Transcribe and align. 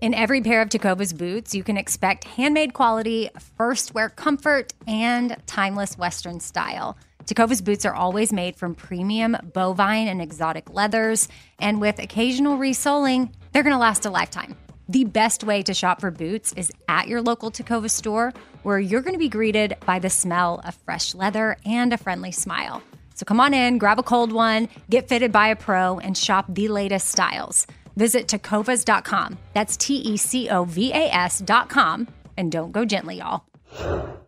In 0.00 0.14
every 0.14 0.40
pair 0.40 0.62
of 0.62 0.68
Tecovas 0.68 1.16
boots, 1.16 1.54
you 1.54 1.64
can 1.64 1.76
expect 1.76 2.22
handmade 2.24 2.72
quality, 2.72 3.30
first 3.56 3.94
wear 3.94 4.08
comfort, 4.08 4.72
and 4.86 5.36
timeless 5.46 5.98
Western 5.98 6.38
style. 6.38 6.96
Tecovas 7.24 7.62
boots 7.62 7.84
are 7.84 7.94
always 7.94 8.32
made 8.32 8.56
from 8.56 8.74
premium 8.74 9.36
bovine 9.52 10.06
and 10.06 10.22
exotic 10.22 10.72
leathers, 10.72 11.28
and 11.58 11.80
with 11.80 11.98
occasional 11.98 12.56
resoling, 12.56 13.34
they're 13.52 13.64
going 13.64 13.74
to 13.74 13.78
last 13.78 14.06
a 14.06 14.10
lifetime. 14.10 14.56
The 14.88 15.04
best 15.04 15.44
way 15.44 15.62
to 15.64 15.74
shop 15.74 16.00
for 16.00 16.10
boots 16.10 16.54
is 16.54 16.72
at 16.88 17.08
your 17.08 17.20
local 17.20 17.50
Tecovas 17.50 17.90
store, 17.90 18.32
where 18.62 18.78
you're 18.78 19.02
going 19.02 19.14
to 19.14 19.18
be 19.18 19.28
greeted 19.28 19.76
by 19.84 19.98
the 19.98 20.08
smell 20.08 20.62
of 20.64 20.74
fresh 20.86 21.14
leather 21.14 21.56
and 21.66 21.92
a 21.92 21.98
friendly 21.98 22.32
smile. 22.32 22.82
So 23.14 23.24
come 23.24 23.40
on 23.40 23.52
in, 23.52 23.78
grab 23.78 23.98
a 23.98 24.02
cold 24.04 24.32
one, 24.32 24.68
get 24.88 25.08
fitted 25.08 25.32
by 25.32 25.48
a 25.48 25.56
pro, 25.56 25.98
and 25.98 26.16
shop 26.16 26.46
the 26.48 26.68
latest 26.68 27.08
styles. 27.08 27.66
Visit 27.98 28.28
tecovas.com. 28.28 29.38
That's 29.54 29.76
T 29.76 29.96
E 29.96 30.16
C 30.16 30.48
O 30.50 30.64
V 30.64 30.92
A 30.92 31.12
S.com. 31.12 32.06
And 32.36 32.52
don't 32.52 32.70
go 32.70 32.84
gently, 32.84 33.18
y'all. 33.18 33.42
EK, 33.70 34.22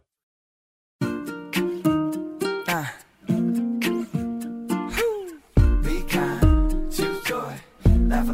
be 5.85 6.03
kind, 6.11 6.93
choose 6.93 7.23
joy, 7.23 7.55
laugh 8.03 8.29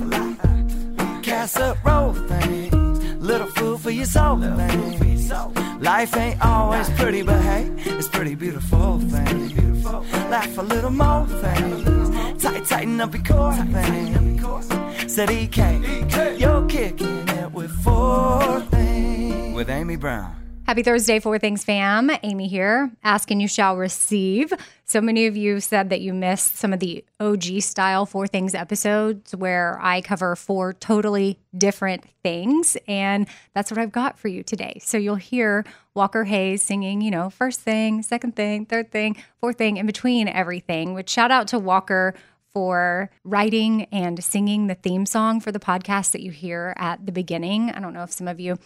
a 0.00 0.04
lot. 0.04 1.22
Casserole 1.24 2.14
things, 2.14 3.02
little 3.20 3.48
food 3.48 3.80
for 3.80 3.90
your 3.90 4.06
soul 4.06 4.40
things. 4.40 5.65
Life 5.80 6.16
ain't 6.16 6.40
always 6.44 6.88
pretty, 6.90 7.22
but 7.22 7.40
hey, 7.42 7.70
it's 7.84 8.08
pretty 8.08 8.34
beautiful 8.34 8.98
things. 8.98 9.84
Laugh 9.84 10.58
a 10.58 10.62
little 10.62 10.90
more 10.90 11.26
things, 11.26 12.42
tight, 12.42 12.64
tighten 12.64 13.00
up 13.00 13.14
your 13.14 13.22
core 13.22 13.54
things. 13.54 15.12
Said 15.12 15.30
EK, 15.30 16.36
you're 16.38 16.66
kicking 16.66 17.28
it 17.28 17.52
with 17.52 17.70
four 17.82 18.60
things. 18.70 19.54
With 19.54 19.68
Amy 19.70 19.96
Brown. 19.96 20.45
Happy 20.66 20.82
Thursday, 20.82 21.20
Four 21.20 21.38
Things 21.38 21.62
fam. 21.62 22.10
Amy 22.24 22.48
here, 22.48 22.90
asking 23.04 23.38
you 23.38 23.46
shall 23.46 23.76
receive. 23.76 24.52
So 24.84 25.00
many 25.00 25.26
of 25.26 25.36
you 25.36 25.60
said 25.60 25.90
that 25.90 26.00
you 26.00 26.12
missed 26.12 26.56
some 26.56 26.72
of 26.72 26.80
the 26.80 27.04
OG 27.20 27.60
style 27.60 28.04
Four 28.04 28.26
Things 28.26 28.52
episodes 28.52 29.32
where 29.32 29.78
I 29.80 30.00
cover 30.00 30.34
four 30.34 30.72
totally 30.72 31.38
different 31.56 32.02
things. 32.24 32.76
And 32.88 33.28
that's 33.54 33.70
what 33.70 33.78
I've 33.78 33.92
got 33.92 34.18
for 34.18 34.26
you 34.26 34.42
today. 34.42 34.80
So 34.82 34.98
you'll 34.98 35.14
hear 35.14 35.64
Walker 35.94 36.24
Hayes 36.24 36.64
singing, 36.64 37.00
you 37.00 37.12
know, 37.12 37.30
first 37.30 37.60
thing, 37.60 38.02
second 38.02 38.34
thing, 38.34 38.66
third 38.66 38.90
thing, 38.90 39.16
fourth 39.40 39.58
thing, 39.58 39.76
in 39.76 39.86
between 39.86 40.26
everything, 40.26 40.94
which 40.94 41.10
shout 41.10 41.30
out 41.30 41.46
to 41.48 41.60
Walker 41.60 42.12
for 42.52 43.08
writing 43.22 43.84
and 43.92 44.24
singing 44.24 44.66
the 44.66 44.74
theme 44.74 45.06
song 45.06 45.38
for 45.38 45.52
the 45.52 45.60
podcast 45.60 46.10
that 46.10 46.22
you 46.22 46.32
hear 46.32 46.74
at 46.76 47.06
the 47.06 47.12
beginning. 47.12 47.70
I 47.70 47.78
don't 47.78 47.92
know 47.92 48.02
if 48.02 48.10
some 48.10 48.26
of 48.26 48.40
you 48.40 48.58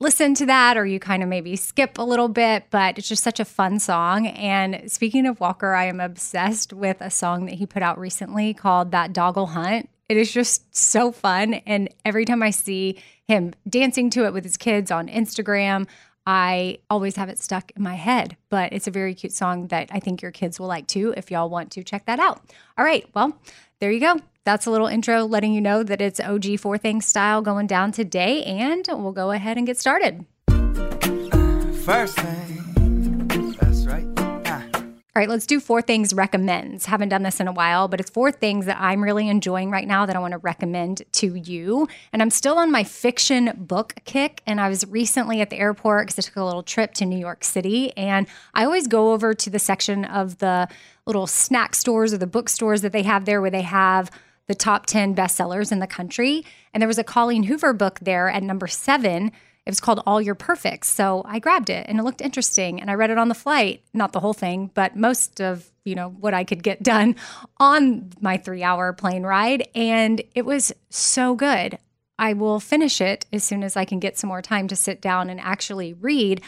listen 0.00 0.34
to 0.34 0.46
that 0.46 0.76
or 0.76 0.84
you 0.84 1.00
kind 1.00 1.22
of 1.22 1.28
maybe 1.28 1.56
skip 1.56 1.98
a 1.98 2.02
little 2.02 2.28
bit, 2.28 2.64
but 2.70 2.98
it's 2.98 3.08
just 3.08 3.22
such 3.22 3.40
a 3.40 3.44
fun 3.44 3.78
song. 3.78 4.26
And 4.26 4.90
speaking 4.90 5.26
of 5.26 5.40
Walker, 5.40 5.74
I 5.74 5.84
am 5.84 6.00
obsessed 6.00 6.72
with 6.72 6.98
a 7.00 7.10
song 7.10 7.46
that 7.46 7.54
he 7.54 7.66
put 7.66 7.82
out 7.82 7.98
recently 7.98 8.52
called 8.52 8.90
That 8.90 9.12
Doggle 9.12 9.46
Hunt. 9.46 9.88
It 10.08 10.16
is 10.16 10.30
just 10.30 10.74
so 10.76 11.10
fun. 11.10 11.54
And 11.54 11.88
every 12.04 12.24
time 12.24 12.42
I 12.42 12.50
see 12.50 13.02
him 13.26 13.54
dancing 13.68 14.10
to 14.10 14.24
it 14.24 14.32
with 14.32 14.44
his 14.44 14.56
kids 14.56 14.90
on 14.90 15.08
Instagram, 15.08 15.88
I 16.26 16.78
always 16.90 17.16
have 17.16 17.28
it 17.28 17.38
stuck 17.38 17.72
in 17.74 17.82
my 17.82 17.94
head. 17.94 18.36
But 18.50 18.72
it's 18.72 18.86
a 18.86 18.92
very 18.92 19.14
cute 19.14 19.32
song 19.32 19.68
that 19.68 19.88
I 19.90 20.00
think 20.00 20.22
your 20.22 20.30
kids 20.30 20.60
will 20.60 20.66
like 20.66 20.86
too 20.86 21.14
if 21.16 21.30
y'all 21.30 21.48
want 21.48 21.72
to 21.72 21.82
check 21.82 22.06
that 22.06 22.20
out. 22.20 22.42
All 22.76 22.84
right. 22.84 23.06
Well, 23.14 23.40
there 23.80 23.90
you 23.90 24.00
go. 24.00 24.20
That's 24.46 24.64
a 24.64 24.70
little 24.70 24.86
intro 24.86 25.24
letting 25.24 25.52
you 25.52 25.60
know 25.60 25.82
that 25.82 26.00
it's 26.00 26.20
OG 26.20 26.60
Four 26.60 26.78
Things 26.78 27.04
style 27.04 27.42
going 27.42 27.66
down 27.66 27.90
today. 27.90 28.44
And 28.44 28.86
we'll 28.88 29.10
go 29.10 29.32
ahead 29.32 29.56
and 29.56 29.66
get 29.66 29.76
started. 29.76 30.24
First 31.84 32.16
thing, 32.16 33.26
that's 33.60 33.86
right. 33.86 34.06
Ah. 34.16 34.64
All 34.72 34.92
right, 35.16 35.28
let's 35.28 35.46
do 35.46 35.58
four 35.58 35.82
things 35.82 36.14
recommends. 36.14 36.86
Haven't 36.86 37.08
done 37.08 37.24
this 37.24 37.40
in 37.40 37.48
a 37.48 37.52
while, 37.52 37.88
but 37.88 37.98
it's 37.98 38.08
four 38.08 38.30
things 38.30 38.66
that 38.66 38.76
I'm 38.80 39.02
really 39.02 39.28
enjoying 39.28 39.72
right 39.72 39.88
now 39.88 40.06
that 40.06 40.14
I 40.14 40.20
want 40.20 40.30
to 40.30 40.38
recommend 40.38 41.02
to 41.14 41.34
you. 41.34 41.88
And 42.12 42.22
I'm 42.22 42.30
still 42.30 42.56
on 42.56 42.70
my 42.70 42.84
fiction 42.84 43.50
book 43.56 43.94
kick. 44.04 44.42
And 44.46 44.60
I 44.60 44.68
was 44.68 44.86
recently 44.86 45.40
at 45.40 45.50
the 45.50 45.58
airport 45.58 46.06
because 46.06 46.24
I 46.24 46.28
took 46.28 46.36
a 46.36 46.44
little 46.44 46.62
trip 46.62 46.94
to 46.94 47.04
New 47.04 47.18
York 47.18 47.42
City. 47.42 47.96
And 47.96 48.28
I 48.54 48.64
always 48.64 48.86
go 48.86 49.12
over 49.12 49.34
to 49.34 49.50
the 49.50 49.58
section 49.58 50.04
of 50.04 50.38
the 50.38 50.68
little 51.04 51.26
snack 51.26 51.74
stores 51.74 52.14
or 52.14 52.18
the 52.18 52.28
bookstores 52.28 52.82
that 52.82 52.92
they 52.92 53.02
have 53.02 53.24
there 53.24 53.40
where 53.40 53.50
they 53.50 53.62
have 53.62 54.10
the 54.46 54.54
top 54.54 54.86
10 54.86 55.14
bestsellers 55.14 55.72
in 55.72 55.78
the 55.78 55.86
country. 55.86 56.44
And 56.72 56.80
there 56.80 56.88
was 56.88 56.98
a 56.98 57.04
Colleen 57.04 57.44
Hoover 57.44 57.72
book 57.72 57.98
there 58.00 58.28
at 58.28 58.42
number 58.42 58.66
seven. 58.66 59.32
It 59.66 59.70
was 59.70 59.80
called 59.80 60.02
All 60.06 60.22
Your 60.22 60.36
Perfects. 60.36 60.88
So 60.88 61.22
I 61.26 61.40
grabbed 61.40 61.70
it 61.70 61.86
and 61.88 61.98
it 61.98 62.04
looked 62.04 62.20
interesting 62.20 62.80
and 62.80 62.90
I 62.90 62.94
read 62.94 63.10
it 63.10 63.18
on 63.18 63.28
the 63.28 63.34
flight. 63.34 63.82
Not 63.92 64.12
the 64.12 64.20
whole 64.20 64.34
thing, 64.34 64.70
but 64.74 64.94
most 64.94 65.40
of, 65.40 65.68
you 65.84 65.96
know, 65.96 66.10
what 66.10 66.34
I 66.34 66.44
could 66.44 66.62
get 66.62 66.82
done 66.84 67.16
on 67.58 68.10
my 68.20 68.36
three 68.36 68.62
hour 68.62 68.92
plane 68.92 69.24
ride. 69.24 69.68
And 69.74 70.22
it 70.34 70.46
was 70.46 70.72
so 70.88 71.34
good. 71.34 71.78
I 72.18 72.32
will 72.32 72.60
finish 72.60 73.00
it 73.00 73.26
as 73.32 73.44
soon 73.44 73.62
as 73.62 73.76
I 73.76 73.84
can 73.84 73.98
get 73.98 74.16
some 74.16 74.28
more 74.28 74.40
time 74.40 74.68
to 74.68 74.76
sit 74.76 75.02
down 75.02 75.28
and 75.28 75.40
actually 75.40 75.92
read. 75.94 76.40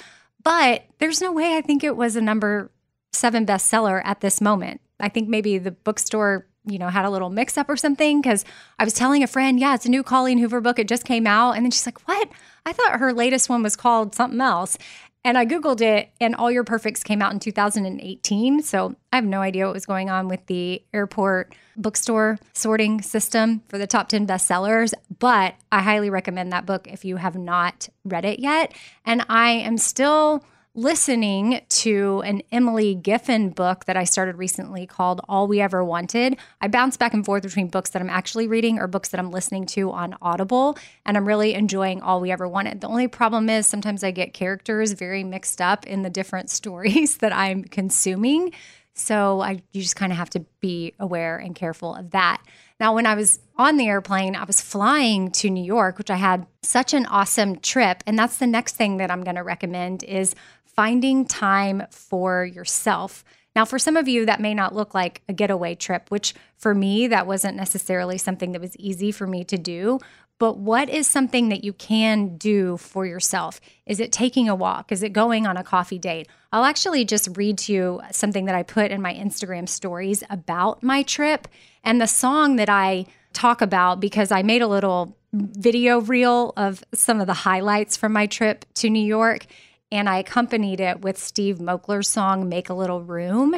But 0.42 0.84
there's 0.98 1.20
no 1.20 1.32
way 1.32 1.56
I 1.56 1.60
think 1.60 1.82
it 1.84 1.96
was 1.96 2.16
a 2.16 2.22
number 2.22 2.70
seven 3.12 3.44
bestseller 3.44 4.00
at 4.04 4.20
this 4.20 4.40
moment. 4.40 4.80
I 5.00 5.08
think 5.08 5.28
maybe 5.28 5.58
the 5.58 5.72
bookstore 5.72 6.46
you 6.68 6.78
know, 6.78 6.88
had 6.88 7.04
a 7.04 7.10
little 7.10 7.30
mix 7.30 7.56
up 7.56 7.68
or 7.68 7.76
something 7.76 8.20
because 8.20 8.44
I 8.78 8.84
was 8.84 8.94
telling 8.94 9.22
a 9.22 9.26
friend, 9.26 9.58
yeah, 9.58 9.74
it's 9.74 9.86
a 9.86 9.90
new 9.90 10.02
Colleen 10.02 10.38
Hoover 10.38 10.60
book. 10.60 10.78
It 10.78 10.88
just 10.88 11.04
came 11.04 11.26
out. 11.26 11.52
And 11.52 11.64
then 11.64 11.70
she's 11.70 11.86
like, 11.86 12.06
what? 12.08 12.28
I 12.66 12.72
thought 12.72 13.00
her 13.00 13.12
latest 13.12 13.48
one 13.48 13.62
was 13.62 13.76
called 13.76 14.14
something 14.14 14.40
else. 14.40 14.78
And 15.24 15.36
I 15.36 15.44
Googled 15.44 15.80
it, 15.80 16.10
and 16.20 16.34
All 16.36 16.50
Your 16.50 16.64
Perfects 16.64 17.02
came 17.02 17.20
out 17.20 17.32
in 17.32 17.40
2018. 17.40 18.62
So 18.62 18.94
I 19.12 19.16
have 19.16 19.24
no 19.24 19.40
idea 19.40 19.66
what 19.66 19.74
was 19.74 19.84
going 19.84 20.08
on 20.08 20.28
with 20.28 20.46
the 20.46 20.82
airport 20.94 21.54
bookstore 21.76 22.38
sorting 22.54 23.02
system 23.02 23.62
for 23.68 23.78
the 23.78 23.86
top 23.86 24.08
10 24.08 24.26
bestsellers, 24.26 24.94
but 25.18 25.54
I 25.72 25.82
highly 25.82 26.08
recommend 26.08 26.52
that 26.52 26.66
book 26.66 26.86
if 26.86 27.04
you 27.04 27.16
have 27.16 27.36
not 27.36 27.88
read 28.04 28.24
it 28.24 28.38
yet. 28.38 28.72
And 29.04 29.26
I 29.28 29.50
am 29.50 29.76
still 29.76 30.44
listening 30.78 31.60
to 31.68 32.22
an 32.24 32.40
Emily 32.52 32.94
Giffin 32.94 33.52
book 33.52 33.84
that 33.86 33.96
I 33.96 34.04
started 34.04 34.36
recently 34.36 34.86
called 34.86 35.20
All 35.28 35.48
We 35.48 35.60
Ever 35.60 35.82
Wanted. 35.82 36.36
I 36.60 36.68
bounce 36.68 36.96
back 36.96 37.12
and 37.12 37.26
forth 37.26 37.42
between 37.42 37.66
books 37.66 37.90
that 37.90 38.00
I'm 38.00 38.08
actually 38.08 38.46
reading 38.46 38.78
or 38.78 38.86
books 38.86 39.08
that 39.08 39.18
I'm 39.18 39.32
listening 39.32 39.66
to 39.66 39.90
on 39.90 40.16
Audible, 40.22 40.78
and 41.04 41.16
I'm 41.16 41.26
really 41.26 41.54
enjoying 41.54 42.00
All 42.00 42.20
We 42.20 42.30
Ever 42.30 42.46
Wanted. 42.46 42.80
The 42.80 42.86
only 42.86 43.08
problem 43.08 43.50
is 43.50 43.66
sometimes 43.66 44.04
I 44.04 44.12
get 44.12 44.32
characters 44.32 44.92
very 44.92 45.24
mixed 45.24 45.60
up 45.60 45.84
in 45.84 46.02
the 46.02 46.10
different 46.10 46.48
stories 46.58 47.16
that 47.16 47.32
I'm 47.32 47.64
consuming. 47.64 48.52
So 48.94 49.40
I 49.40 49.62
you 49.72 49.82
just 49.82 49.96
kind 49.96 50.12
of 50.12 50.18
have 50.18 50.30
to 50.30 50.44
be 50.60 50.94
aware 51.00 51.38
and 51.38 51.56
careful 51.56 51.94
of 51.94 52.10
that. 52.12 52.40
Now, 52.80 52.94
when 52.94 53.06
I 53.06 53.16
was 53.16 53.40
on 53.56 53.76
the 53.76 53.88
airplane, 53.88 54.36
I 54.36 54.44
was 54.44 54.60
flying 54.60 55.32
to 55.32 55.50
New 55.50 55.64
York, 55.64 55.98
which 55.98 56.10
I 56.10 56.16
had 56.16 56.46
such 56.62 56.94
an 56.94 57.06
awesome 57.06 57.58
trip. 57.58 58.04
And 58.06 58.16
that's 58.16 58.38
the 58.38 58.46
next 58.46 58.76
thing 58.76 58.98
that 58.98 59.10
I'm 59.10 59.24
going 59.24 59.36
to 59.36 59.42
recommend 59.42 60.04
is 60.04 60.36
finding 60.78 61.24
time 61.24 61.82
for 61.90 62.44
yourself. 62.44 63.24
Now, 63.56 63.64
for 63.64 63.80
some 63.80 63.96
of 63.96 64.06
you, 64.06 64.24
that 64.26 64.40
may 64.40 64.54
not 64.54 64.76
look 64.76 64.94
like 64.94 65.22
a 65.28 65.32
getaway 65.32 65.74
trip, 65.74 66.08
which 66.08 66.36
for 66.56 66.72
me, 66.72 67.08
that 67.08 67.26
wasn't 67.26 67.56
necessarily 67.56 68.16
something 68.16 68.52
that 68.52 68.60
was 68.60 68.76
easy 68.76 69.10
for 69.10 69.26
me 69.26 69.42
to 69.42 69.58
do. 69.58 69.98
But 70.38 70.58
what 70.58 70.88
is 70.88 71.08
something 71.08 71.48
that 71.48 71.64
you 71.64 71.72
can 71.72 72.36
do 72.36 72.76
for 72.76 73.04
yourself? 73.04 73.60
Is 73.86 73.98
it 73.98 74.12
taking 74.12 74.48
a 74.48 74.54
walk? 74.54 74.92
Is 74.92 75.02
it 75.02 75.12
going 75.12 75.48
on 75.48 75.56
a 75.56 75.64
coffee 75.64 75.98
date? 75.98 76.28
I'll 76.52 76.64
actually 76.64 77.04
just 77.04 77.36
read 77.36 77.58
to 77.58 77.72
you 77.72 78.00
something 78.12 78.44
that 78.44 78.54
I 78.54 78.62
put 78.62 78.92
in 78.92 79.02
my 79.02 79.12
Instagram 79.12 79.68
stories 79.68 80.22
about 80.30 80.84
my 80.84 81.02
trip 81.02 81.48
and 81.82 82.00
the 82.00 82.06
song 82.06 82.54
that 82.54 82.68
I 82.68 83.06
talk 83.32 83.60
about 83.60 83.98
because 83.98 84.30
I 84.30 84.42
made 84.42 84.62
a 84.62 84.68
little 84.68 85.16
video 85.32 86.00
reel 86.00 86.52
of 86.56 86.84
some 86.94 87.20
of 87.20 87.26
the 87.26 87.34
highlights 87.34 87.96
from 87.96 88.12
my 88.12 88.26
trip 88.26 88.64
to 88.74 88.88
New 88.88 89.04
York 89.04 89.46
and 89.90 90.08
I 90.08 90.18
accompanied 90.18 90.80
it 90.80 91.00
with 91.00 91.18
Steve 91.18 91.58
Moakler's 91.58 92.08
song 92.08 92.48
Make 92.48 92.68
a 92.68 92.74
Little 92.74 93.02
Room. 93.02 93.54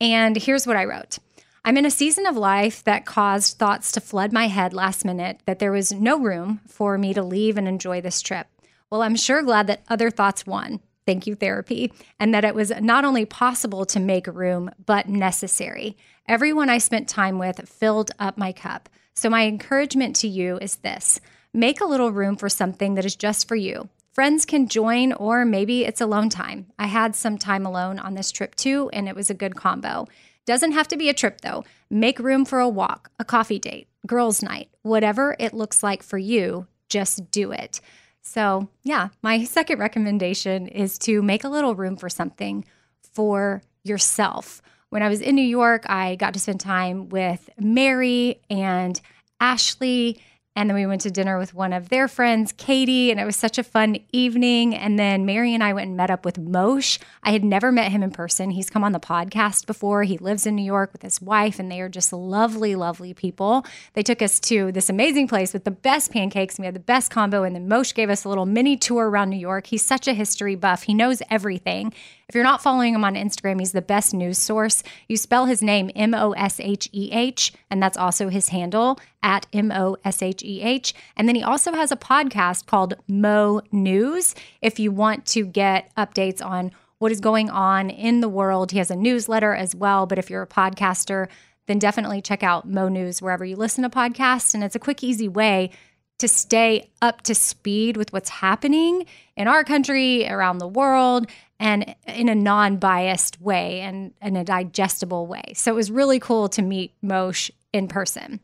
And 0.00 0.36
here's 0.36 0.66
what 0.66 0.76
I 0.76 0.84
wrote. 0.84 1.18
I'm 1.64 1.76
in 1.76 1.84
a 1.84 1.90
season 1.90 2.26
of 2.26 2.36
life 2.36 2.82
that 2.84 3.04
caused 3.04 3.58
thoughts 3.58 3.92
to 3.92 4.00
flood 4.00 4.32
my 4.32 4.48
head 4.48 4.72
last 4.72 5.04
minute 5.04 5.40
that 5.44 5.58
there 5.58 5.72
was 5.72 5.92
no 5.92 6.18
room 6.18 6.60
for 6.66 6.96
me 6.96 7.12
to 7.12 7.22
leave 7.22 7.58
and 7.58 7.68
enjoy 7.68 8.00
this 8.00 8.22
trip. 8.22 8.46
Well, 8.90 9.02
I'm 9.02 9.16
sure 9.16 9.42
glad 9.42 9.66
that 9.66 9.84
other 9.88 10.10
thoughts 10.10 10.46
won. 10.46 10.80
Thank 11.06 11.26
you, 11.26 11.34
therapy. 11.34 11.92
And 12.18 12.32
that 12.34 12.44
it 12.44 12.54
was 12.54 12.72
not 12.80 13.04
only 13.04 13.24
possible 13.24 13.84
to 13.86 14.00
make 14.00 14.26
room, 14.26 14.70
but 14.86 15.08
necessary. 15.08 15.96
Everyone 16.26 16.70
I 16.70 16.78
spent 16.78 17.08
time 17.08 17.38
with 17.38 17.68
filled 17.68 18.10
up 18.18 18.38
my 18.38 18.52
cup. 18.52 18.88
So, 19.14 19.28
my 19.28 19.46
encouragement 19.46 20.16
to 20.16 20.28
you 20.28 20.56
is 20.58 20.76
this 20.76 21.20
make 21.52 21.80
a 21.80 21.86
little 21.86 22.12
room 22.12 22.36
for 22.36 22.48
something 22.48 22.94
that 22.94 23.04
is 23.04 23.16
just 23.16 23.48
for 23.48 23.56
you. 23.56 23.88
Friends 24.12 24.44
can 24.44 24.66
join, 24.68 25.12
or 25.12 25.44
maybe 25.44 25.84
it's 25.84 26.00
alone 26.00 26.30
time. 26.30 26.66
I 26.78 26.86
had 26.86 27.14
some 27.14 27.38
time 27.38 27.64
alone 27.64 27.98
on 27.98 28.14
this 28.14 28.32
trip 28.32 28.56
too, 28.56 28.90
and 28.92 29.08
it 29.08 29.14
was 29.14 29.30
a 29.30 29.34
good 29.34 29.54
combo. 29.54 30.08
Doesn't 30.46 30.72
have 30.72 30.88
to 30.88 30.96
be 30.96 31.08
a 31.08 31.14
trip 31.14 31.42
though. 31.42 31.64
Make 31.90 32.18
room 32.18 32.44
for 32.44 32.58
a 32.58 32.68
walk, 32.68 33.10
a 33.20 33.24
coffee 33.24 33.60
date, 33.60 33.88
girls' 34.06 34.42
night, 34.42 34.68
whatever 34.82 35.36
it 35.38 35.54
looks 35.54 35.82
like 35.82 36.02
for 36.02 36.18
you, 36.18 36.66
just 36.88 37.30
do 37.30 37.52
it. 37.52 37.80
So, 38.22 38.68
yeah, 38.82 39.08
my 39.22 39.44
second 39.44 39.78
recommendation 39.78 40.66
is 40.66 40.98
to 41.00 41.22
make 41.22 41.44
a 41.44 41.48
little 41.48 41.74
room 41.74 41.96
for 41.96 42.08
something 42.08 42.64
for 43.12 43.62
yourself. 43.84 44.60
When 44.90 45.02
I 45.02 45.08
was 45.08 45.20
in 45.20 45.36
New 45.36 45.42
York, 45.42 45.88
I 45.88 46.16
got 46.16 46.34
to 46.34 46.40
spend 46.40 46.60
time 46.60 47.08
with 47.08 47.48
Mary 47.58 48.40
and 48.50 49.00
Ashley 49.40 50.20
and 50.56 50.68
then 50.68 50.74
we 50.74 50.84
went 50.84 51.00
to 51.02 51.10
dinner 51.12 51.38
with 51.38 51.54
one 51.54 51.72
of 51.72 51.90
their 51.90 52.08
friends, 52.08 52.52
Katie, 52.52 53.12
and 53.12 53.20
it 53.20 53.24
was 53.24 53.36
such 53.36 53.56
a 53.56 53.62
fun 53.62 53.98
evening. 54.12 54.74
And 54.74 54.98
then 54.98 55.24
Mary 55.24 55.54
and 55.54 55.62
I 55.62 55.72
went 55.72 55.88
and 55.88 55.96
met 55.96 56.10
up 56.10 56.24
with 56.24 56.40
Moshe. 56.40 56.98
I 57.22 57.30
had 57.30 57.44
never 57.44 57.70
met 57.70 57.92
him 57.92 58.02
in 58.02 58.10
person. 58.10 58.50
He's 58.50 58.68
come 58.68 58.82
on 58.82 58.90
the 58.90 58.98
podcast 58.98 59.66
before. 59.66 60.02
He 60.02 60.18
lives 60.18 60.46
in 60.46 60.56
New 60.56 60.64
York 60.64 60.92
with 60.92 61.02
his 61.02 61.22
wife, 61.22 61.60
and 61.60 61.70
they 61.70 61.80
are 61.80 61.88
just 61.88 62.12
lovely, 62.12 62.74
lovely 62.74 63.14
people. 63.14 63.64
They 63.92 64.02
took 64.02 64.20
us 64.22 64.40
to 64.40 64.72
this 64.72 64.90
amazing 64.90 65.28
place 65.28 65.52
with 65.52 65.62
the 65.62 65.70
best 65.70 66.10
pancakes. 66.10 66.56
And 66.56 66.64
we 66.64 66.66
had 66.66 66.74
the 66.74 66.80
best 66.80 67.12
combo. 67.12 67.44
And 67.44 67.54
then 67.54 67.68
Moshe 67.68 67.94
gave 67.94 68.10
us 68.10 68.24
a 68.24 68.28
little 68.28 68.46
mini 68.46 68.76
tour 68.76 69.08
around 69.08 69.30
New 69.30 69.38
York. 69.38 69.68
He's 69.68 69.84
such 69.84 70.08
a 70.08 70.14
history 70.14 70.56
buff, 70.56 70.82
he 70.82 70.94
knows 70.94 71.22
everything. 71.30 71.92
If 72.30 72.36
you're 72.36 72.44
not 72.44 72.62
following 72.62 72.94
him 72.94 73.02
on 73.02 73.16
Instagram, 73.16 73.58
he's 73.58 73.72
the 73.72 73.82
best 73.82 74.14
news 74.14 74.38
source. 74.38 74.84
You 75.08 75.16
spell 75.16 75.46
his 75.46 75.62
name 75.62 75.90
M 75.96 76.14
O 76.14 76.30
S 76.30 76.60
H 76.60 76.88
E 76.92 77.10
H, 77.10 77.52
and 77.68 77.82
that's 77.82 77.96
also 77.96 78.28
his 78.28 78.50
handle 78.50 79.00
at 79.20 79.46
M 79.52 79.72
O 79.72 79.96
S 80.04 80.22
H 80.22 80.40
E 80.44 80.62
H. 80.62 80.94
And 81.16 81.26
then 81.26 81.34
he 81.34 81.42
also 81.42 81.72
has 81.72 81.90
a 81.90 81.96
podcast 81.96 82.66
called 82.66 82.94
Mo 83.08 83.62
News. 83.72 84.36
If 84.62 84.78
you 84.78 84.92
want 84.92 85.26
to 85.26 85.44
get 85.44 85.92
updates 85.96 86.40
on 86.40 86.70
what 87.00 87.10
is 87.10 87.18
going 87.18 87.50
on 87.50 87.90
in 87.90 88.20
the 88.20 88.28
world, 88.28 88.70
he 88.70 88.78
has 88.78 88.92
a 88.92 88.96
newsletter 88.96 89.52
as 89.52 89.74
well. 89.74 90.06
But 90.06 90.20
if 90.20 90.30
you're 90.30 90.42
a 90.42 90.46
podcaster, 90.46 91.26
then 91.66 91.80
definitely 91.80 92.22
check 92.22 92.44
out 92.44 92.64
Mo 92.64 92.86
News 92.88 93.20
wherever 93.20 93.44
you 93.44 93.56
listen 93.56 93.82
to 93.82 93.90
podcasts. 93.90 94.54
And 94.54 94.62
it's 94.62 94.76
a 94.76 94.78
quick, 94.78 95.02
easy 95.02 95.26
way 95.26 95.72
to 96.20 96.28
stay 96.28 96.90
up 97.02 97.22
to 97.22 97.34
speed 97.34 97.96
with 97.96 98.12
what's 98.12 98.28
happening 98.28 99.06
in 99.36 99.48
our 99.48 99.64
country, 99.64 100.28
around 100.28 100.58
the 100.58 100.68
world, 100.68 101.26
and 101.60 101.94
in 102.06 102.28
a 102.28 102.34
non 102.34 102.78
biased 102.78 103.40
way 103.40 103.80
and 103.82 104.12
in 104.20 104.34
a 104.34 104.42
digestible 104.42 105.26
way. 105.26 105.52
So 105.54 105.70
it 105.70 105.76
was 105.76 105.90
really 105.90 106.18
cool 106.18 106.48
to 106.48 106.62
meet 106.62 106.94
Moshe 107.04 107.50
in 107.72 107.86
person. 107.86 108.40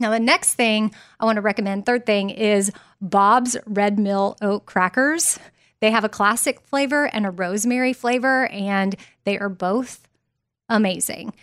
Now, 0.00 0.10
the 0.10 0.18
next 0.18 0.54
thing 0.54 0.92
I 1.20 1.24
want 1.24 1.36
to 1.36 1.42
recommend, 1.42 1.86
third 1.86 2.04
thing, 2.04 2.30
is 2.30 2.72
Bob's 3.00 3.56
Red 3.66 3.98
Mill 3.98 4.36
Oat 4.42 4.66
Crackers. 4.66 5.38
They 5.80 5.92
have 5.92 6.04
a 6.04 6.08
classic 6.08 6.60
flavor 6.62 7.04
and 7.04 7.26
a 7.26 7.30
rosemary 7.30 7.92
flavor, 7.92 8.48
and 8.48 8.96
they 9.24 9.38
are 9.38 9.50
both 9.50 10.08
amazing. 10.68 11.34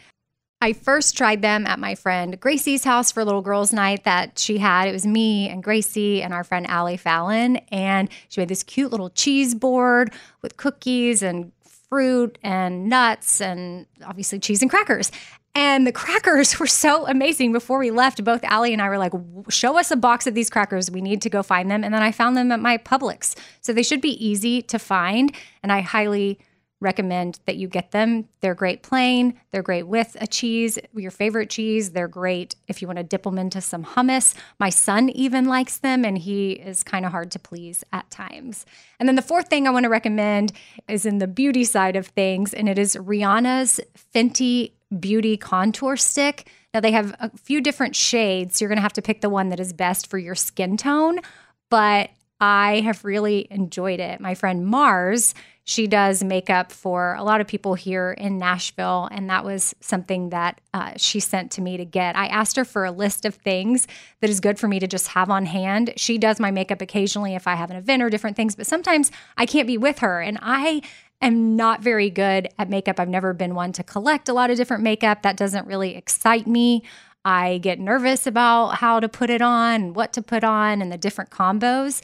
I 0.61 0.73
first 0.73 1.17
tried 1.17 1.41
them 1.41 1.65
at 1.65 1.79
my 1.79 1.95
friend 1.95 2.39
Gracie's 2.39 2.83
house 2.83 3.11
for 3.11 3.21
a 3.21 3.25
little 3.25 3.41
girls' 3.41 3.73
night 3.73 4.03
that 4.03 4.37
she 4.37 4.59
had. 4.59 4.87
It 4.87 4.91
was 4.91 5.07
me 5.07 5.49
and 5.49 5.63
Gracie 5.63 6.21
and 6.21 6.33
our 6.33 6.43
friend 6.43 6.67
Allie 6.67 6.97
Fallon. 6.97 7.57
And 7.71 8.09
she 8.29 8.39
made 8.39 8.49
this 8.49 8.61
cute 8.61 8.91
little 8.91 9.09
cheese 9.09 9.55
board 9.55 10.13
with 10.43 10.57
cookies 10.57 11.23
and 11.23 11.51
fruit 11.89 12.37
and 12.43 12.87
nuts 12.87 13.41
and 13.41 13.87
obviously 14.05 14.37
cheese 14.37 14.61
and 14.61 14.69
crackers. 14.69 15.11
And 15.55 15.85
the 15.85 15.91
crackers 15.91 16.59
were 16.59 16.67
so 16.67 17.07
amazing. 17.07 17.53
Before 17.53 17.79
we 17.79 17.89
left, 17.89 18.23
both 18.23 18.43
Allie 18.43 18.71
and 18.71 18.83
I 18.83 18.89
were 18.89 18.99
like, 18.99 19.13
show 19.49 19.79
us 19.79 19.89
a 19.89 19.95
box 19.95 20.27
of 20.27 20.35
these 20.35 20.49
crackers. 20.49 20.91
We 20.91 21.01
need 21.01 21.23
to 21.23 21.29
go 21.29 21.41
find 21.41 21.71
them. 21.71 21.83
And 21.83 21.91
then 21.91 22.03
I 22.03 22.11
found 22.11 22.37
them 22.37 22.51
at 22.51 22.59
my 22.59 22.77
Publix. 22.77 23.35
So 23.61 23.73
they 23.73 23.83
should 23.83 23.99
be 23.99 24.23
easy 24.23 24.61
to 24.63 24.77
find. 24.77 25.35
And 25.63 25.71
I 25.71 25.81
highly 25.81 26.39
recommend 26.81 27.39
that 27.45 27.55
you 27.55 27.69
get 27.69 27.91
them. 27.91 28.27
They're 28.41 28.55
great 28.55 28.83
plain, 28.83 29.39
they're 29.51 29.61
great 29.61 29.87
with 29.87 30.17
a 30.19 30.27
cheese, 30.27 30.77
your 30.93 31.11
favorite 31.11 31.49
cheese. 31.49 31.91
They're 31.91 32.09
great 32.09 32.55
if 32.67 32.81
you 32.81 32.87
want 32.87 32.97
to 32.97 33.03
dip 33.03 33.23
them 33.23 33.37
into 33.37 33.61
some 33.61 33.85
hummus. 33.85 34.35
My 34.59 34.69
son 34.69 35.09
even 35.09 35.45
likes 35.45 35.77
them, 35.77 36.03
and 36.03 36.17
he 36.17 36.53
is 36.53 36.83
kind 36.83 37.05
of 37.05 37.11
hard 37.11 37.31
to 37.31 37.39
please 37.39 37.83
at 37.93 38.09
times. 38.11 38.65
And 38.99 39.07
then 39.07 39.15
the 39.15 39.21
fourth 39.21 39.47
thing 39.47 39.67
I 39.67 39.71
want 39.71 39.83
to 39.83 39.89
recommend 39.89 40.51
is 40.89 41.05
in 41.05 41.19
the 41.19 41.27
beauty 41.27 41.63
side 41.63 41.95
of 41.95 42.07
things, 42.07 42.53
and 42.53 42.67
it 42.67 42.77
is 42.77 42.95
Rihanna's 42.95 43.79
Fenty 44.13 44.71
Beauty 44.99 45.37
Contour 45.37 45.95
Stick. 45.95 46.49
Now, 46.73 46.79
they 46.79 46.91
have 46.91 47.15
a 47.19 47.29
few 47.37 47.61
different 47.61 47.95
shades. 47.95 48.57
So 48.57 48.63
you're 48.63 48.69
going 48.69 48.77
to 48.77 48.83
have 48.83 48.93
to 48.93 49.01
pick 49.01 49.21
the 49.21 49.29
one 49.29 49.49
that 49.49 49.59
is 49.59 49.73
best 49.73 50.07
for 50.07 50.17
your 50.17 50.35
skin 50.35 50.77
tone. 50.77 51.19
But 51.69 52.11
I 52.39 52.79
have 52.81 53.05
really 53.05 53.47
enjoyed 53.51 53.99
it. 53.99 54.19
My 54.19 54.35
friend 54.35 54.65
Mars, 54.65 55.35
she 55.71 55.87
does 55.87 56.21
makeup 56.21 56.69
for 56.69 57.15
a 57.15 57.23
lot 57.23 57.39
of 57.39 57.47
people 57.47 57.75
here 57.75 58.11
in 58.11 58.37
Nashville, 58.37 59.07
and 59.09 59.29
that 59.29 59.45
was 59.45 59.73
something 59.79 60.29
that 60.31 60.59
uh, 60.73 60.91
she 60.97 61.21
sent 61.21 61.49
to 61.51 61.61
me 61.61 61.77
to 61.77 61.85
get. 61.85 62.17
I 62.17 62.27
asked 62.27 62.57
her 62.57 62.65
for 62.65 62.83
a 62.83 62.91
list 62.91 63.23
of 63.23 63.35
things 63.35 63.87
that 64.19 64.29
is 64.29 64.41
good 64.41 64.59
for 64.59 64.67
me 64.67 64.79
to 64.79 64.87
just 64.87 65.07
have 65.07 65.29
on 65.29 65.45
hand. 65.45 65.93
She 65.95 66.17
does 66.17 66.41
my 66.41 66.51
makeup 66.51 66.81
occasionally 66.81 67.35
if 67.35 67.47
I 67.47 67.55
have 67.55 67.71
an 67.71 67.77
event 67.77 68.03
or 68.03 68.09
different 68.09 68.35
things, 68.35 68.53
but 68.53 68.67
sometimes 68.67 69.13
I 69.37 69.45
can't 69.45 69.65
be 69.65 69.77
with 69.77 69.99
her, 69.99 70.19
and 70.19 70.37
I 70.41 70.81
am 71.21 71.55
not 71.55 71.81
very 71.81 72.09
good 72.09 72.49
at 72.59 72.69
makeup. 72.69 72.99
I've 72.99 73.07
never 73.07 73.31
been 73.31 73.55
one 73.55 73.71
to 73.71 73.83
collect 73.83 74.27
a 74.27 74.33
lot 74.33 74.49
of 74.49 74.57
different 74.57 74.83
makeup. 74.83 75.21
That 75.21 75.37
doesn't 75.37 75.67
really 75.67 75.95
excite 75.95 76.47
me. 76.47 76.83
I 77.23 77.59
get 77.59 77.79
nervous 77.79 78.27
about 78.27 78.75
how 78.75 78.99
to 78.99 79.07
put 79.07 79.29
it 79.29 79.41
on, 79.41 79.93
what 79.93 80.11
to 80.13 80.21
put 80.21 80.43
on, 80.43 80.81
and 80.81 80.91
the 80.91 80.97
different 80.97 81.29
combos 81.29 82.01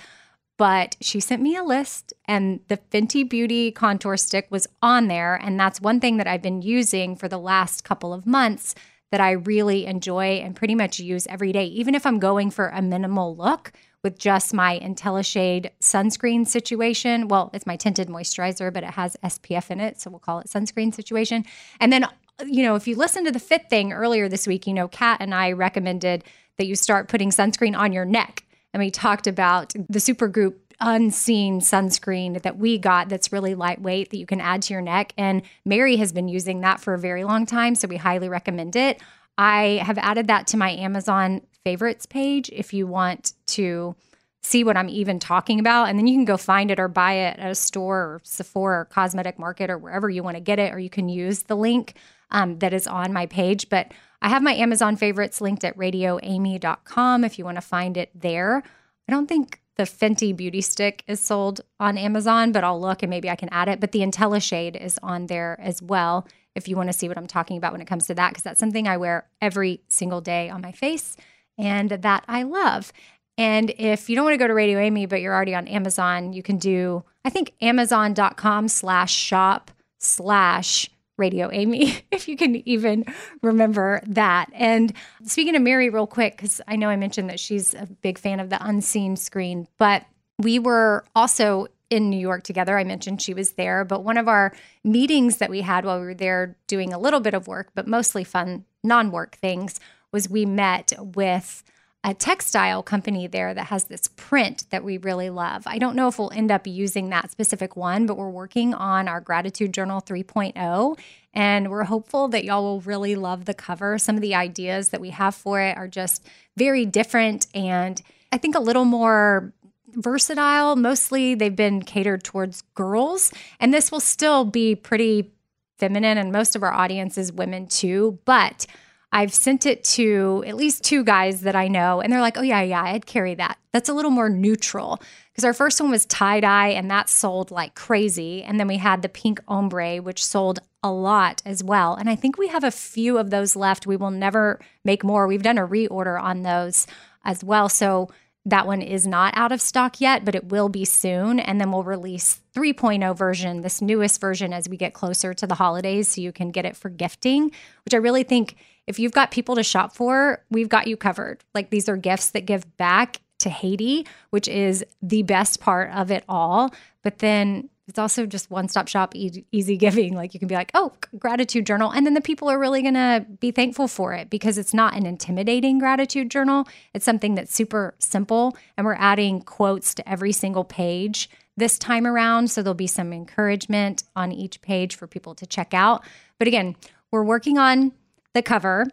but 0.57 0.95
she 1.01 1.19
sent 1.19 1.41
me 1.41 1.55
a 1.55 1.63
list 1.63 2.13
and 2.25 2.59
the 2.67 2.77
Fenty 2.77 3.27
Beauty 3.27 3.71
contour 3.71 4.17
stick 4.17 4.47
was 4.49 4.67
on 4.81 5.07
there. 5.07 5.35
And 5.35 5.59
that's 5.59 5.79
one 5.79 5.99
thing 5.99 6.17
that 6.17 6.27
I've 6.27 6.41
been 6.41 6.61
using 6.61 7.15
for 7.15 7.27
the 7.27 7.37
last 7.37 7.83
couple 7.83 8.13
of 8.13 8.25
months 8.25 8.73
that 9.11 9.21
I 9.21 9.31
really 9.31 9.85
enjoy 9.85 10.39
and 10.39 10.55
pretty 10.55 10.75
much 10.75 10.99
use 10.99 11.27
every 11.27 11.51
day, 11.51 11.65
even 11.65 11.95
if 11.95 12.05
I'm 12.05 12.19
going 12.19 12.51
for 12.51 12.69
a 12.69 12.81
minimal 12.81 13.35
look 13.35 13.71
with 14.03 14.19
just 14.19 14.53
my 14.53 14.79
IntelliShade 14.79 15.69
sunscreen 15.79 16.45
situation. 16.45 17.27
Well, 17.27 17.49
it's 17.53 17.65
my 17.65 17.77
tinted 17.77 18.09
moisturizer, 18.09 18.73
but 18.73 18.83
it 18.83 18.91
has 18.91 19.15
SPF 19.23 19.71
in 19.71 19.79
it, 19.79 20.01
so 20.01 20.09
we'll 20.09 20.19
call 20.19 20.39
it 20.39 20.47
sunscreen 20.47 20.93
situation. 20.93 21.45
And 21.79 21.93
then, 21.93 22.05
you 22.45 22.63
know, 22.63 22.75
if 22.75 22.87
you 22.87 22.95
listen 22.95 23.23
to 23.25 23.31
the 23.31 23.39
fit 23.39 23.69
thing 23.69 23.93
earlier 23.93 24.27
this 24.27 24.45
week, 24.45 24.67
you 24.67 24.73
know, 24.73 24.87
Kat 24.87 25.17
and 25.21 25.33
I 25.33 25.53
recommended 25.53 26.23
that 26.57 26.67
you 26.67 26.75
start 26.75 27.07
putting 27.07 27.29
sunscreen 27.29 27.77
on 27.77 27.93
your 27.93 28.05
neck. 28.05 28.43
And 28.77 28.85
we 28.85 28.91
talked 28.91 29.25
about 29.25 29.73
the 29.89 29.97
Supergoop 29.97 30.53
unseen 30.79 31.61
sunscreen 31.61 32.39
that 32.43 32.59
we 32.59 32.77
got 32.77 33.09
that's 33.09 33.31
really 33.31 33.55
lightweight 33.55 34.11
that 34.11 34.17
you 34.17 34.27
can 34.27 34.39
add 34.39 34.61
to 34.61 34.73
your 34.73 34.83
neck. 34.83 35.13
And 35.17 35.41
Mary 35.65 35.95
has 35.95 36.13
been 36.13 36.27
using 36.27 36.61
that 36.61 36.79
for 36.79 36.93
a 36.93 36.99
very 36.99 37.23
long 37.23 37.47
time. 37.47 37.73
So 37.73 37.87
we 37.87 37.97
highly 37.97 38.29
recommend 38.29 38.75
it. 38.75 39.01
I 39.35 39.81
have 39.83 39.97
added 39.97 40.27
that 40.27 40.45
to 40.47 40.57
my 40.57 40.69
Amazon 40.69 41.41
favorites 41.63 42.05
page 42.05 42.51
if 42.53 42.71
you 42.71 42.85
want 42.85 43.33
to 43.47 43.95
see 44.43 44.63
what 44.63 44.77
I'm 44.77 44.89
even 44.89 45.17
talking 45.17 45.59
about. 45.59 45.89
And 45.89 45.97
then 45.97 46.05
you 46.05 46.15
can 46.15 46.25
go 46.25 46.37
find 46.37 46.69
it 46.69 46.79
or 46.79 46.87
buy 46.87 47.13
it 47.13 47.39
at 47.39 47.49
a 47.49 47.55
store 47.55 47.97
or 47.97 48.21
Sephora 48.21 48.81
or 48.81 48.85
Cosmetic 48.85 49.39
Market 49.39 49.71
or 49.71 49.79
wherever 49.79 50.07
you 50.07 50.21
want 50.21 50.37
to 50.37 50.41
get 50.41 50.59
it, 50.59 50.71
or 50.71 50.77
you 50.77 50.91
can 50.91 51.09
use 51.09 51.41
the 51.41 51.57
link 51.57 51.95
um, 52.29 52.59
that 52.59 52.73
is 52.73 52.85
on 52.85 53.11
my 53.11 53.25
page. 53.25 53.69
But 53.69 53.91
I 54.21 54.29
have 54.29 54.41
my 54.41 54.53
Amazon 54.53 54.95
favorites 54.95 55.41
linked 55.41 55.63
at 55.63 55.77
radioamy.com 55.77 57.23
if 57.23 57.37
you 57.37 57.45
want 57.45 57.57
to 57.57 57.61
find 57.61 57.97
it 57.97 58.09
there. 58.15 58.63
I 59.07 59.11
don't 59.11 59.27
think 59.27 59.61
the 59.75 59.83
Fenty 59.83 60.35
Beauty 60.35 60.61
Stick 60.61 61.03
is 61.07 61.19
sold 61.19 61.61
on 61.79 61.97
Amazon, 61.97 62.51
but 62.51 62.63
I'll 62.63 62.81
look 62.81 63.03
and 63.03 63.09
maybe 63.09 63.29
I 63.29 63.35
can 63.35 63.49
add 63.49 63.69
it. 63.69 63.79
But 63.79 63.91
the 63.91 63.99
IntelliShade 63.99 64.75
is 64.75 64.99
on 65.03 65.27
there 65.27 65.57
as 65.61 65.81
well 65.81 66.27
if 66.55 66.67
you 66.67 66.75
want 66.75 66.89
to 66.89 66.93
see 66.93 67.07
what 67.07 67.17
I'm 67.17 67.27
talking 67.27 67.57
about 67.57 67.71
when 67.71 67.81
it 67.81 67.87
comes 67.87 68.07
to 68.07 68.15
that, 68.15 68.29
because 68.29 68.43
that's 68.43 68.59
something 68.59 68.87
I 68.87 68.97
wear 68.97 69.27
every 69.39 69.81
single 69.87 70.21
day 70.21 70.49
on 70.49 70.61
my 70.61 70.71
face 70.71 71.15
and 71.57 71.89
that 71.89 72.23
I 72.27 72.43
love. 72.43 72.91
And 73.37 73.71
if 73.77 74.09
you 74.09 74.15
don't 74.15 74.25
want 74.25 74.33
to 74.33 74.39
go 74.39 74.47
to 74.47 74.53
Radio 74.53 74.79
Amy, 74.79 75.05
but 75.05 75.21
you're 75.21 75.35
already 75.35 75.53
on 75.53 75.67
Amazon, 75.67 76.33
you 76.33 76.41
can 76.41 76.57
do, 76.57 77.03
I 77.23 77.29
think, 77.29 77.53
amazon.com 77.61 78.67
slash 78.67 79.13
shop 79.13 79.69
slash 79.99 80.89
Radio 81.17 81.49
Amy, 81.51 82.01
if 82.11 82.27
you 82.27 82.37
can 82.37 82.67
even 82.67 83.05
remember 83.41 84.01
that. 84.07 84.49
And 84.53 84.93
speaking 85.23 85.55
of 85.55 85.61
Mary, 85.61 85.89
real 85.89 86.07
quick, 86.07 86.37
because 86.37 86.61
I 86.67 86.75
know 86.75 86.89
I 86.89 86.95
mentioned 86.95 87.29
that 87.29 87.39
she's 87.39 87.73
a 87.73 87.87
big 88.01 88.17
fan 88.17 88.39
of 88.39 88.49
the 88.49 88.63
unseen 88.65 89.15
screen, 89.15 89.67
but 89.77 90.05
we 90.39 90.59
were 90.59 91.03
also 91.15 91.67
in 91.89 92.09
New 92.09 92.19
York 92.19 92.43
together. 92.43 92.77
I 92.77 92.83
mentioned 92.83 93.21
she 93.21 93.33
was 93.33 93.53
there, 93.53 93.85
but 93.85 94.03
one 94.03 94.17
of 94.17 94.27
our 94.27 94.53
meetings 94.83 95.37
that 95.37 95.49
we 95.49 95.61
had 95.61 95.85
while 95.85 95.99
we 95.99 96.05
were 96.05 96.13
there 96.13 96.55
doing 96.67 96.93
a 96.93 96.99
little 96.99 97.19
bit 97.19 97.33
of 97.33 97.47
work, 97.47 97.69
but 97.75 97.87
mostly 97.87 98.23
fun, 98.23 98.65
non 98.83 99.11
work 99.11 99.37
things, 99.37 99.79
was 100.11 100.29
we 100.29 100.45
met 100.45 100.93
with 100.99 101.63
a 102.07 102.13
textile 102.13 102.81
company 102.81 103.27
there 103.27 103.53
that 103.53 103.65
has 103.65 103.83
this 103.83 104.07
print 104.15 104.63
that 104.69 104.81
we 104.81 104.97
really 104.97 105.29
love. 105.29 105.63
I 105.67 105.77
don't 105.77 105.93
know 105.93 106.07
if 106.07 106.17
we'll 106.17 106.31
end 106.31 106.51
up 106.51 106.65
using 106.65 107.09
that 107.09 107.31
specific 107.31 107.75
one, 107.75 108.05
but 108.05 108.15
we're 108.15 108.29
working 108.29 108.73
on 108.73 109.09
our 109.09 109.19
Gratitude 109.19 109.73
Journal 109.73 109.99
3.0 109.99 110.97
and 111.33 111.69
we're 111.69 111.83
hopeful 111.83 112.29
that 112.29 112.45
y'all 112.45 112.63
will 112.63 112.79
really 112.79 113.15
love 113.15 113.43
the 113.43 113.53
cover. 113.53 113.97
Some 113.97 114.15
of 114.15 114.21
the 114.21 114.35
ideas 114.35 114.89
that 114.89 115.01
we 115.01 115.09
have 115.09 115.35
for 115.35 115.59
it 115.59 115.75
are 115.75 115.89
just 115.89 116.25
very 116.55 116.85
different 116.85 117.47
and 117.53 118.01
I 118.31 118.37
think 118.37 118.55
a 118.55 118.61
little 118.61 118.85
more 118.85 119.51
versatile. 119.89 120.77
Mostly 120.77 121.35
they've 121.35 121.53
been 121.53 121.81
catered 121.81 122.23
towards 122.23 122.61
girls, 122.73 123.33
and 123.59 123.73
this 123.73 123.91
will 123.91 123.99
still 123.99 124.45
be 124.45 124.75
pretty 124.75 125.33
feminine, 125.77 126.17
and 126.17 126.31
most 126.31 126.55
of 126.55 126.63
our 126.63 126.73
audience 126.73 127.17
is 127.17 127.33
women 127.33 127.67
too, 127.67 128.17
but 128.23 128.65
I've 129.11 129.33
sent 129.33 129.65
it 129.65 129.83
to 129.85 130.43
at 130.45 130.55
least 130.55 130.83
two 130.83 131.03
guys 131.03 131.41
that 131.41 131.55
I 131.55 131.69
know, 131.69 132.01
and 132.01 132.11
they're 132.11 132.21
like, 132.21 132.37
oh, 132.37 132.41
yeah, 132.41 132.61
yeah, 132.61 132.83
I'd 132.83 133.05
carry 133.05 133.35
that. 133.35 133.57
That's 133.71 133.89
a 133.89 133.93
little 133.93 134.11
more 134.11 134.29
neutral. 134.29 135.01
Because 135.31 135.45
our 135.45 135.53
first 135.53 135.79
one 135.79 135.91
was 135.91 136.05
tie 136.05 136.41
dye, 136.41 136.69
and 136.69 136.91
that 136.91 137.09
sold 137.09 137.49
like 137.49 137.73
crazy. 137.73 138.43
And 138.43 138.59
then 138.59 138.67
we 138.67 138.77
had 138.77 139.01
the 139.01 139.09
pink 139.09 139.39
ombre, 139.47 139.97
which 139.97 140.25
sold 140.25 140.59
a 140.83 140.91
lot 140.91 141.41
as 141.45 141.63
well. 141.63 141.95
And 141.95 142.09
I 142.09 142.15
think 142.15 142.37
we 142.37 142.49
have 142.49 142.63
a 142.63 142.71
few 142.71 143.17
of 143.17 143.29
those 143.29 143.55
left. 143.55 143.87
We 143.87 143.95
will 143.97 144.11
never 144.11 144.59
make 144.83 145.03
more. 145.03 145.27
We've 145.27 145.43
done 145.43 145.57
a 145.57 145.67
reorder 145.67 146.21
on 146.21 146.43
those 146.43 146.85
as 147.23 147.43
well. 147.43 147.69
So 147.69 148.09
that 148.45 148.67
one 148.67 148.81
is 148.81 149.05
not 149.05 149.35
out 149.35 149.51
of 149.51 149.61
stock 149.61 149.99
yet, 149.99 150.23
but 150.23 150.35
it 150.35 150.49
will 150.49 150.69
be 150.69 150.85
soon. 150.85 151.39
And 151.39 151.59
then 151.59 151.71
we'll 151.71 151.83
release 151.83 152.39
3.0 152.55 153.17
version, 153.17 153.61
this 153.61 153.81
newest 153.81 154.21
version, 154.21 154.53
as 154.53 154.69
we 154.69 154.77
get 154.77 154.93
closer 154.93 155.33
to 155.33 155.47
the 155.47 155.55
holidays. 155.55 156.07
So 156.07 156.21
you 156.21 156.31
can 156.31 156.51
get 156.51 156.65
it 156.65 156.75
for 156.75 156.89
gifting, 156.89 157.51
which 157.83 157.93
I 157.93 157.97
really 157.97 158.23
think 158.23 158.55
if 158.87 158.99
you've 158.99 159.11
got 159.11 159.31
people 159.31 159.55
to 159.55 159.63
shop 159.63 159.93
for, 159.93 160.43
we've 160.49 160.69
got 160.69 160.87
you 160.87 160.97
covered. 160.97 161.43
Like 161.53 161.69
these 161.69 161.89
are 161.89 161.97
gifts 161.97 162.31
that 162.31 162.45
give 162.45 162.77
back 162.77 163.21
to 163.39 163.49
Haiti, 163.49 164.07
which 164.31 164.47
is 164.47 164.83
the 165.01 165.21
best 165.23 165.59
part 165.59 165.91
of 165.91 166.09
it 166.09 166.23
all. 166.27 166.73
But 167.03 167.19
then 167.19 167.69
it's 167.87 167.99
also 167.99 168.25
just 168.25 168.51
one 168.51 168.67
stop 168.67 168.87
shop, 168.87 169.13
easy 169.15 169.77
giving. 169.77 170.13
Like 170.13 170.33
you 170.33 170.39
can 170.39 170.47
be 170.47 170.55
like, 170.55 170.71
oh, 170.73 170.93
gratitude 171.17 171.65
journal. 171.65 171.91
And 171.91 172.05
then 172.05 172.15
the 172.15 172.21
people 172.21 172.49
are 172.49 172.59
really 172.59 172.81
going 172.81 172.95
to 172.95 173.25
be 173.39 173.51
thankful 173.51 173.87
for 173.87 174.13
it 174.13 174.29
because 174.29 174.57
it's 174.57 174.73
not 174.73 174.95
an 174.95 175.05
intimidating 175.05 175.79
gratitude 175.79 176.29
journal. 176.29 176.67
It's 176.93 177.05
something 177.05 177.35
that's 177.35 177.53
super 177.53 177.93
simple. 177.99 178.57
And 178.75 178.85
we're 178.85 178.95
adding 178.95 179.41
quotes 179.41 179.93
to 179.95 180.09
every 180.09 180.33
single 180.33 180.65
page 180.65 181.29
this 181.55 181.79
time 181.79 182.05
around. 182.05 182.51
So 182.51 182.61
there'll 182.61 182.73
be 182.73 182.87
some 182.87 183.13
encouragement 183.13 184.03
on 184.15 184.31
each 184.33 184.61
page 184.61 184.95
for 184.95 185.07
people 185.07 185.33
to 185.35 185.45
check 185.45 185.73
out. 185.73 186.03
But 186.39 186.47
again, 186.47 186.75
we're 187.11 187.23
working 187.23 187.57
on 187.57 187.93
the 188.37 188.41
cover. 188.41 188.85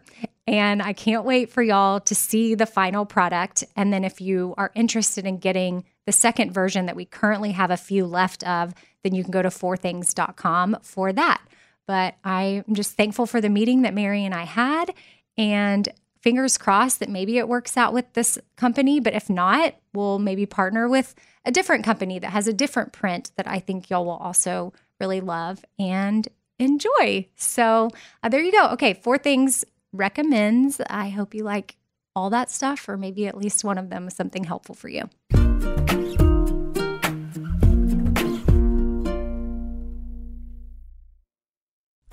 And 0.47 0.81
I 0.81 0.93
can't 0.93 1.23
wait 1.23 1.49
for 1.49 1.63
y'all 1.63 1.99
to 2.01 2.13
see 2.13 2.53
the 2.55 2.65
final 2.65 3.05
product. 3.05 3.63
And 3.75 3.93
then 3.93 4.03
if 4.03 4.19
you 4.19 4.53
are 4.57 4.71
interested 4.75 5.25
in 5.25 5.37
getting 5.37 5.85
the 6.05 6.11
second 6.11 6.51
version 6.51 6.85
that 6.85 6.95
we 6.95 7.05
currently 7.05 7.51
have 7.53 7.71
a 7.71 7.77
few 7.77 8.05
left 8.05 8.45
of, 8.47 8.73
then 9.03 9.15
you 9.15 9.23
can 9.23 9.31
go 9.31 9.41
to 9.41 9.49
fourthings.com 9.49 10.77
for 10.81 11.13
that. 11.13 11.41
But 11.87 12.15
I'm 12.23 12.73
just 12.73 12.97
thankful 12.97 13.25
for 13.25 13.39
the 13.39 13.49
meeting 13.49 13.83
that 13.83 13.93
Mary 13.93 14.25
and 14.25 14.33
I 14.33 14.43
had. 14.43 14.93
And 15.37 15.87
fingers 16.21 16.57
crossed 16.57 16.99
that 16.99 17.09
maybe 17.09 17.37
it 17.37 17.47
works 17.47 17.77
out 17.77 17.93
with 17.93 18.11
this 18.13 18.37
company. 18.55 18.99
But 18.99 19.13
if 19.13 19.29
not, 19.29 19.75
we'll 19.93 20.19
maybe 20.19 20.45
partner 20.45 20.87
with 20.87 21.15
a 21.43 21.51
different 21.51 21.85
company 21.85 22.19
that 22.19 22.31
has 22.31 22.47
a 22.47 22.53
different 22.53 22.93
print 22.93 23.31
that 23.35 23.47
I 23.47 23.59
think 23.59 23.89
y'all 23.89 24.05
will 24.05 24.13
also 24.13 24.73
really 24.99 25.21
love 25.21 25.63
and 25.77 26.27
enjoy. 26.59 27.27
So 27.35 27.89
uh, 28.23 28.29
there 28.29 28.41
you 28.41 28.51
go. 28.51 28.69
Okay, 28.71 28.93
four 28.93 29.17
things 29.17 29.65
recommends. 29.91 30.81
I 30.89 31.09
hope 31.09 31.33
you 31.33 31.43
like 31.43 31.77
all 32.15 32.29
that 32.29 32.49
stuff, 32.49 32.87
or 32.87 32.97
maybe 32.97 33.27
at 33.27 33.37
least 33.37 33.63
one 33.63 33.77
of 33.77 33.89
them 33.89 34.07
is 34.07 34.15
something 34.15 34.43
helpful 34.43 34.75
for 34.75 34.87
you. 34.87 35.09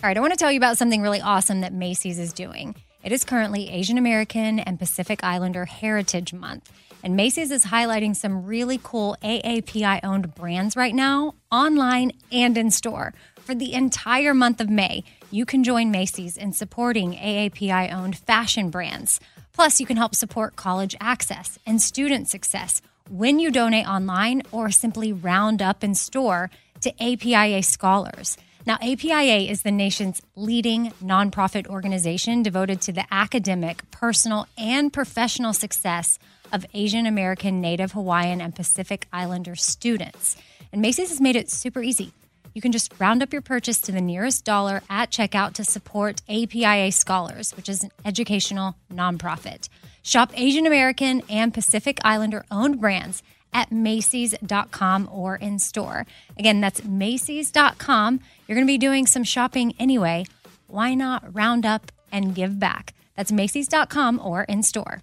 All 0.03 0.09
right, 0.09 0.17
I 0.17 0.21
want 0.21 0.33
to 0.33 0.37
tell 0.37 0.51
you 0.51 0.57
about 0.57 0.79
something 0.79 1.01
really 1.01 1.21
awesome 1.21 1.61
that 1.61 1.73
Macy's 1.73 2.19
is 2.19 2.33
doing. 2.33 2.75
It 3.05 3.13
is 3.13 3.23
currently 3.23 3.71
Asian 3.71 3.99
American 3.99 4.59
and 4.59 4.77
Pacific 4.77 5.23
Islander 5.23 5.65
Heritage 5.65 6.33
Month. 6.33 6.73
And 7.05 7.17
Macy's 7.17 7.53
is 7.53 7.67
highlighting 7.67 8.15
some 8.15 8.45
really 8.45 8.81
cool 8.83 9.17
AAPI 9.23 10.01
owned 10.03 10.35
brands 10.35 10.77
right 10.77 10.95
now, 10.95 11.35
online 11.51 12.13
and 12.33 12.59
in 12.59 12.71
store. 12.71 13.15
For 13.45 13.57
the 13.57 13.75
entire 13.75 14.35
month 14.35 14.61
of 14.61 14.71
May, 14.71 15.03
you 15.33 15.45
can 15.45 15.65
join 15.65 15.91
Macy's 15.91 16.37
in 16.37 16.53
supporting 16.53 17.15
AAPI 17.15 17.93
owned 17.93 18.17
fashion 18.17 18.71
brands. 18.71 19.19
Plus, 19.53 19.81
you 19.81 19.87
can 19.87 19.97
help 19.97 20.15
support 20.15 20.55
college 20.55 20.95
access 21.01 21.59
and 21.67 21.83
student 21.83 22.29
success 22.29 22.81
when 23.11 23.41
you 23.41 23.51
donate 23.51 23.89
online 23.89 24.43
or 24.53 24.71
simply 24.71 25.13
round 25.13 25.61
up 25.61 25.83
in 25.83 25.97
store 25.97 26.51
to 26.83 26.95
APIA 27.03 27.65
scholars. 27.65 28.37
Now, 28.65 28.79
APIA 28.81 29.51
is 29.51 29.63
the 29.63 29.73
nation's 29.73 30.23
leading 30.37 30.93
nonprofit 31.03 31.67
organization 31.67 32.45
devoted 32.45 32.81
to 32.83 32.93
the 32.93 33.05
academic, 33.11 33.91
personal, 33.91 34.47
and 34.57 34.93
professional 34.93 35.53
success 35.53 36.21
of 36.53 36.65
Asian 36.75 37.07
American, 37.07 37.61
Native 37.61 37.91
Hawaiian, 37.91 38.41
and 38.41 38.55
Pacific 38.55 39.09
Islander 39.13 39.57
students. 39.57 40.37
And 40.73 40.81
Macy's 40.81 41.09
has 41.09 41.21
made 41.21 41.35
it 41.35 41.51
super 41.51 41.83
easy. 41.83 42.13
You 42.54 42.61
can 42.61 42.73
just 42.73 42.92
round 42.99 43.23
up 43.23 43.32
your 43.32 43.42
purchase 43.42 43.80
to 43.82 43.92
the 43.92 44.00
nearest 44.00 44.44
dollar 44.44 44.82
at 44.90 45.11
checkout 45.11 45.54
to 45.54 45.64
support 45.64 46.23
APIA 46.28 46.92
Scholars, 46.92 47.52
which 47.56 47.68
is 47.68 47.82
an 47.82 47.90
educational 48.04 48.76
nonprofit. 48.92 49.68
Shop 50.02 50.30
Asian 50.35 50.66
American 50.66 51.23
and 51.28 51.54
Pacific 51.54 51.99
Islander 52.04 52.44
owned 52.50 52.80
brands 52.80 53.23
at 53.52 53.71
Macy's.com 53.71 55.09
or 55.12 55.37
in 55.37 55.59
store. 55.59 56.06
Again, 56.38 56.61
that's 56.61 56.85
Macy's.com. 56.85 58.21
You're 58.47 58.56
going 58.56 58.66
to 58.66 58.73
be 58.73 58.78
doing 58.78 59.06
some 59.06 59.25
shopping 59.25 59.75
anyway. 59.78 60.25
Why 60.66 60.94
not 60.94 61.35
round 61.35 61.66
up 61.66 61.92
and 62.11 62.35
give 62.35 62.59
back? 62.59 62.94
That's 63.16 63.30
Macy's.com 63.30 64.21
or 64.23 64.44
in 64.44 64.62
store. 64.62 65.02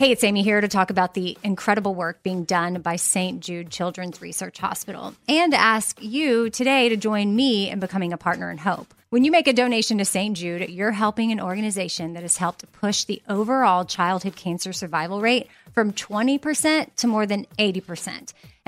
Hey, 0.00 0.12
it's 0.12 0.24
Amy 0.24 0.42
here 0.42 0.62
to 0.62 0.66
talk 0.66 0.88
about 0.88 1.12
the 1.12 1.36
incredible 1.44 1.94
work 1.94 2.22
being 2.22 2.44
done 2.44 2.80
by 2.80 2.96
St. 2.96 3.40
Jude 3.40 3.68
Children's 3.68 4.22
Research 4.22 4.56
Hospital 4.56 5.14
and 5.28 5.52
ask 5.52 6.02
you 6.02 6.48
today 6.48 6.88
to 6.88 6.96
join 6.96 7.36
me 7.36 7.68
in 7.68 7.80
becoming 7.80 8.10
a 8.10 8.16
partner 8.16 8.50
in 8.50 8.56
hope. 8.56 8.94
When 9.10 9.24
you 9.24 9.30
make 9.30 9.46
a 9.46 9.52
donation 9.52 9.98
to 9.98 10.06
St. 10.06 10.34
Jude, 10.34 10.70
you're 10.70 10.92
helping 10.92 11.32
an 11.32 11.38
organization 11.38 12.14
that 12.14 12.22
has 12.22 12.38
helped 12.38 12.64
push 12.72 13.04
the 13.04 13.20
overall 13.28 13.84
childhood 13.84 14.36
cancer 14.36 14.72
survival 14.72 15.20
rate 15.20 15.48
from 15.74 15.92
20% 15.92 16.94
to 16.96 17.06
more 17.06 17.26
than 17.26 17.44
80%. 17.58 18.32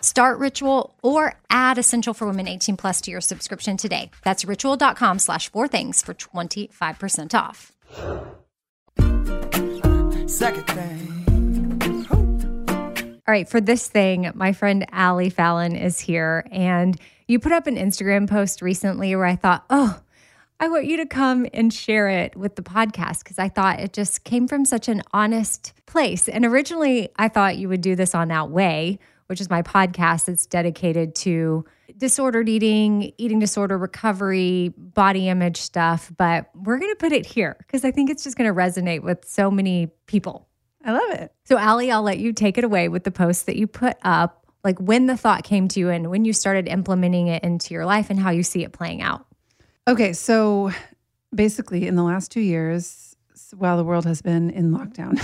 Start 0.00 0.38
Ritual 0.38 0.94
or 1.02 1.34
add 1.50 1.78
Essential 1.78 2.14
for 2.14 2.26
Women 2.26 2.48
18 2.48 2.76
plus 2.76 3.00
to 3.02 3.10
your 3.10 3.20
subscription 3.20 3.76
today. 3.76 4.10
That's 4.24 4.44
ritual.com 4.44 5.18
slash 5.18 5.50
four 5.50 5.68
things 5.68 6.02
for 6.02 6.14
25% 6.14 7.34
off. 7.34 7.72
Second 10.28 10.66
thing. 10.66 11.18
All 13.28 13.32
right, 13.32 13.48
for 13.48 13.60
this 13.60 13.86
thing, 13.88 14.30
my 14.34 14.52
friend 14.52 14.86
Allie 14.90 15.28
Fallon 15.28 15.76
is 15.76 16.00
here. 16.00 16.46
And 16.50 16.98
you 17.26 17.38
put 17.38 17.52
up 17.52 17.66
an 17.66 17.76
Instagram 17.76 18.28
post 18.28 18.62
recently 18.62 19.14
where 19.14 19.26
I 19.26 19.36
thought, 19.36 19.66
oh, 19.68 20.00
I 20.60 20.68
want 20.68 20.86
you 20.86 20.96
to 20.96 21.06
come 21.06 21.46
and 21.52 21.72
share 21.72 22.08
it 22.08 22.36
with 22.36 22.56
the 22.56 22.62
podcast 22.62 23.22
because 23.22 23.38
I 23.38 23.48
thought 23.48 23.80
it 23.80 23.92
just 23.92 24.24
came 24.24 24.48
from 24.48 24.64
such 24.64 24.88
an 24.88 25.02
honest 25.12 25.72
place. 25.86 26.28
And 26.28 26.44
originally, 26.44 27.10
I 27.16 27.28
thought 27.28 27.58
you 27.58 27.68
would 27.68 27.80
do 27.80 27.94
this 27.94 28.14
on 28.14 28.30
Outweigh, 28.30 28.98
which 29.28 29.40
is 29.40 29.48
my 29.48 29.62
podcast 29.62 30.24
that's 30.24 30.46
dedicated 30.46 31.14
to 31.14 31.64
disordered 31.96 32.48
eating, 32.48 33.12
eating 33.18 33.38
disorder 33.38 33.76
recovery, 33.76 34.72
body 34.76 35.28
image 35.28 35.58
stuff. 35.58 36.10
But 36.16 36.50
we're 36.54 36.78
going 36.78 36.92
to 36.92 36.96
put 36.96 37.12
it 37.12 37.26
here 37.26 37.56
because 37.58 37.84
I 37.84 37.90
think 37.90 38.10
it's 38.10 38.24
just 38.24 38.36
going 38.36 38.48
to 38.48 38.58
resonate 38.58 39.02
with 39.02 39.24
so 39.26 39.50
many 39.50 39.88
people. 40.06 40.48
I 40.84 40.92
love 40.92 41.10
it. 41.20 41.32
So, 41.44 41.58
Allie, 41.58 41.90
I'll 41.90 42.02
let 42.02 42.18
you 42.18 42.32
take 42.32 42.56
it 42.56 42.64
away 42.64 42.88
with 42.88 43.04
the 43.04 43.10
post 43.10 43.46
that 43.46 43.56
you 43.56 43.66
put 43.66 43.96
up, 44.02 44.46
like 44.64 44.78
when 44.78 45.06
the 45.06 45.16
thought 45.16 45.44
came 45.44 45.68
to 45.68 45.80
you 45.80 45.90
and 45.90 46.10
when 46.10 46.24
you 46.24 46.32
started 46.32 46.66
implementing 46.66 47.26
it 47.26 47.42
into 47.44 47.74
your 47.74 47.84
life 47.84 48.08
and 48.10 48.18
how 48.18 48.30
you 48.30 48.42
see 48.42 48.64
it 48.64 48.72
playing 48.72 49.02
out. 49.02 49.26
Okay, 49.86 50.14
so 50.14 50.70
basically, 51.34 51.86
in 51.86 51.96
the 51.96 52.02
last 52.02 52.30
two 52.30 52.40
years, 52.40 53.16
while 53.56 53.76
the 53.76 53.84
world 53.84 54.06
has 54.06 54.22
been 54.22 54.48
in 54.50 54.70
lockdown, 54.70 55.22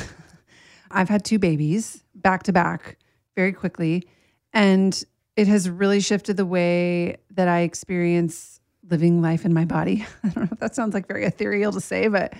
I've 0.90 1.08
had 1.08 1.24
two 1.24 1.38
babies 1.38 2.02
back 2.14 2.42
to 2.44 2.52
back 2.52 2.98
very 3.34 3.52
quickly. 3.52 4.06
And 4.52 5.02
it 5.36 5.48
has 5.48 5.68
really 5.68 6.00
shifted 6.00 6.36
the 6.36 6.46
way 6.46 7.16
that 7.30 7.48
I 7.48 7.60
experience 7.60 8.60
living 8.88 9.22
life 9.22 9.44
in 9.44 9.52
my 9.52 9.64
body. 9.64 10.06
I 10.24 10.28
don't 10.28 10.44
know 10.44 10.48
if 10.52 10.60
that 10.60 10.74
sounds 10.74 10.94
like 10.94 11.06
very 11.06 11.24
ethereal 11.24 11.72
to 11.72 11.80
say, 11.80 12.08
but 12.08 12.34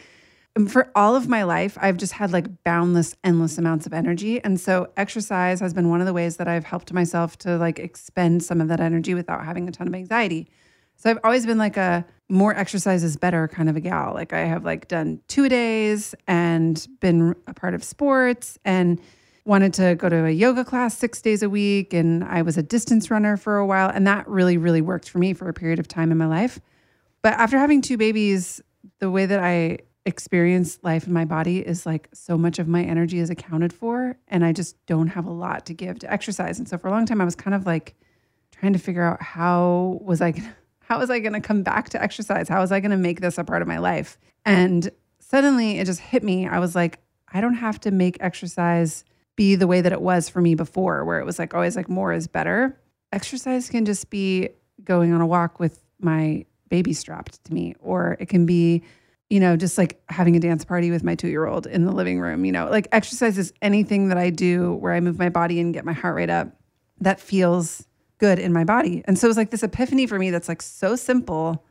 for 0.69 0.91
all 0.95 1.17
of 1.17 1.29
my 1.29 1.43
life, 1.43 1.77
I've 1.81 1.97
just 1.97 2.13
had 2.13 2.33
like 2.33 2.63
boundless, 2.63 3.17
endless 3.25 3.59
amounts 3.59 3.87
of 3.87 3.93
energy. 3.93 4.43
And 4.45 4.61
so 4.61 4.89
exercise 4.97 5.59
has 5.61 5.75
been 5.75 5.89
one 5.89 6.01
of 6.01 6.07
the 6.07 6.13
ways 6.13 6.37
that 6.37 6.47
I've 6.47 6.65
helped 6.65 6.93
myself 6.93 7.37
to 7.39 7.57
like 7.57 7.81
expend 7.81 8.45
some 8.45 8.61
of 8.61 8.69
that 8.69 8.79
energy 8.79 9.15
without 9.15 9.45
having 9.45 9.69
a 9.69 9.73
ton 9.73 9.89
of 9.89 9.95
anxiety. 9.95 10.49
So 10.97 11.11
I've 11.11 11.19
always 11.25 11.45
been 11.45 11.59
like 11.59 11.77
a 11.77 12.07
more 12.29 12.57
exercise 12.57 13.03
is 13.03 13.17
better 13.17 13.49
kind 13.49 13.69
of 13.69 13.75
a 13.75 13.81
gal. 13.81 14.15
Like 14.15 14.33
I 14.33 14.45
have 14.45 14.65
like 14.65 14.87
done 14.87 15.21
two 15.27 15.49
days 15.49 16.15
and 16.29 16.87
been 17.01 17.35
a 17.49 17.55
part 17.55 17.75
of 17.75 17.83
sports 17.83 18.57
and 18.65 19.01
wanted 19.45 19.75
to 19.75 19.95
go 19.95 20.09
to 20.09 20.25
a 20.25 20.31
yoga 20.31 20.65
class 20.65 20.97
six 20.97 21.21
days 21.21 21.43
a 21.43 21.51
week. 21.51 21.93
And 21.93 22.25
I 22.25 22.43
was 22.43 22.57
a 22.57 22.63
distance 22.63 23.11
runner 23.11 23.37
for 23.37 23.59
a 23.59 23.67
while. 23.67 23.91
And 23.91 24.07
that 24.07 24.27
really, 24.27 24.57
really 24.57 24.81
worked 24.81 25.09
for 25.09 25.19
me 25.19 25.35
for 25.35 25.49
a 25.49 25.55
period 25.55 25.79
of 25.79 25.89
time 25.89 26.11
in 26.11 26.19
my 26.19 26.27
life. 26.27 26.61
But 27.23 27.35
after 27.35 27.59
having 27.59 27.83
two 27.83 27.97
babies, 27.97 28.63
the 29.01 29.11
way 29.11 29.27
that 29.27 29.41
I 29.41 29.79
experience 30.07 30.79
life 30.83 31.07
in 31.07 31.13
my 31.13 31.25
body 31.25 31.67
is 31.67 31.87
like 31.87 32.09
so 32.13 32.37
much 32.37 32.59
of 32.59 32.69
my 32.69 32.83
energy 32.83 33.19
is 33.19 33.31
accounted 33.31 33.73
for 33.73 34.17
and 34.29 34.45
I 34.45 34.53
just 34.53 34.77
don't 34.87 35.09
have 35.09 35.25
a 35.25 35.31
lot 35.31 35.65
to 35.67 35.75
give 35.75 35.99
to 36.01 36.13
exercise. 36.13 36.59
And 36.59 36.69
so 36.69 36.77
for 36.77 36.89
a 36.89 36.91
long 36.91 37.07
time 37.07 37.21
I 37.21 37.25
was 37.25 37.35
kind 37.35 37.55
of 37.55 37.65
like 37.65 37.95
trying 38.53 38.75
to 38.75 38.79
figure 38.79 39.03
out 39.03 39.23
how 39.23 39.99
was 40.03 40.21
I 40.21 40.33
gonna, 40.33 40.55
how 40.81 40.99
was 40.99 41.09
I 41.09 41.21
going 41.21 41.33
to 41.33 41.41
come 41.41 41.63
back 41.63 41.89
to 41.91 42.03
exercise? 42.03 42.47
How 42.47 42.61
was 42.61 42.71
I 42.71 42.81
going 42.81 42.91
to 42.91 42.99
make 42.99 43.23
this 43.23 43.39
a 43.39 43.45
part 43.45 43.63
of 43.63 43.69
my 43.69 43.79
life? 43.79 44.19
And 44.45 44.91
suddenly 45.19 45.79
it 45.79 45.87
just 45.87 46.01
hit 46.01 46.23
me. 46.23 46.47
I 46.47 46.59
was 46.59 46.75
like 46.75 46.99
I 47.33 47.41
don't 47.41 47.55
have 47.55 47.81
to 47.81 47.91
make 47.91 48.19
exercise 48.21 49.05
be 49.37 49.57
the 49.57 49.67
way 49.67 49.81
that 49.81 49.93
it 49.93 50.01
was 50.01 50.29
for 50.29 50.41
me 50.41 50.55
before 50.55 51.05
where 51.05 51.19
it 51.19 51.27
was 51.27 51.39
like 51.39 51.55
always 51.55 51.77
like 51.77 51.89
more 51.89 52.13
is 52.13 52.27
better. 52.27 52.79
Exercise 53.13 53.69
can 53.69 53.85
just 53.85 54.11
be 54.11 54.49
going 54.83 55.13
on 55.13 55.21
a 55.21 55.27
walk 55.27 55.59
with 55.59 55.83
my 56.01 56.45
baby 56.69 56.93
strapped 56.93 57.43
to 57.45 57.55
me 57.55 57.75
or 57.81 58.17
it 58.21 58.29
can 58.29 58.47
be 58.47 58.83
you 59.31 59.41
know, 59.41 59.57
just 59.57 59.79
like 59.79 60.01
having 60.11 60.37
a 60.37 60.41
dance 60.41 60.65
party 60.65 60.91
with 60.91 61.03
my 61.03 61.15
two 61.15 61.29
year 61.29 61.47
old 61.47 61.67
in 61.67 61.87
the 61.87 61.93
living 61.93 62.21
room, 62.21 62.45
you 62.45 62.53
know, 62.53 62.69
like 62.69 62.87
exercise 62.93 63.39
is 63.39 63.53
anything 63.63 64.09
that 64.09 64.19
I 64.19 64.31
do 64.31 64.75
where 64.75 64.93
I 64.93 65.01
move 65.01 65.19
my 65.19 65.29
body 65.29 65.61
and 65.61 65.73
get 65.73 65.85
my 65.85 65.93
heart 65.93 66.15
rate 66.15 66.31
up 66.31 66.49
that 67.01 67.21
feels 67.21 67.87
good 68.19 68.39
in 68.39 68.53
my 68.53 68.65
body. 68.65 69.03
And 69.07 69.19
so 69.19 69.27
it 69.27 69.31
was 69.31 69.37
like 69.37 69.51
this 69.51 69.63
epiphany 69.63 70.07
for 70.07 70.19
me 70.19 70.31
that's 70.31 70.49
like 70.49 70.63
so 70.63 70.95
simple, 70.95 71.65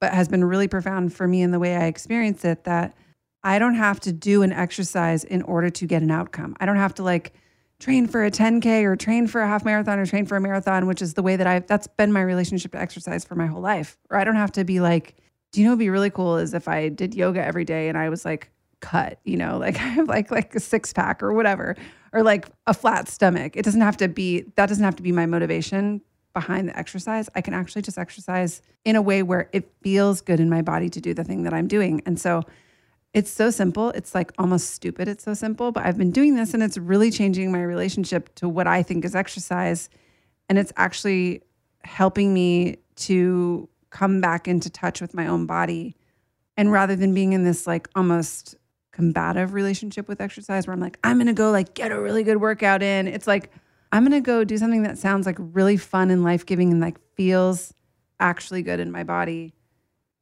but 0.00 0.12
has 0.12 0.28
been 0.28 0.44
really 0.44 0.68
profound 0.68 1.12
for 1.12 1.26
me 1.26 1.42
in 1.42 1.50
the 1.50 1.58
way 1.58 1.76
I 1.76 1.84
experience 1.84 2.44
it 2.44 2.64
that 2.64 2.96
I 3.44 3.58
don't 3.58 3.74
have 3.74 4.00
to 4.00 4.12
do 4.12 4.42
an 4.42 4.52
exercise 4.52 5.22
in 5.22 5.42
order 5.42 5.68
to 5.70 5.86
get 5.86 6.02
an 6.02 6.10
outcome. 6.10 6.56
I 6.58 6.66
don't 6.66 6.76
have 6.76 6.94
to 6.94 7.02
like 7.02 7.34
train 7.78 8.06
for 8.06 8.24
a 8.24 8.30
10K 8.30 8.84
or 8.84 8.96
train 8.96 9.26
for 9.26 9.42
a 9.42 9.46
half 9.46 9.64
marathon 9.64 9.98
or 9.98 10.06
train 10.06 10.24
for 10.24 10.36
a 10.36 10.40
marathon, 10.40 10.86
which 10.86 11.02
is 11.02 11.14
the 11.14 11.22
way 11.22 11.36
that 11.36 11.46
I've, 11.46 11.66
that's 11.66 11.86
been 11.86 12.10
my 12.10 12.22
relationship 12.22 12.72
to 12.72 12.80
exercise 12.80 13.24
for 13.24 13.34
my 13.34 13.46
whole 13.46 13.60
life. 13.60 13.98
Or 14.08 14.16
I 14.16 14.24
don't 14.24 14.36
have 14.36 14.52
to 14.52 14.64
be 14.64 14.80
like, 14.80 15.16
do 15.52 15.60
you 15.60 15.66
know 15.66 15.72
what'd 15.72 15.80
be 15.80 15.90
really 15.90 16.10
cool 16.10 16.38
is 16.38 16.54
if 16.54 16.66
I 16.66 16.88
did 16.88 17.14
yoga 17.14 17.44
every 17.44 17.66
day 17.66 17.88
and 17.88 17.98
I 17.98 18.08
was 18.08 18.24
like 18.24 18.50
cut, 18.80 19.18
you 19.24 19.36
know, 19.36 19.58
like 19.58 19.76
I 19.76 19.88
have 19.88 20.08
like 20.08 20.30
like 20.30 20.54
a 20.54 20.60
six 20.60 20.92
pack 20.92 21.22
or 21.22 21.32
whatever, 21.34 21.76
or 22.12 22.22
like 22.22 22.48
a 22.66 22.72
flat 22.74 23.08
stomach. 23.08 23.56
It 23.56 23.64
doesn't 23.64 23.82
have 23.82 23.98
to 23.98 24.08
be 24.08 24.42
that 24.56 24.66
doesn't 24.66 24.84
have 24.84 24.96
to 24.96 25.02
be 25.02 25.12
my 25.12 25.26
motivation 25.26 26.00
behind 26.32 26.68
the 26.68 26.76
exercise. 26.76 27.28
I 27.34 27.42
can 27.42 27.54
actually 27.54 27.82
just 27.82 27.98
exercise 27.98 28.62
in 28.84 28.96
a 28.96 29.02
way 29.02 29.22
where 29.22 29.48
it 29.52 29.70
feels 29.82 30.20
good 30.20 30.40
in 30.40 30.50
my 30.50 30.62
body 30.62 30.88
to 30.88 31.00
do 31.00 31.14
the 31.14 31.22
thing 31.22 31.44
that 31.44 31.54
I'm 31.54 31.68
doing. 31.68 32.02
And 32.06 32.18
so 32.18 32.42
it's 33.14 33.30
so 33.30 33.50
simple. 33.50 33.90
It's 33.90 34.12
like 34.14 34.32
almost 34.38 34.70
stupid. 34.70 35.06
It's 35.06 35.22
so 35.22 35.34
simple, 35.34 35.70
but 35.70 35.86
I've 35.86 35.96
been 35.96 36.10
doing 36.10 36.34
this 36.34 36.52
and 36.52 36.62
it's 36.62 36.76
really 36.76 37.12
changing 37.12 37.50
my 37.52 37.62
relationship 37.62 38.34
to 38.34 38.48
what 38.48 38.66
I 38.66 38.82
think 38.82 39.04
is 39.04 39.14
exercise. 39.14 39.88
And 40.48 40.58
it's 40.58 40.72
actually 40.76 41.42
helping 41.84 42.34
me 42.34 42.78
to 42.96 43.68
come 43.90 44.20
back 44.20 44.48
into 44.48 44.68
touch 44.68 45.00
with 45.00 45.14
my 45.14 45.28
own 45.28 45.46
body. 45.46 45.96
And 46.56 46.72
rather 46.72 46.96
than 46.96 47.14
being 47.14 47.32
in 47.32 47.44
this 47.44 47.68
like 47.68 47.88
almost 47.94 48.56
combative 48.92 49.54
relationship 49.54 50.08
with 50.08 50.20
exercise 50.20 50.66
where 50.66 50.74
I'm 50.74 50.80
like, 50.80 50.98
I'm 51.04 51.18
gonna 51.18 51.32
go 51.32 51.52
like 51.52 51.74
get 51.74 51.92
a 51.92 52.00
really 52.00 52.24
good 52.24 52.40
workout 52.40 52.82
in, 52.82 53.06
it's 53.06 53.28
like, 53.28 53.50
I'm 53.92 54.02
gonna 54.02 54.20
go 54.20 54.42
do 54.42 54.58
something 54.58 54.82
that 54.82 54.98
sounds 54.98 55.24
like 55.24 55.36
really 55.38 55.76
fun 55.76 56.10
and 56.10 56.24
life 56.24 56.44
giving 56.44 56.72
and 56.72 56.80
like 56.80 56.98
feels 57.14 57.72
actually 58.18 58.62
good 58.62 58.80
in 58.80 58.90
my 58.90 59.04
body. 59.04 59.53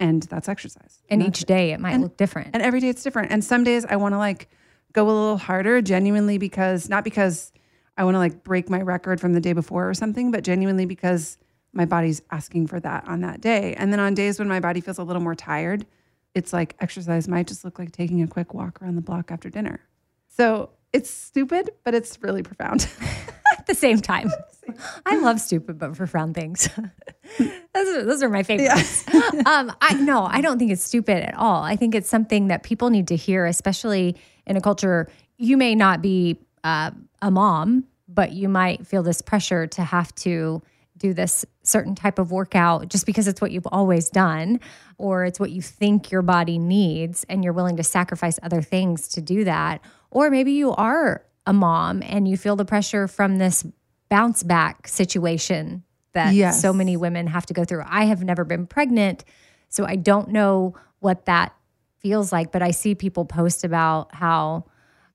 And 0.03 0.23
that's 0.25 0.49
exercise. 0.49 1.03
And 1.09 1.21
that's 1.23 1.29
each 1.29 1.43
it. 1.43 1.47
day 1.47 1.73
it 1.73 1.81
might 1.81 1.93
And- 1.93 2.03
look 2.03 2.17
different. 2.17 2.51
And 2.53 2.63
every 2.63 2.81
day 2.81 2.89
it's 2.89 3.03
different. 3.03 3.31
And 3.31 3.45
some 3.45 3.63
days 3.65 3.85
I 3.85 3.97
want 3.97 4.15
to 4.15 4.19
like 4.19 4.49
go 4.93 5.05
a 5.05 5.07
little 5.07 5.39
harder, 5.39 5.81
genuinely 5.81 6.39
because 6.39 6.89
not 6.89 7.05
because 7.05 7.53
I 7.97 8.05
want 8.05 8.15
to 8.17 8.19
like 8.19 8.43
break 8.43 8.69
my 8.69 8.81
record 8.83 9.21
from 9.21 9.33
the 9.33 9.41
day 9.41 9.53
before 9.53 9.89
or 9.89 9.95
something, 9.95 10.31
but 10.31 10.43
genuinely 10.45 10.87
because 10.87 11.39
my 11.73 11.85
body's 11.85 12.21
asking 12.31 12.67
for 12.67 12.81
that 12.81 13.07
on 13.09 13.21
that 13.21 13.41
day. 13.41 13.75
And 13.75 13.93
then 13.93 14.01
on 14.01 14.15
days 14.15 14.39
when 14.39 14.49
my 14.49 14.61
body 14.61 14.81
feels 14.81 14.99
a 14.99 15.05
little 15.05 15.23
more 15.23 15.35
tired, 15.35 15.87
it's 16.35 16.53
like 16.53 16.75
exercise 16.81 17.29
might 17.29 17.47
just 17.47 17.65
look 17.65 17.79
like 17.79 17.93
taking 17.93 18.23
a 18.23 18.27
quick 18.27 18.53
walk 18.55 18.83
around 18.83 18.97
the 18.97 19.03
block 19.03 19.31
after 19.31 19.49
dinner. 19.51 19.81
So 20.29 20.71
it's 20.93 21.11
stupid, 21.11 21.71
but 21.85 21.95
it's 21.95 22.19
really 22.23 22.43
profound. 22.43 22.89
at 23.63 23.67
the 23.67 23.75
same 23.75 24.01
time. 24.01 24.29
I 25.07 25.19
love 25.19 25.41
stupid 25.41 25.79
but 25.79 25.95
profound 25.95 26.35
things. 26.35 26.69
those, 27.39 27.89
are, 27.89 28.05
those 28.05 28.23
are 28.23 28.29
my 28.29 28.43
favorites. 28.43 29.07
um, 29.47 29.73
I 29.81 29.95
no, 30.01 30.25
I 30.25 30.41
don't 30.41 30.59
think 30.59 30.73
it's 30.73 30.83
stupid 30.83 31.23
at 31.29 31.35
all. 31.37 31.63
I 31.63 31.77
think 31.77 31.95
it's 31.95 32.09
something 32.09 32.49
that 32.49 32.65
people 32.65 32.91
need 32.91 33.09
to 33.09 33.17
hear, 33.17 33.47
especially 33.47 34.17
in 34.47 34.57
a 34.57 34.61
culture. 34.61 35.09
You 35.39 35.57
may 35.57 35.77
not 35.77 36.03
be 36.03 36.41
uh, 36.65 36.91
a 37.21 37.31
mom, 37.31 37.85
but 38.09 38.33
you 38.33 38.49
might 38.49 38.85
feel 38.85 39.05
this 39.05 39.23
pressure 39.23 39.69
to 39.69 39.85
have 39.85 40.13
to 40.17 40.61
do 40.97 41.15
this 41.15 41.45
certain 41.63 41.95
type 41.95 42.19
of 42.19 42.33
workout 42.33 42.89
just 42.89 43.07
because 43.07 43.29
it's 43.29 43.41
what 43.41 43.53
you've 43.53 43.67
always 43.69 44.09
done 44.11 44.59
or 44.99 45.25
it's 45.25 45.39
what 45.39 45.51
you 45.51 45.63
think 45.63 46.11
your 46.11 46.23
body 46.23 46.59
needs 46.59 47.25
and 47.29 47.43
you're 47.45 47.53
willing 47.53 47.77
to 47.77 47.83
sacrifice 47.83 48.39
other 48.43 48.63
things 48.63 49.09
to 49.09 49.21
do 49.21 49.43
that 49.43 49.81
or 50.11 50.31
maybe 50.31 50.53
you 50.53 50.73
are 50.73 51.25
a 51.47 51.53
mom 51.53 52.03
and 52.05 52.29
you 52.29 52.37
feel 52.37 52.57
the 52.57 52.65
pressure 52.65 53.09
from 53.09 53.39
this 53.39 53.65
bounce 54.09 54.43
back 54.43 54.87
situation 54.89 55.83
that 56.13 56.35
Yes. 56.35 56.61
so 56.61 56.73
many 56.73 56.97
women 56.97 57.27
have 57.27 57.47
to 57.47 57.55
go 57.55 57.65
through. 57.65 57.83
I 57.87 58.05
have 58.05 58.23
never 58.23 58.45
been 58.45 58.67
pregnant, 58.67 59.25
so 59.69 59.85
I 59.87 59.97
don't 59.97 60.29
know 60.29 60.75
what 61.01 61.25
that 61.27 61.55
feels 61.99 62.33
like, 62.33 62.53
but 62.53 62.63
I 62.63 62.71
see 62.73 62.95
people 62.95 63.25
post 63.25 63.65
about 63.65 64.15
how 64.15 64.65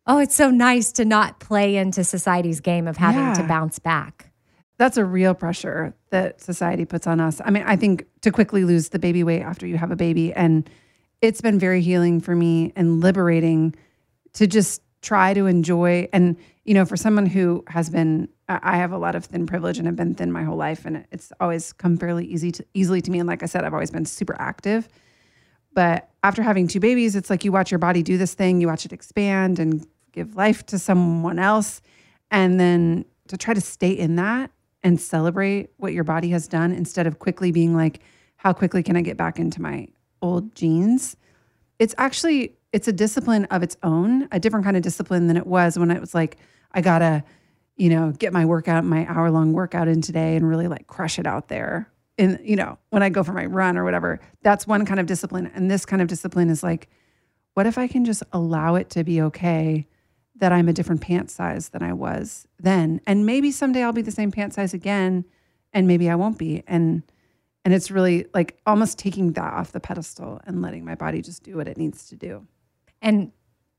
oh, 0.09 0.19
it's 0.19 0.35
so 0.35 0.49
nice 0.49 0.93
to 0.93 1.03
not 1.03 1.39
play 1.41 1.75
into 1.75 2.01
society's 2.03 2.61
game 2.61 2.87
of 2.87 2.95
having 2.95 3.35
to 3.35 3.45
bounce 3.47 3.77
back. 3.77 4.31
That's 4.77 4.95
a 4.95 5.03
real 5.03 5.33
pressure 5.33 5.93
that 6.11 6.39
society 6.39 6.85
puts 6.85 7.05
on 7.07 7.19
us. 7.19 7.41
I 7.43 7.51
mean, 7.51 7.63
I 7.67 7.75
think 7.75 8.05
to 8.21 8.31
quickly 8.31 8.63
lose 8.63 8.89
the 8.89 8.99
baby 8.99 9.23
weight 9.25 9.41
after 9.41 9.67
you 9.67 9.75
have 9.77 9.91
a 9.91 9.97
baby. 9.97 10.31
And 10.31 10.69
it's 11.21 11.41
been 11.41 11.59
very 11.59 11.81
healing 11.81 12.21
for 12.21 12.33
me 12.35 12.71
and 12.77 13.01
liberating 13.01 13.75
to 14.35 14.47
just 14.47 14.81
try 15.07 15.33
to 15.33 15.45
enjoy. 15.45 16.09
And, 16.11 16.35
you 16.65 16.73
know, 16.73 16.85
for 16.85 16.97
someone 16.97 17.25
who 17.25 17.63
has 17.67 17.89
been, 17.89 18.27
I 18.49 18.75
have 18.75 18.91
a 18.91 18.97
lot 18.97 19.15
of 19.15 19.23
thin 19.25 19.47
privilege 19.47 19.77
and 19.77 19.87
have 19.87 19.95
been 19.95 20.15
thin 20.15 20.31
my 20.33 20.43
whole 20.43 20.57
life. 20.57 20.85
And 20.85 21.05
it's 21.11 21.31
always 21.39 21.71
come 21.71 21.95
fairly 21.95 22.25
easy 22.25 22.51
to, 22.51 22.65
easily 22.73 23.01
to 23.01 23.09
me. 23.09 23.19
And 23.19 23.27
like 23.27 23.41
I 23.41 23.45
said, 23.45 23.63
I've 23.63 23.73
always 23.73 23.91
been 23.91 24.05
super 24.05 24.35
active. 24.37 24.89
But 25.73 26.09
after 26.23 26.41
having 26.41 26.67
two 26.67 26.81
babies, 26.81 27.15
it's 27.15 27.29
like 27.29 27.45
you 27.45 27.53
watch 27.53 27.71
your 27.71 27.79
body 27.79 28.03
do 28.03 28.17
this 28.17 28.33
thing, 28.33 28.59
you 28.59 28.67
watch 28.67 28.85
it 28.85 28.91
expand 28.91 29.59
and 29.59 29.87
give 30.11 30.35
life 30.35 30.65
to 30.65 30.79
someone 30.79 31.39
else. 31.39 31.81
And 32.31 32.59
then 32.59 33.05
to 33.29 33.37
try 33.37 33.53
to 33.53 33.61
stay 33.61 33.91
in 33.91 34.17
that 34.17 34.51
and 34.83 34.99
celebrate 34.99 35.69
what 35.77 35.93
your 35.93 36.03
body 36.03 36.29
has 36.29 36.47
done 36.49 36.73
instead 36.73 37.07
of 37.07 37.19
quickly 37.19 37.51
being 37.51 37.75
like, 37.75 38.01
how 38.35 38.51
quickly 38.51 38.83
can 38.83 38.97
I 38.97 39.01
get 39.01 39.15
back 39.15 39.39
into 39.39 39.61
my 39.61 39.87
old 40.21 40.53
jeans? 40.53 41.15
It's 41.79 41.95
actually 41.97 42.56
it's 42.73 42.87
a 42.87 42.93
discipline 42.93 43.45
of 43.45 43.63
its 43.63 43.77
own, 43.83 44.27
a 44.31 44.39
different 44.39 44.65
kind 44.65 44.77
of 44.77 44.83
discipline 44.83 45.27
than 45.27 45.37
it 45.37 45.47
was 45.47 45.79
when 45.79 45.91
it 45.91 45.99
was 45.99 46.13
like, 46.13 46.37
I 46.71 46.81
gotta, 46.81 47.23
you 47.75 47.89
know, 47.89 48.11
get 48.11 48.33
my 48.33 48.45
workout, 48.45 48.83
my 48.83 49.05
hour 49.07 49.31
long 49.31 49.53
workout 49.53 49.87
in 49.87 50.01
today 50.01 50.35
and 50.35 50.47
really 50.47 50.67
like 50.67 50.87
crush 50.87 51.17
it 51.17 51.27
out 51.27 51.47
there. 51.47 51.89
And, 52.17 52.39
you 52.43 52.55
know, 52.55 52.77
when 52.89 53.03
I 53.03 53.09
go 53.09 53.23
for 53.23 53.33
my 53.33 53.45
run 53.45 53.77
or 53.77 53.83
whatever, 53.83 54.19
that's 54.41 54.67
one 54.67 54.85
kind 54.85 54.99
of 54.99 55.05
discipline. 55.05 55.51
And 55.53 55.69
this 55.69 55.85
kind 55.85 56.01
of 56.01 56.07
discipline 56.07 56.49
is 56.49 56.63
like, 56.63 56.89
what 57.53 57.67
if 57.67 57.77
I 57.77 57.87
can 57.87 58.05
just 58.05 58.23
allow 58.33 58.75
it 58.75 58.89
to 58.91 59.03
be 59.03 59.21
okay 59.21 59.87
that 60.35 60.51
I'm 60.51 60.67
a 60.67 60.73
different 60.73 61.01
pant 61.01 61.31
size 61.31 61.69
than 61.69 61.83
I 61.83 61.93
was 61.93 62.47
then? 62.59 63.01
And 63.07 63.25
maybe 63.25 63.51
someday 63.51 63.83
I'll 63.83 63.93
be 63.93 64.01
the 64.01 64.11
same 64.11 64.31
pant 64.31 64.53
size 64.53 64.73
again, 64.73 65.25
and 65.73 65.87
maybe 65.87 66.09
I 66.09 66.15
won't 66.15 66.37
be. 66.37 66.63
And 66.67 67.03
and 67.65 67.73
it's 67.73 67.91
really 67.91 68.27
like 68.33 68.59
almost 68.65 68.97
taking 68.97 69.33
that 69.33 69.53
off 69.53 69.73
the 69.73 69.79
pedestal 69.79 70.39
and 70.45 70.61
letting 70.61 70.85
my 70.85 70.95
body 70.95 71.21
just 71.21 71.43
do 71.43 71.57
what 71.57 71.67
it 71.67 71.77
needs 71.77 72.07
to 72.07 72.15
do. 72.15 72.47
And 73.01 73.31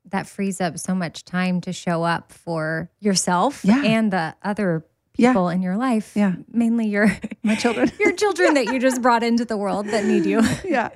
that 0.05 0.27
frees 0.27 0.59
up 0.61 0.79
so 0.79 0.95
much 0.95 1.23
time 1.25 1.61
to 1.61 1.73
show 1.73 2.03
up 2.03 2.31
for 2.31 2.89
yourself 2.99 3.63
Yeah. 3.63 3.83
and 3.83 4.11
the 4.11 4.35
other 4.43 4.85
Yeah. 5.17 5.31
people 5.31 5.49
in 5.49 5.61
your 5.61 5.77
life. 5.77 6.13
Yeah. 6.15 6.35
Mainly 6.51 6.87
your 6.87 7.11
My 7.43 7.55
children. 7.55 7.91
your 7.99 8.13
children 8.13 8.53
that 8.55 8.65
you 8.67 8.79
just 8.79 9.01
brought 9.01 9.21
into 9.23 9.45
the 9.45 9.57
world 9.57 9.87
that 9.87 10.05
need 10.05 10.25
you. 10.25 10.41
yeah. 10.65 10.89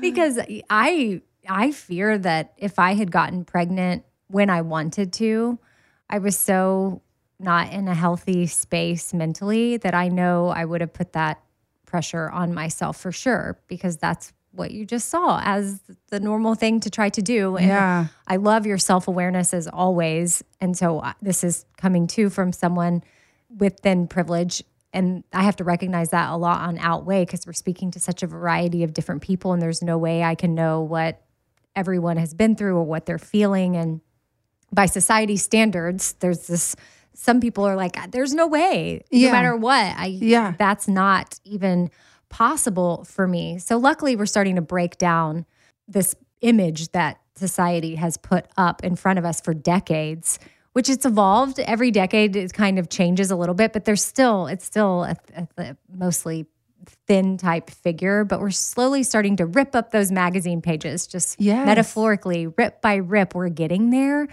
because 0.00 0.38
I 0.70 1.22
I 1.48 1.70
fear 1.70 2.18
that 2.18 2.54
if 2.56 2.78
I 2.78 2.94
had 2.94 3.12
gotten 3.12 3.44
pregnant 3.44 4.04
when 4.28 4.50
I 4.50 4.62
wanted 4.62 5.12
to, 5.14 5.58
I 6.10 6.18
was 6.18 6.36
so 6.36 7.02
not 7.38 7.72
in 7.72 7.86
a 7.86 7.94
healthy 7.94 8.46
space 8.48 9.14
mentally 9.14 9.76
that 9.76 9.94
I 9.94 10.08
know 10.08 10.48
I 10.48 10.64
would 10.64 10.80
have 10.80 10.92
put 10.92 11.12
that 11.12 11.40
pressure 11.84 12.28
on 12.30 12.52
myself 12.52 12.96
for 12.96 13.12
sure 13.12 13.60
because 13.68 13.96
that's 13.98 14.32
what 14.56 14.70
you 14.70 14.84
just 14.84 15.08
saw 15.08 15.40
as 15.44 15.80
the 16.08 16.20
normal 16.20 16.54
thing 16.54 16.80
to 16.80 16.90
try 16.90 17.08
to 17.10 17.22
do. 17.22 17.56
And 17.56 17.66
Yeah. 17.68 18.06
I 18.26 18.36
love 18.36 18.66
your 18.66 18.78
self 18.78 19.08
awareness 19.08 19.52
as 19.54 19.68
always. 19.68 20.42
And 20.60 20.76
so 20.76 21.00
uh, 21.00 21.12
this 21.22 21.44
is 21.44 21.64
coming 21.76 22.06
too 22.06 22.30
from 22.30 22.52
someone 22.52 23.02
with 23.48 23.80
thin 23.80 24.06
privilege. 24.08 24.62
And 24.92 25.24
I 25.32 25.42
have 25.42 25.56
to 25.56 25.64
recognize 25.64 26.10
that 26.10 26.30
a 26.30 26.36
lot 26.36 26.62
on 26.62 26.78
Outweigh 26.78 27.24
because 27.26 27.46
we're 27.46 27.52
speaking 27.52 27.90
to 27.92 28.00
such 28.00 28.22
a 28.22 28.26
variety 28.26 28.82
of 28.82 28.94
different 28.94 29.20
people, 29.22 29.52
and 29.52 29.60
there's 29.60 29.82
no 29.82 29.98
way 29.98 30.22
I 30.22 30.34
can 30.34 30.54
know 30.54 30.80
what 30.80 31.20
everyone 31.74 32.16
has 32.16 32.32
been 32.32 32.56
through 32.56 32.76
or 32.76 32.82
what 32.84 33.04
they're 33.04 33.18
feeling. 33.18 33.76
And 33.76 34.00
by 34.72 34.86
society 34.86 35.36
standards, 35.36 36.14
there's 36.20 36.46
this. 36.46 36.76
Some 37.12 37.40
people 37.40 37.64
are 37.64 37.76
like, 37.76 38.10
"there's 38.10 38.32
no 38.32 38.46
way, 38.46 39.02
no 39.12 39.32
matter 39.32 39.54
what." 39.56 39.94
I 39.98 40.06
Yeah. 40.06 40.54
that's 40.58 40.88
not 40.88 41.38
even 41.44 41.90
possible 42.28 43.04
for 43.04 43.26
me. 43.26 43.58
So 43.58 43.76
luckily 43.76 44.16
we're 44.16 44.26
starting 44.26 44.56
to 44.56 44.62
break 44.62 44.98
down 44.98 45.46
this 45.88 46.14
image 46.40 46.90
that 46.92 47.18
society 47.36 47.94
has 47.96 48.16
put 48.16 48.46
up 48.56 48.82
in 48.84 48.96
front 48.96 49.18
of 49.18 49.24
us 49.24 49.40
for 49.40 49.52
decades 49.54 50.38
which 50.72 50.90
it's 50.90 51.06
evolved 51.06 51.58
every 51.60 51.90
decade 51.90 52.36
it 52.36 52.52
kind 52.52 52.78
of 52.78 52.88
changes 52.90 53.30
a 53.30 53.36
little 53.36 53.54
bit 53.54 53.72
but 53.72 53.84
there's 53.86 54.02
still 54.04 54.46
it's 54.46 54.64
still 54.64 55.04
a, 55.04 55.16
a, 55.34 55.48
a 55.58 55.76
mostly 55.94 56.46
thin 57.06 57.36
type 57.36 57.68
figure 57.70 58.24
but 58.24 58.40
we're 58.40 58.50
slowly 58.50 59.02
starting 59.02 59.36
to 59.36 59.44
rip 59.46 59.74
up 59.74 59.90
those 59.90 60.10
magazine 60.12 60.60
pages 60.62 61.06
just 61.06 61.38
Yes. 61.40 61.64
metaphorically 61.66 62.46
rip 62.46 62.80
by 62.82 62.96
rip 62.96 63.34
we're 63.34 63.48
getting 63.50 63.90
there 63.90 64.28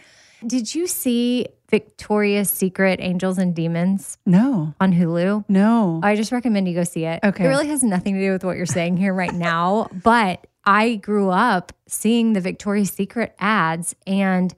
did 0.46 0.74
you 0.76 0.88
see 0.88 1.48
victoria's 1.74 2.52
secret 2.52 3.00
angels 3.02 3.40
and 3.40 3.56
demons 3.56 4.20
No, 4.28 4.76
on 4.80 4.94
hulu 4.94 5.44
no. 5.50 6.00
I 6.04 6.16
just 6.16 6.32
recommend 6.32 6.68
you 6.68 6.76
go 6.76 6.84
see 6.84 7.06
it. 7.06 7.20
Okay. 7.24 7.46
It 7.46 7.48
really 7.48 7.68
has 7.70 7.82
nothing 7.82 8.14
to 8.14 8.20
do 8.20 8.32
with 8.32 8.44
what 8.44 8.58
you're 8.58 8.68
saying 8.68 8.98
here 8.98 9.12
right 9.12 9.34
now, 9.34 9.88
but 10.04 10.46
I 10.66 10.96
grew 10.98 11.30
up 11.30 11.74
seeing 11.88 12.34
the 12.34 12.42
Victoria's 12.42 12.92
Secret 12.92 13.34
ads 13.40 13.96
and 14.06 14.54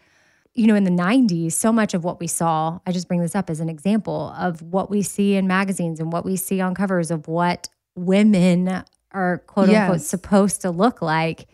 you 0.54 0.68
know 0.68 0.76
in 0.76 0.84
the 0.84 0.92
90s 0.92 1.54
so 1.54 1.72
much 1.72 1.94
of 1.94 2.04
what 2.04 2.20
we 2.20 2.28
saw, 2.28 2.80
I 2.86 2.92
just 2.92 3.08
bring 3.08 3.22
this 3.22 3.34
up 3.34 3.50
as 3.50 3.62
an 3.62 3.70
example 3.70 4.34
of 4.38 4.62
what 4.62 4.90
we 4.90 5.02
see 5.02 5.36
in 5.36 5.48
magazines 5.48 6.02
and 6.02 6.12
what 6.12 6.26
we 6.26 6.36
see 6.36 6.60
on 6.60 6.76
covers 6.76 7.12
of 7.12 7.30
what 7.30 7.70
women 7.96 8.84
are 9.14 9.38
quote 9.48 9.70
unquote 9.70 10.02
supposed 10.02 10.62
to 10.64 10.70
look 10.70 11.02
like 11.02 11.48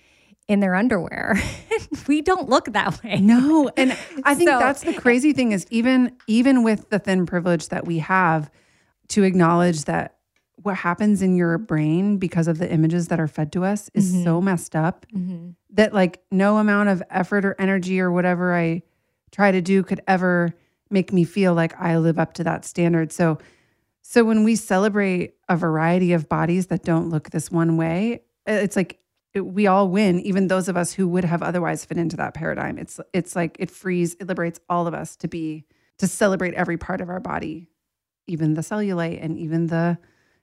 in 0.52 0.60
their 0.60 0.76
underwear. 0.76 1.42
we 2.08 2.22
don't 2.22 2.50
look 2.50 2.66
that 2.74 3.04
way. 3.04 3.20
No, 3.20 3.72
and 3.78 3.92
I 4.24 4.36
think 4.36 4.50
So- 4.50 4.60
that's 4.60 4.82
the 4.84 4.94
crazy 4.94 5.34
thing 5.34 5.52
is 5.52 5.66
even 5.70 6.16
even 6.28 6.64
with 6.64 6.90
the 6.90 7.00
thin 7.00 7.26
privilege 7.26 7.70
that 7.70 7.86
we 7.86 8.00
have 8.00 8.52
to 9.10 9.24
acknowledge 9.24 9.86
that 9.86 10.18
what 10.56 10.76
happens 10.76 11.22
in 11.24 11.36
your 11.36 11.58
brain 11.58 12.18
because 12.18 12.48
of 12.48 12.60
the 12.60 12.72
images 12.72 13.08
that 13.08 13.20
are 13.20 13.28
fed 13.28 13.52
to 13.54 13.64
us 13.66 13.90
is 13.96 14.12
Mm-hmm. 14.14 14.24
so 14.26 14.42
messed 14.42 14.76
up 14.76 15.06
that 15.72 15.92
like 15.94 16.22
no 16.32 16.58
amount 16.58 16.90
of 16.90 17.02
effort 17.10 17.44
or 17.46 17.56
energy 17.58 18.00
or 18.00 18.12
whatever 18.12 18.54
I 18.54 18.84
try 19.32 19.52
to 19.52 19.62
do 19.62 19.82
could 19.82 20.02
ever 20.08 20.54
make 20.92 21.12
me 21.12 21.24
feel 21.24 21.54
like 21.56 21.74
I 21.82 21.98
live 21.98 22.20
up 22.20 22.34
to 22.34 22.44
that 22.44 22.64
standard. 22.66 23.12
So 23.12 23.40
so 24.04 24.24
when 24.24 24.44
we 24.44 24.56
celebrate 24.56 25.34
a 25.50 25.56
variety 25.58 26.14
of 26.14 26.28
bodies 26.30 26.68
that 26.68 26.84
don't 26.84 27.10
look 27.10 27.30
this 27.32 27.50
one 27.52 27.78
way, 27.78 28.22
it's 28.46 28.76
like 28.76 29.00
it- 29.34 29.42
we 29.42 29.68
all 29.68 29.90
win, 29.90 30.20
even 30.22 30.48
those 30.48 30.68
of 30.68 30.76
us 30.78 30.94
who 30.94 31.08
would 31.08 31.24
have 31.26 31.42
otherwise 31.42 31.86
fit 31.86 31.98
into 31.98 32.18
that 32.18 32.34
paradigm. 32.34 32.78
It's 32.78 33.00
it's 33.14 33.36
like 33.36 33.56
it 33.60 33.72
frees, 33.72 34.16
it 34.16 34.28
liberates 34.28 34.60
all 34.70 34.88
of 34.88 34.94
us 34.94 35.16
to 35.18 35.28
be 35.28 35.66
to 35.98 36.08
celebrate 36.08 36.54
every 36.56 36.78
part 36.78 37.00
of 37.02 37.10
our 37.10 37.20
body, 37.20 37.70
even 38.28 38.56
the 38.56 38.62
cellulite 38.62 39.24
and 39.24 39.38
even 39.38 39.68
the, 39.68 39.98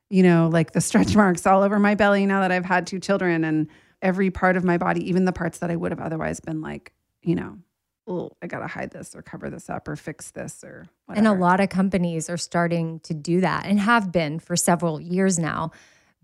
you 0.08 0.22
know, 0.22 0.48
like 0.52 0.72
the 0.72 0.80
stretch 0.80 1.14
marks 1.22 1.46
all 1.46 1.62
over 1.62 1.78
my 1.78 1.94
belly 1.94 2.26
now 2.26 2.40
that 2.40 2.52
I've 2.52 2.64
had 2.64 2.86
two 2.86 3.00
children 3.00 3.44
and 3.44 3.66
every 4.00 4.30
part 4.30 4.56
of 4.56 4.62
my 4.64 4.78
body, 4.78 5.08
even 5.08 5.24
the 5.24 5.32
parts 5.32 5.58
that 5.58 5.70
I 5.70 5.76
would 5.76 5.90
have 5.90 6.00
otherwise 6.00 6.38
been 6.40 6.60
like, 6.60 6.92
you 7.22 7.34
know, 7.34 7.58
oh, 8.06 8.30
I 8.40 8.46
gotta 8.46 8.68
hide 8.68 8.92
this 8.92 9.14
or 9.16 9.22
cover 9.22 9.50
this 9.50 9.68
up 9.68 9.88
or 9.88 9.96
fix 9.96 10.30
this 10.30 10.62
or 10.64 10.86
And 11.08 11.26
a 11.26 11.32
lot 11.32 11.60
of 11.60 11.68
companies 11.68 12.30
are 12.30 12.36
starting 12.36 13.00
to 13.00 13.12
do 13.12 13.40
that 13.40 13.66
and 13.66 13.80
have 13.80 14.12
been 14.12 14.38
for 14.38 14.54
several 14.56 15.00
years 15.00 15.38
now. 15.38 15.72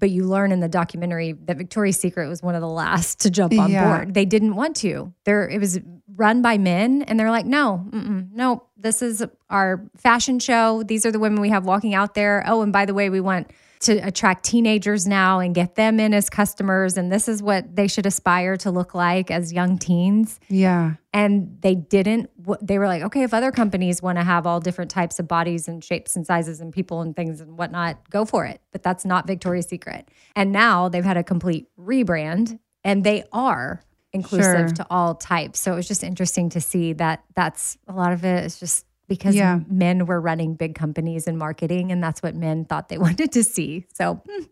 But 0.00 0.10
you 0.10 0.24
learn 0.24 0.50
in 0.52 0.60
the 0.60 0.68
documentary 0.68 1.32
that 1.46 1.56
Victoria's 1.56 1.98
Secret 1.98 2.28
was 2.28 2.42
one 2.42 2.54
of 2.54 2.60
the 2.60 2.68
last 2.68 3.20
to 3.20 3.30
jump 3.30 3.56
on 3.58 3.70
Yeah. 3.70 3.84
board. 3.96 4.14
They 4.14 4.24
didn't 4.24 4.56
want 4.56 4.76
to. 4.76 5.12
There, 5.24 5.48
it 5.48 5.60
was 5.60 5.80
run 6.16 6.42
by 6.42 6.58
men, 6.58 7.02
and 7.02 7.18
they're 7.18 7.30
like, 7.30 7.46
"No, 7.46 7.86
no, 7.92 8.64
this 8.76 9.02
is 9.02 9.24
our 9.50 9.88
fashion 9.96 10.38
show. 10.40 10.82
These 10.82 11.06
are 11.06 11.12
the 11.12 11.18
women 11.18 11.40
we 11.40 11.48
have 11.48 11.64
walking 11.64 11.94
out 11.94 12.14
there. 12.14 12.42
Oh, 12.46 12.62
and 12.62 12.72
by 12.72 12.84
the 12.86 12.94
way, 12.94 13.08
we 13.08 13.20
want 13.20 13.50
to 13.84 13.98
attract 13.98 14.44
teenagers 14.44 15.06
now 15.06 15.38
and 15.38 15.54
get 15.54 15.74
them 15.76 15.98
in 16.00 16.12
as 16.12 16.28
customers, 16.28 16.96
and 16.96 17.10
this 17.10 17.28
is 17.28 17.42
what 17.42 17.74
they 17.76 17.86
should 17.88 18.06
aspire 18.06 18.56
to 18.58 18.70
look 18.70 18.94
like 18.94 19.30
as 19.30 19.52
young 19.52 19.78
teens." 19.78 20.38
Yeah. 20.48 20.94
and 21.12 21.56
they 21.60 21.74
didn't 21.76 22.28
they 22.60 22.76
were 22.78 22.88
like 22.88 23.02
okay 23.02 23.22
if 23.22 23.32
other 23.32 23.52
companies 23.52 24.02
want 24.02 24.18
to 24.18 24.24
have 24.24 24.46
all 24.48 24.58
different 24.60 24.90
types 24.90 25.20
of 25.20 25.28
bodies 25.28 25.68
and 25.68 25.82
shapes 25.84 26.16
and 26.16 26.26
sizes 26.26 26.60
and 26.60 26.72
people 26.72 27.00
and 27.02 27.14
things 27.14 27.40
and 27.40 27.56
whatnot 27.56 27.98
go 28.10 28.24
for 28.24 28.44
it 28.44 28.60
but 28.72 28.82
that's 28.82 29.04
not 29.04 29.24
victoria's 29.26 29.66
secret 29.66 30.08
and 30.34 30.50
now 30.50 30.88
they've 30.88 31.04
had 31.04 31.16
a 31.16 31.22
complete 31.22 31.68
rebrand 31.78 32.58
and 32.82 33.04
they 33.04 33.22
are 33.32 33.80
inclusive 34.12 34.68
Sure. 34.68 34.68
to 34.68 34.86
all 34.90 35.14
types 35.14 35.60
so 35.60 35.72
it 35.72 35.76
was 35.76 35.86
just 35.86 36.02
interesting 36.02 36.48
to 36.50 36.60
see 36.60 36.92
that 36.94 37.22
that's 37.36 37.78
a 37.86 37.92
lot 37.92 38.12
of 38.12 38.24
it 38.24 38.44
is 38.44 38.58
just 38.58 38.84
because 39.08 39.34
Yeah. 39.34 39.60
men 39.68 40.06
were 40.06 40.20
running 40.20 40.54
big 40.54 40.74
companies 40.74 41.26
and 41.26 41.38
marketing 41.38 41.92
and 41.92 42.02
that's 42.02 42.22
what 42.22 42.34
men 42.34 42.64
thought 42.64 42.88
they 42.88 42.98
wanted 43.06 43.32
to 43.32 43.44
see 43.44 43.86
so 43.92 44.22
hmm, 44.28 44.44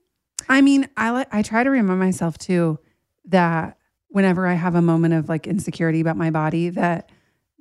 I 0.49 0.61
mean, 0.61 0.89
I 0.97 1.25
I 1.31 1.43
try 1.43 1.63
to 1.65 1.71
remind 1.71 2.01
myself 2.01 2.37
too 2.37 2.79
that 3.27 3.79
whenever 4.09 4.47
I 4.47 4.55
have 4.55 4.75
a 4.75 4.83
moment 4.83 5.15
of 5.15 5.29
like 5.29 5.47
insecurity 5.47 6.01
about 6.01 6.17
my 6.17 6.31
body, 6.31 6.69
that 6.71 7.11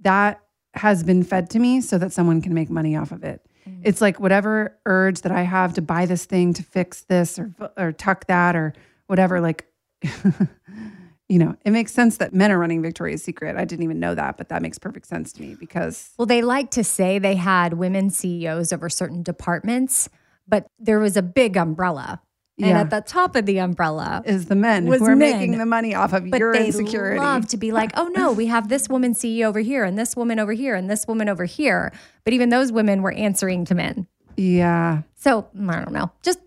that 0.02 0.42
has 0.74 1.04
been 1.04 1.24
fed 1.24 1.50
to 1.52 1.60
me 1.60 1.82
so 1.82 1.98
that 2.00 2.12
someone 2.12 2.42
can 2.42 2.54
make 2.54 2.70
money 2.70 2.96
off 2.96 3.12
of 3.12 3.24
it. 3.24 3.46
It's 3.84 4.02
like 4.02 4.20
whatever 4.20 4.78
urge 4.88 5.22
that 5.22 5.32
I 5.32 5.44
have 5.44 5.74
to 5.76 5.82
buy 5.82 6.08
this 6.08 6.26
thing 6.26 6.54
to 6.56 6.64
fix 6.64 7.04
this 7.04 7.38
or 7.38 7.54
or 7.78 7.92
tuck 7.92 8.26
that 8.26 8.56
or 8.56 8.74
whatever. 9.06 9.40
Like, 9.40 9.68
you 11.32 11.40
know, 11.40 11.56
it 11.64 11.72
makes 11.72 11.94
sense 11.94 12.18
that 12.18 12.34
men 12.34 12.52
are 12.52 12.60
running 12.60 12.82
Victoria's 12.82 13.24
Secret. 13.24 13.56
I 13.56 13.64
didn't 13.64 13.84
even 13.84 14.02
know 14.02 14.14
that, 14.16 14.36
but 14.38 14.50
that 14.50 14.62
makes 14.62 14.78
perfect 14.78 15.08
sense 15.08 15.32
to 15.34 15.42
me 15.42 15.56
because 15.58 16.10
Well, 16.18 16.26
they 16.26 16.42
like 16.42 16.72
to 16.72 16.84
say 16.84 17.20
they 17.20 17.36
had 17.36 17.76
women 17.76 18.10
CEOs 18.10 18.74
over 18.74 18.90
certain 18.90 19.24
departments, 19.24 20.10
but 20.46 20.68
there 20.78 21.00
was 21.00 21.16
a 21.16 21.22
big 21.22 21.56
umbrella. 21.56 22.22
And 22.60 22.68
Yeah. 22.68 22.82
at 22.82 22.90
the 22.90 23.00
top 23.00 23.38
of 23.38 23.46
the 23.46 23.60
umbrella, 23.60 24.22
is 24.26 24.48
the 24.48 24.56
men 24.58 24.86
who 24.86 24.94
are 25.06 25.16
men. 25.16 25.20
making 25.20 25.58
the 25.58 25.66
money 25.66 25.96
off 25.96 26.12
of 26.12 26.30
but 26.30 26.38
your 26.38 26.52
they 26.52 26.68
insecurity. 26.68 27.18
love 27.22 27.48
to 27.48 27.58
be 27.58 27.72
like, 27.72 27.92
oh 27.96 28.10
no, 28.14 28.34
we 28.34 28.48
have 28.48 28.68
this 28.68 28.90
woman 28.90 29.14
CEO 29.14 29.46
over 29.46 29.62
here 29.62 29.86
and 29.86 29.98
this 29.98 30.18
woman 30.18 30.38
over 30.38 30.52
here 30.52 30.76
and 30.76 30.90
this 30.90 31.08
woman 31.08 31.30
over 31.30 31.46
here. 31.46 31.94
But 32.26 32.34
even 32.34 32.50
those 32.50 32.74
women 32.74 33.02
were 33.02 33.14
answering 33.14 33.64
to 33.66 33.74
men. 33.74 34.06
yeah. 34.36 35.04
So 35.16 35.48
I 35.70 35.80
don't 35.80 35.94
know, 35.94 36.12
just 36.24 36.40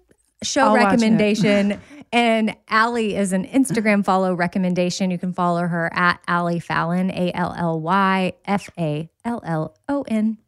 show 0.43 0.67
I'll 0.67 0.75
recommendation. 0.75 1.81
and 2.15 2.57
Allie 2.69 3.17
is 3.17 3.33
an 3.33 3.45
Instagram 3.45 4.05
follow 4.05 4.35
recommendation. 4.35 5.11
You 5.11 5.19
can 5.19 5.33
follow 5.33 5.63
her 5.63 5.91
at 5.93 6.21
Allie 6.29 6.61
Fallon, 6.61 7.11
A 7.11 7.33
L 7.35 7.53
L 7.59 7.81
Y 7.81 8.33
F 8.45 8.71
A 8.79 9.11
L 9.25 9.43
L 9.45 9.77
O 9.89 10.03
N. 10.03 10.39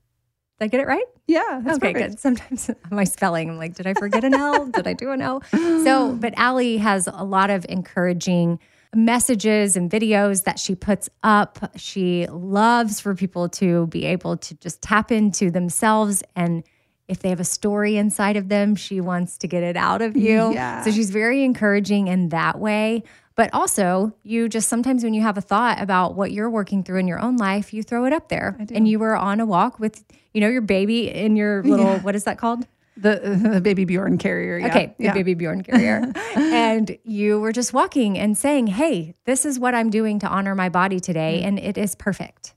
Did 0.58 0.64
I 0.64 0.68
get 0.68 0.80
it 0.80 0.86
right? 0.86 1.04
Yeah. 1.26 1.60
That's 1.64 1.78
okay, 1.78 1.92
perfect. 1.92 2.12
good. 2.12 2.20
Sometimes 2.20 2.70
my 2.90 3.02
spelling, 3.02 3.50
I'm 3.50 3.58
like, 3.58 3.74
did 3.74 3.88
I 3.88 3.94
forget 3.94 4.22
an 4.22 4.32
L? 4.34 4.66
did 4.66 4.86
I 4.86 4.92
do 4.92 5.10
an 5.10 5.20
O? 5.22 5.40
So, 5.50 6.12
but 6.20 6.34
Allie 6.36 6.76
has 6.76 7.08
a 7.12 7.24
lot 7.24 7.50
of 7.50 7.66
encouraging 7.68 8.60
messages 8.94 9.76
and 9.76 9.90
videos 9.90 10.44
that 10.44 10.60
she 10.60 10.76
puts 10.76 11.08
up. 11.24 11.72
She 11.74 12.28
loves 12.28 13.00
for 13.00 13.16
people 13.16 13.48
to 13.50 13.88
be 13.88 14.04
able 14.04 14.36
to 14.36 14.54
just 14.54 14.80
tap 14.82 15.10
into 15.10 15.50
themselves 15.50 16.22
and 16.36 16.62
if 17.08 17.20
they 17.20 17.28
have 17.28 17.40
a 17.40 17.44
story 17.44 17.96
inside 17.96 18.36
of 18.36 18.48
them, 18.48 18.74
she 18.74 19.00
wants 19.00 19.38
to 19.38 19.48
get 19.48 19.62
it 19.62 19.76
out 19.76 20.02
of 20.02 20.16
you. 20.16 20.52
Yeah. 20.52 20.82
So 20.82 20.90
she's 20.90 21.10
very 21.10 21.44
encouraging 21.44 22.08
in 22.08 22.30
that 22.30 22.58
way. 22.58 23.02
But 23.36 23.50
also, 23.52 24.14
you 24.22 24.48
just 24.48 24.68
sometimes 24.68 25.04
when 25.04 25.12
you 25.12 25.20
have 25.20 25.36
a 25.36 25.42
thought 25.42 25.80
about 25.80 26.14
what 26.14 26.32
you're 26.32 26.48
working 26.48 26.82
through 26.82 26.98
in 27.00 27.06
your 27.06 27.20
own 27.20 27.36
life, 27.36 27.72
you 27.74 27.82
throw 27.82 28.06
it 28.06 28.12
up 28.12 28.28
there. 28.28 28.56
And 28.72 28.88
you 28.88 28.98
were 28.98 29.14
on 29.14 29.40
a 29.40 29.46
walk 29.46 29.78
with, 29.78 30.04
you 30.32 30.40
know, 30.40 30.48
your 30.48 30.62
baby 30.62 31.10
in 31.10 31.36
your 31.36 31.62
little, 31.64 31.98
what 31.98 32.16
is 32.16 32.24
that 32.24 32.38
called? 32.38 32.66
The 32.96 33.50
the 33.52 33.60
baby 33.60 33.84
Bjorn 33.84 34.16
carrier. 34.16 34.58
Yeah. 34.58 34.68
Okay, 34.68 34.94
the 34.96 35.04
yeah. 35.04 35.12
baby 35.12 35.34
Bjorn 35.34 35.62
carrier. 35.62 36.10
and 36.34 36.96
you 37.04 37.38
were 37.38 37.52
just 37.52 37.74
walking 37.74 38.18
and 38.18 38.38
saying, 38.38 38.68
Hey, 38.68 39.14
this 39.26 39.44
is 39.44 39.58
what 39.58 39.74
I'm 39.74 39.90
doing 39.90 40.18
to 40.20 40.26
honor 40.26 40.54
my 40.54 40.70
body 40.70 40.98
today. 40.98 41.42
Mm. 41.42 41.46
And 41.46 41.58
it 41.58 41.76
is 41.76 41.94
perfect. 41.94 42.54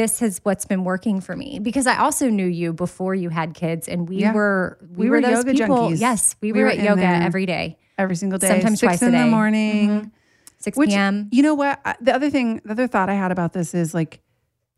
This 0.00 0.22
is 0.22 0.40
what's 0.44 0.64
been 0.64 0.82
working 0.84 1.20
for 1.20 1.36
me 1.36 1.58
because 1.58 1.86
I 1.86 1.98
also 1.98 2.30
knew 2.30 2.46
you 2.46 2.72
before 2.72 3.14
you 3.14 3.28
had 3.28 3.52
kids, 3.52 3.86
and 3.86 4.08
we 4.08 4.16
Yeah. 4.16 4.32
were 4.32 4.78
we, 4.80 4.96
We 5.04 5.10
were, 5.10 5.16
were 5.16 5.20
those 5.22 5.44
yoga 5.44 5.52
people. 5.52 5.76
junkies. 5.90 6.00
Yes, 6.00 6.36
we, 6.40 6.52
We 6.52 6.60
were, 6.60 6.64
were 6.66 6.70
at 6.72 6.78
yoga 6.82 7.02
every 7.02 7.44
day, 7.44 7.76
every 7.98 8.16
single 8.16 8.38
day. 8.38 8.48
Sometimes 8.48 8.80
six 8.80 8.88
twice 8.98 9.02
a 9.02 9.06
in 9.06 9.12
day. 9.12 9.18
Mm-hmm. 9.18 9.26
the 9.26 9.30
morning. 9.36 10.12
six 10.56 10.78
Which 10.78 10.88
p.m. 10.88 11.28
you 11.30 11.42
know 11.42 11.54
what? 11.54 11.80
The 12.00 12.14
other 12.14 12.30
thing, 12.30 12.62
the 12.64 12.70
other 12.70 12.86
thought 12.86 13.10
I 13.10 13.14
had 13.14 13.30
about 13.30 13.52
this 13.52 13.74
is 13.74 13.92
like, 13.92 14.22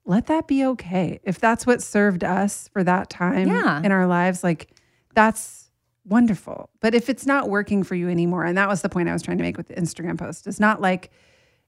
let 0.05 0.27
that 0.27 0.49
be 0.49 0.65
okay. 0.67 1.21
If 1.23 1.39
that's 1.39 1.69
what 1.69 1.81
served 1.85 2.25
us 2.25 2.69
for 2.73 2.83
that 2.83 3.09
time 3.09 3.47
Yeah. 3.47 3.81
in 3.85 3.93
our 3.93 4.09
lives, 4.09 4.43
like 4.43 4.71
that's 5.15 5.71
wonderful. 6.05 6.69
But 6.81 6.97
if 6.97 7.09
it's 7.09 7.27
not 7.27 7.49
working 7.49 7.85
for 7.85 7.95
you 7.95 8.09
anymore, 8.09 8.43
and 8.45 8.59
that 8.59 8.69
was 8.69 8.83
the 8.83 8.89
point 8.89 9.09
I 9.09 9.13
was 9.13 9.23
trying 9.23 9.39
to 9.39 9.45
make 9.45 9.57
with 9.57 9.69
the 9.69 9.75
Instagram 9.75 10.19
post, 10.19 10.49
it's 10.49 10.59
not 10.59 10.81
like 10.81 11.13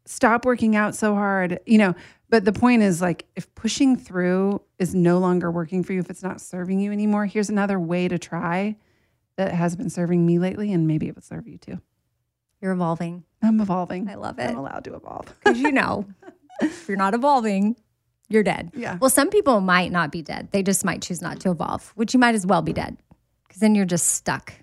stop 0.07 0.45
working 0.45 0.75
out 0.75 0.97
so 0.97 1.15
hard, 1.15 1.61
you 1.67 1.79
know. 1.79 1.95
But 2.35 2.45
the 2.45 2.53
point 2.53 2.83
is 2.83 3.01
like 3.01 3.27
if 3.37 3.55
pushing 3.55 3.97
through 3.97 4.61
is 4.81 4.93
no 4.93 5.19
longer 5.19 5.53
working 5.53 5.85
for 5.85 5.93
you, 5.93 6.01
if 6.01 6.11
it's 6.11 6.25
not 6.25 6.41
serving 6.41 6.81
you 6.81 6.91
anymore, 6.91 7.27
here's 7.27 7.49
another 7.49 7.79
way 7.79 8.09
to 8.09 8.19
try 8.19 8.75
that 9.37 9.53
has 9.53 9.77
been 9.77 9.89
serving 9.89 10.27
me 10.27 10.41
lately, 10.41 10.73
and 10.73 10.89
maybe 10.89 11.07
it 11.07 11.15
would 11.15 11.23
serve 11.23 11.47
you 11.47 11.59
too. 11.59 11.81
You're 12.61 12.73
evolving 12.73 13.23
I'm 13.41 13.61
evolving. 13.61 14.09
I 14.09 14.17
love 14.17 14.41
it. 14.41 14.51
I'm 14.51 14.59
allowed 14.59 14.83
to 14.83 14.97
evolve. 14.97 15.33
because 15.45 15.61
you 15.61 15.71
know, 15.71 16.07
if 16.61 16.89
you're 16.89 16.97
not 16.97 17.15
evolving, 17.15 17.77
you're 18.29 18.43
dead. 18.43 18.73
Yeah. 18.75 18.99
Well, 19.01 19.11
some 19.11 19.31
people 19.31 19.61
might 19.61 19.93
not 19.93 20.11
be 20.11 20.21
dead. 20.21 20.49
They 20.51 20.65
just 20.65 20.85
might 20.85 21.03
choose 21.03 21.23
not 21.23 21.39
to 21.43 21.53
evolve, 21.53 21.93
which 21.95 22.15
you 22.15 22.19
might 22.19 22.35
as 22.35 22.45
well 22.45 22.63
be 22.63 22.73
dead 22.73 22.97
because 23.47 23.61
then 23.61 23.77
you're 23.77 23.85
just 23.85 24.09
stuck 24.09 24.55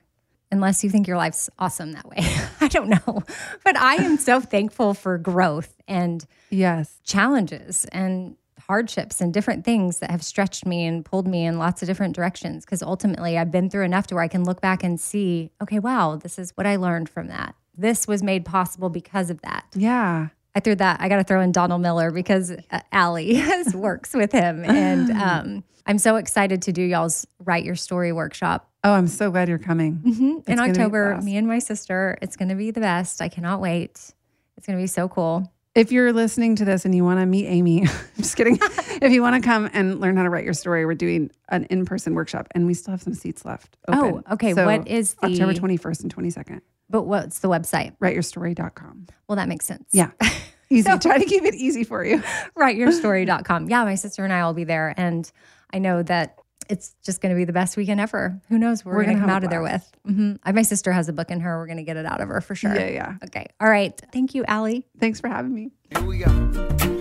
unless 0.51 0.83
you 0.83 0.89
think 0.89 1.07
your 1.07 1.17
life's 1.17 1.49
awesome 1.59 1.93
that 1.93 2.07
way. 2.07 2.17
I 2.61 2.67
don't 2.67 2.89
know. 2.89 3.23
But 3.63 3.77
I 3.77 3.95
am 3.95 4.17
so 4.17 4.39
thankful 4.55 4.93
for 4.93 5.17
growth 5.17 5.75
and 5.87 6.25
Yes. 6.49 6.99
challenges 7.03 7.85
and 7.91 8.35
hardships 8.67 9.19
and 9.21 9.33
different 9.33 9.65
things 9.65 9.99
that 9.99 10.11
have 10.11 10.23
stretched 10.23 10.65
me 10.65 10.85
and 10.85 11.03
pulled 11.03 11.27
me 11.27 11.45
in 11.45 11.57
lots 11.57 11.81
of 11.81 11.87
different 11.87 12.15
directions 12.15 12.63
because 12.65 12.81
ultimately 12.83 13.37
I've 13.37 13.51
been 13.51 13.69
through 13.69 13.83
enough 13.85 14.07
to 14.07 14.15
where 14.15 14.23
I 14.23 14.27
can 14.27 14.43
look 14.43 14.61
back 14.61 14.83
and 14.83 14.99
see, 14.99 15.51
okay, 15.61 15.79
wow, 15.79 16.15
this 16.15 16.37
is 16.37 16.51
what 16.55 16.67
I 16.67 16.75
learned 16.75 17.09
from 17.09 17.27
that. 17.27 17.55
This 17.77 18.07
was 18.07 18.21
made 18.21 18.45
possible 18.45 18.89
because 18.89 19.29
of 19.29 19.41
that. 19.41 19.65
Yeah. 19.73 20.27
I 20.53 20.59
threw 20.59 20.75
that. 20.75 20.99
I 21.01 21.07
got 21.09 21.17
to 21.17 21.23
throw 21.23 21.41
in 21.41 21.51
Donald 21.53 21.81
Miller 21.81 22.11
because 22.11 22.51
uh, 22.51 22.79
Allie 22.91 23.41
works 23.73 24.13
with 24.13 24.33
him, 24.33 24.65
and 24.65 25.09
um, 25.11 25.63
I'm 25.85 25.97
so 25.97 26.17
excited 26.17 26.61
to 26.63 26.73
do 26.73 26.81
y'all's 26.81 27.25
write 27.39 27.63
your 27.63 27.75
story 27.75 28.11
workshop 28.11 28.69
Oh, 28.83 28.93
I'm 28.93 29.07
so 29.07 29.29
glad 29.29 29.47
you're 29.47 29.59
coming. 29.59 30.01
Mm-hmm. 30.03 30.23
in 30.23 30.41
be 30.45 30.53
a 30.53 30.57
October. 30.57 31.19
Me 31.21 31.37
and 31.37 31.47
my 31.47 31.59
sister. 31.59 32.17
It's 32.21 32.35
going 32.35 32.49
to 32.49 32.55
be 32.55 32.71
the 32.71 32.79
best. 32.79 33.21
I 33.21 33.29
cannot 33.29 33.61
wait. 33.61 34.13
It's 34.57 34.67
going 34.67 34.77
to 34.77 34.81
be 34.81 34.87
so 34.87 35.07
cool. 35.07 35.51
If 35.73 35.91
you're 35.91 36.11
listening 36.11 36.55
to 36.57 36.65
this 36.65 36.83
and 36.83 36.93
you 36.93 37.03
want 37.03 37.19
to 37.19 37.25
meet 37.25 37.47
Amy, 37.47 37.81
I'm 37.87 37.89
just 38.17 38.35
kidding. 38.35 38.57
if 39.01 39.11
you 39.11 39.21
want 39.21 39.41
to 39.41 39.47
come 39.47 39.69
and 39.71 39.99
learn 40.01 40.17
how 40.17 40.23
to 40.23 40.29
write 40.29 40.43
your 40.43 40.53
story, 40.53 40.85
we're 40.85 40.95
doing 40.95 41.31
an 41.49 41.65
in-person 41.65 42.13
workshop, 42.13 42.47
and 42.53 42.65
we 42.65 42.73
still 42.73 42.91
have 42.91 43.01
some 43.01 43.13
seats 43.13 43.45
left. 43.45 43.77
Oh, 43.87 44.07
open. 44.07 44.23
Oh, 44.27 44.33
okay. 44.33 44.53
So 44.53 44.65
what 44.65 44.87
is 44.87 45.13
the 45.15 45.27
October 45.27 45.53
21st 45.53 46.03
and 46.03 46.15
22nd? 46.15 46.61
But 46.89 47.03
what's 47.03 47.39
the 47.39 47.47
website? 47.47 47.97
Writeyourstory.com. 47.99 49.07
Well, 49.27 49.37
that 49.37 49.47
makes 49.47 49.65
sense. 49.65 49.89
Yeah, 49.93 50.11
easy. 50.69 50.89
Try 50.97 51.19
to 51.19 51.25
keep 51.25 51.43
it 51.43 51.55
easy 51.55 51.85
for 51.85 52.03
you. 52.03 52.21
writeyourstory.com. 52.57 53.69
Yeah, 53.69 53.85
my 53.85 53.95
sister 53.95 54.25
and 54.25 54.33
I 54.33 54.45
will 54.45 54.53
be 54.53 54.65
there. 54.65 54.93
And 54.97 55.31
I 55.71 55.79
know 55.79 56.03
that 56.03 56.40
it's 56.71 56.95
just 57.03 57.21
going 57.21 57.33
to 57.33 57.37
be 57.37 57.43
the 57.43 57.53
best 57.53 57.75
weekend 57.75 57.99
ever. 57.99 58.39
Who 58.47 58.57
knows 58.57 58.85
what 58.85 58.91
we're, 58.91 58.97
We're 58.99 59.03
going 59.05 59.17
to 59.17 59.21
come 59.21 59.29
out 59.29 59.43
a 59.43 59.45
of 59.45 59.51
there 59.51 59.61
with. 59.61 59.91
hmm 60.05 60.33
My 60.45 60.61
sister 60.61 60.91
has 60.91 61.09
a 61.09 61.13
book 61.13 61.29
in 61.29 61.41
her. 61.41 61.57
We're 61.59 61.65
going 61.67 61.77
to 61.77 61.83
get 61.83 61.97
it 61.97 62.05
out 62.05 62.21
of 62.21 62.29
her 62.29 62.39
for 62.41 62.55
sure. 62.55 62.73
Yeah, 62.73 62.87
yeah. 62.89 63.13
Okay. 63.25 63.47
All 63.59 63.69
right. 63.69 63.99
Thank 64.13 64.33
you, 64.35 64.45
Allie. 64.45 64.87
Thanks 64.99 65.19
for 65.19 65.27
having 65.27 65.53
me. 65.53 65.71
Here 65.91 66.05
we 66.05 66.19
go. 66.19 66.25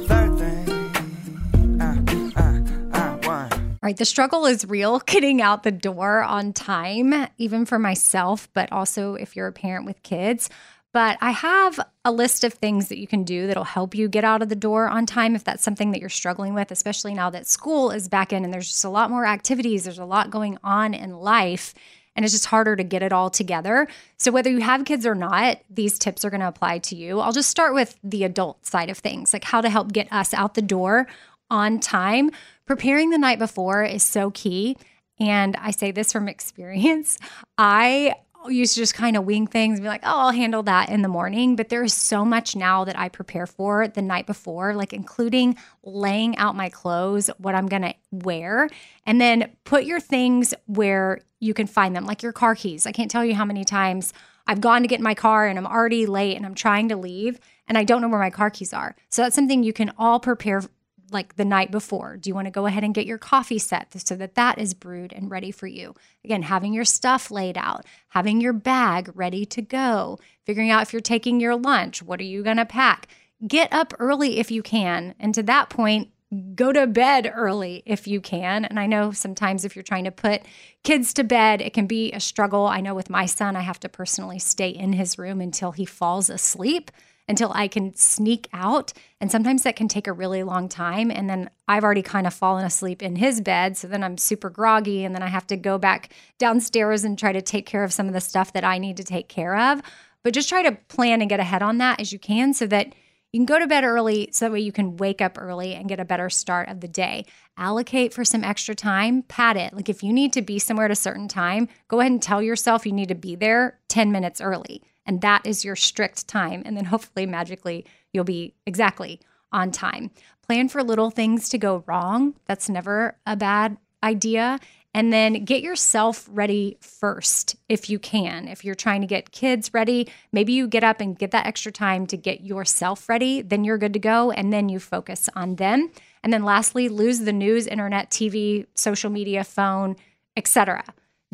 Third 0.08 0.38
thing. 0.38 1.80
Uh, 1.80 2.02
uh, 2.36 2.98
uh, 2.98 3.16
one. 3.26 3.52
All 3.52 3.86
right, 3.86 3.96
the 3.96 4.04
struggle 4.04 4.44
is 4.46 4.66
real 4.66 4.98
getting 5.06 5.40
out 5.40 5.62
the 5.62 5.70
door 5.70 6.22
on 6.22 6.52
time, 6.52 7.28
even 7.38 7.64
for 7.64 7.78
myself, 7.78 8.48
but 8.52 8.70
also 8.72 9.14
if 9.14 9.36
you're 9.36 9.46
a 9.46 9.52
parent 9.52 9.86
with 9.86 10.02
kids. 10.02 10.50
But 10.92 11.18
I 11.20 11.30
have 11.30 11.78
a 12.04 12.10
list 12.10 12.42
of 12.42 12.54
things 12.54 12.88
that 12.88 12.98
you 12.98 13.06
can 13.06 13.22
do 13.22 13.46
that'll 13.46 13.62
help 13.64 13.94
you 13.94 14.08
get 14.08 14.24
out 14.24 14.42
of 14.42 14.48
the 14.48 14.56
door 14.56 14.88
on 14.88 15.06
time 15.06 15.36
if 15.36 15.44
that's 15.44 15.62
something 15.62 15.92
that 15.92 16.00
you're 16.00 16.08
struggling 16.08 16.52
with, 16.52 16.72
especially 16.72 17.14
now 17.14 17.30
that 17.30 17.46
school 17.46 17.90
is 17.90 18.08
back 18.08 18.32
in 18.32 18.44
and 18.44 18.52
there's 18.52 18.68
just 18.68 18.84
a 18.84 18.90
lot 18.90 19.10
more 19.10 19.24
activities, 19.24 19.84
there's 19.84 19.98
a 19.98 20.04
lot 20.04 20.30
going 20.30 20.58
on 20.64 20.94
in 20.94 21.16
life. 21.16 21.74
And 22.16 22.24
it's 22.24 22.34
just 22.34 22.46
harder 22.46 22.74
to 22.74 22.82
get 22.82 23.04
it 23.04 23.12
all 23.12 23.30
together. 23.30 23.86
So, 24.18 24.32
whether 24.32 24.50
you 24.50 24.60
have 24.60 24.84
kids 24.84 25.06
or 25.06 25.14
not, 25.14 25.60
these 25.70 25.96
tips 25.96 26.24
are 26.24 26.30
to 26.30 26.48
apply 26.48 26.78
to 26.78 26.96
you. 26.96 27.20
I'll 27.20 27.32
just 27.32 27.48
start 27.48 27.72
with 27.72 27.96
the 28.02 28.24
adult 28.24 28.66
side 28.66 28.90
of 28.90 28.98
things, 28.98 29.32
like 29.32 29.44
how 29.44 29.60
to 29.60 29.70
help 29.70 29.92
get 29.92 30.12
us 30.12 30.34
out 30.34 30.54
the 30.54 30.60
door 30.60 31.06
on 31.50 31.78
time. 31.78 32.32
Preparing 32.66 33.10
the 33.10 33.16
night 33.16 33.38
before 33.38 33.84
is 33.84 34.02
so 34.02 34.32
key. 34.32 34.76
And 35.20 35.54
I 35.56 35.70
say 35.70 35.92
this 35.92 36.12
from 36.12 36.28
experience. 36.28 37.16
I 37.56 38.14
used 38.48 38.74
to 38.74 38.80
just 38.80 38.94
kind 38.94 39.16
of 39.16 39.24
wing 39.24 39.46
things 39.46 39.78
and 39.78 39.84
be 39.84 39.88
like, 39.88 40.02
oh, 40.04 40.18
I'll 40.18 40.30
handle 40.30 40.62
that 40.64 40.88
in 40.88 41.02
the 41.02 41.08
morning. 41.08 41.56
But 41.56 41.68
there 41.68 41.82
is 41.82 41.94
so 41.94 42.24
much 42.24 42.56
now 42.56 42.84
that 42.84 42.98
I 42.98 43.08
prepare 43.08 43.46
for 43.46 43.88
the 43.88 44.02
night 44.02 44.26
before, 44.26 44.74
like 44.74 44.92
including 44.92 45.56
laying 45.82 46.36
out 46.36 46.56
my 46.56 46.68
clothes, 46.68 47.28
what 47.38 47.54
I'm 47.54 47.66
going 47.66 47.82
to 47.82 47.94
wear, 48.10 48.68
and 49.06 49.20
then 49.20 49.50
put 49.64 49.84
your 49.84 50.00
things 50.00 50.54
where 50.66 51.20
you 51.38 51.54
can 51.54 51.66
find 51.66 51.94
them, 51.94 52.06
like 52.06 52.22
your 52.22 52.32
car 52.32 52.54
keys. 52.54 52.86
I 52.86 52.92
can't 52.92 53.10
tell 53.10 53.24
you 53.24 53.34
how 53.34 53.44
many 53.44 53.64
times 53.64 54.12
I've 54.46 54.60
gone 54.60 54.82
to 54.82 54.88
get 54.88 55.00
in 55.00 55.04
my 55.04 55.14
car 55.14 55.46
and 55.46 55.58
I'm 55.58 55.66
already 55.66 56.06
late 56.06 56.36
and 56.36 56.44
I'm 56.44 56.54
trying 56.54 56.88
to 56.88 56.96
leave 56.96 57.38
and 57.68 57.78
I 57.78 57.84
don't 57.84 58.00
know 58.00 58.08
where 58.08 58.18
my 58.18 58.30
car 58.30 58.50
keys 58.50 58.72
are. 58.72 58.96
So 59.08 59.22
that's 59.22 59.34
something 59.34 59.62
you 59.62 59.72
can 59.72 59.92
all 59.96 60.18
prepare 60.18 60.62
like 61.10 61.36
the 61.36 61.44
night 61.44 61.70
before. 61.70 62.16
Do 62.16 62.30
you 62.30 62.34
want 62.34 62.46
to 62.46 62.50
go 62.50 62.66
ahead 62.66 62.84
and 62.84 62.94
get 62.94 63.06
your 63.06 63.18
coffee 63.18 63.58
set 63.58 63.92
so 64.06 64.16
that 64.16 64.34
that 64.34 64.58
is 64.58 64.74
brewed 64.74 65.12
and 65.12 65.30
ready 65.30 65.50
for 65.50 65.66
you? 65.66 65.94
Again, 66.24 66.42
having 66.42 66.72
your 66.72 66.84
stuff 66.84 67.30
laid 67.30 67.56
out, 67.58 67.84
having 68.08 68.40
your 68.40 68.52
bag 68.52 69.10
ready 69.14 69.44
to 69.46 69.62
go, 69.62 70.18
figuring 70.44 70.70
out 70.70 70.82
if 70.82 70.92
you're 70.92 71.00
taking 71.00 71.40
your 71.40 71.56
lunch, 71.56 72.02
what 72.02 72.20
are 72.20 72.24
you 72.24 72.42
going 72.42 72.56
to 72.56 72.66
pack? 72.66 73.08
Get 73.46 73.72
up 73.72 73.94
early 73.98 74.38
if 74.38 74.50
you 74.50 74.62
can. 74.62 75.14
And 75.18 75.34
to 75.34 75.42
that 75.44 75.70
point, 75.70 76.10
go 76.54 76.72
to 76.72 76.86
bed 76.86 77.32
early 77.34 77.82
if 77.86 78.06
you 78.06 78.20
can. 78.20 78.64
And 78.64 78.78
I 78.78 78.86
know 78.86 79.10
sometimes 79.10 79.64
if 79.64 79.74
you're 79.74 79.82
trying 79.82 80.04
to 80.04 80.12
put 80.12 80.42
kids 80.84 81.12
to 81.14 81.24
bed, 81.24 81.60
it 81.60 81.72
can 81.72 81.86
be 81.86 82.12
a 82.12 82.20
struggle. 82.20 82.66
I 82.66 82.80
know 82.80 82.94
with 82.94 83.10
my 83.10 83.26
son, 83.26 83.56
I 83.56 83.62
have 83.62 83.80
to 83.80 83.88
personally 83.88 84.38
stay 84.38 84.68
in 84.68 84.92
his 84.92 85.18
room 85.18 85.40
until 85.40 85.72
he 85.72 85.84
falls 85.84 86.30
asleep 86.30 86.90
until 87.30 87.52
I 87.54 87.68
can 87.68 87.94
sneak 87.94 88.48
out. 88.52 88.92
And 89.20 89.30
sometimes 89.30 89.62
that 89.62 89.76
can 89.76 89.88
take 89.88 90.06
a 90.06 90.12
really 90.12 90.42
long 90.42 90.68
time. 90.68 91.10
And 91.10 91.30
then 91.30 91.48
I've 91.68 91.84
already 91.84 92.02
kind 92.02 92.26
of 92.26 92.34
fallen 92.34 92.64
asleep 92.64 93.02
in 93.02 93.16
his 93.16 93.40
bed. 93.40 93.76
So 93.76 93.88
then 93.88 94.02
I'm 94.02 94.18
super 94.18 94.50
groggy. 94.50 95.04
And 95.04 95.14
then 95.14 95.22
I 95.22 95.28
have 95.28 95.46
to 95.46 95.56
go 95.56 95.78
back 95.78 96.12
downstairs 96.38 97.04
and 97.04 97.18
try 97.18 97.32
to 97.32 97.40
take 97.40 97.66
care 97.66 97.84
of 97.84 97.92
some 97.92 98.08
of 98.08 98.12
the 98.12 98.20
stuff 98.20 98.52
that 98.52 98.64
I 98.64 98.78
need 98.78 98.96
to 98.98 99.04
take 99.04 99.28
care 99.28 99.56
of. 99.56 99.80
But 100.22 100.34
just 100.34 100.48
try 100.48 100.62
to 100.62 100.72
plan 100.88 101.20
and 101.22 101.30
get 101.30 101.40
ahead 101.40 101.62
on 101.62 101.78
that 101.78 102.00
as 102.00 102.12
you 102.12 102.18
can 102.18 102.52
so 102.52 102.66
that 102.66 102.92
you 103.32 103.38
can 103.38 103.46
go 103.46 103.60
to 103.60 103.66
bed 103.68 103.84
early 103.84 104.28
so 104.32 104.44
that 104.44 104.52
way 104.52 104.60
you 104.60 104.72
can 104.72 104.96
wake 104.96 105.22
up 105.22 105.38
early 105.38 105.74
and 105.74 105.88
get 105.88 106.00
a 106.00 106.04
better 106.04 106.28
start 106.28 106.68
of 106.68 106.80
the 106.80 106.88
day. 106.88 107.24
Allocate 107.56 108.12
for 108.12 108.24
some 108.24 108.42
extra 108.42 108.74
time, 108.74 109.22
pad 109.22 109.56
it. 109.56 109.72
Like 109.72 109.88
if 109.88 110.02
you 110.02 110.12
need 110.12 110.32
to 110.32 110.42
be 110.42 110.58
somewhere 110.58 110.86
at 110.86 110.90
a 110.90 110.96
certain 110.96 111.28
time, 111.28 111.68
go 111.86 112.00
ahead 112.00 112.10
and 112.10 112.20
tell 112.20 112.42
yourself 112.42 112.84
you 112.84 112.92
need 112.92 113.08
to 113.08 113.14
be 113.14 113.36
there 113.36 113.78
10 113.88 114.10
minutes 114.10 114.40
early. 114.40 114.82
And 115.06 115.20
that 115.22 115.46
is 115.46 115.64
your 115.64 115.76
strict 115.76 116.28
time. 116.28 116.62
And 116.64 116.76
then 116.76 116.86
hopefully, 116.86 117.26
magically, 117.26 117.84
you'll 118.12 118.24
be 118.24 118.54
exactly 118.66 119.20
on 119.52 119.70
time. 119.70 120.10
Plan 120.42 120.68
for 120.68 120.82
little 120.82 121.10
things 121.10 121.48
to 121.50 121.58
go 121.58 121.84
wrong. 121.86 122.34
That's 122.46 122.68
never 122.68 123.16
a 123.26 123.36
bad 123.36 123.76
idea. 124.02 124.58
And 124.92 125.12
then 125.12 125.44
get 125.44 125.62
yourself 125.62 126.28
ready 126.32 126.76
first 126.80 127.54
if 127.68 127.88
you 127.88 128.00
can. 128.00 128.48
If 128.48 128.64
you're 128.64 128.74
trying 128.74 129.02
to 129.02 129.06
get 129.06 129.30
kids 129.30 129.72
ready, 129.72 130.08
maybe 130.32 130.52
you 130.52 130.66
get 130.66 130.82
up 130.82 131.00
and 131.00 131.16
get 131.16 131.30
that 131.30 131.46
extra 131.46 131.70
time 131.70 132.06
to 132.08 132.16
get 132.16 132.40
yourself 132.40 133.08
ready, 133.08 133.40
then 133.40 133.62
you're 133.62 133.78
good 133.78 133.92
to 133.92 134.00
go. 134.00 134.32
And 134.32 134.52
then 134.52 134.68
you 134.68 134.80
focus 134.80 135.28
on 135.36 135.56
them. 135.56 135.92
And 136.24 136.32
then 136.32 136.44
lastly, 136.44 136.88
lose 136.88 137.20
the 137.20 137.32
news, 137.32 137.68
internet, 137.68 138.10
TV, 138.10 138.66
social 138.74 139.10
media, 139.10 139.44
phone, 139.44 139.94
etc. 140.36 140.84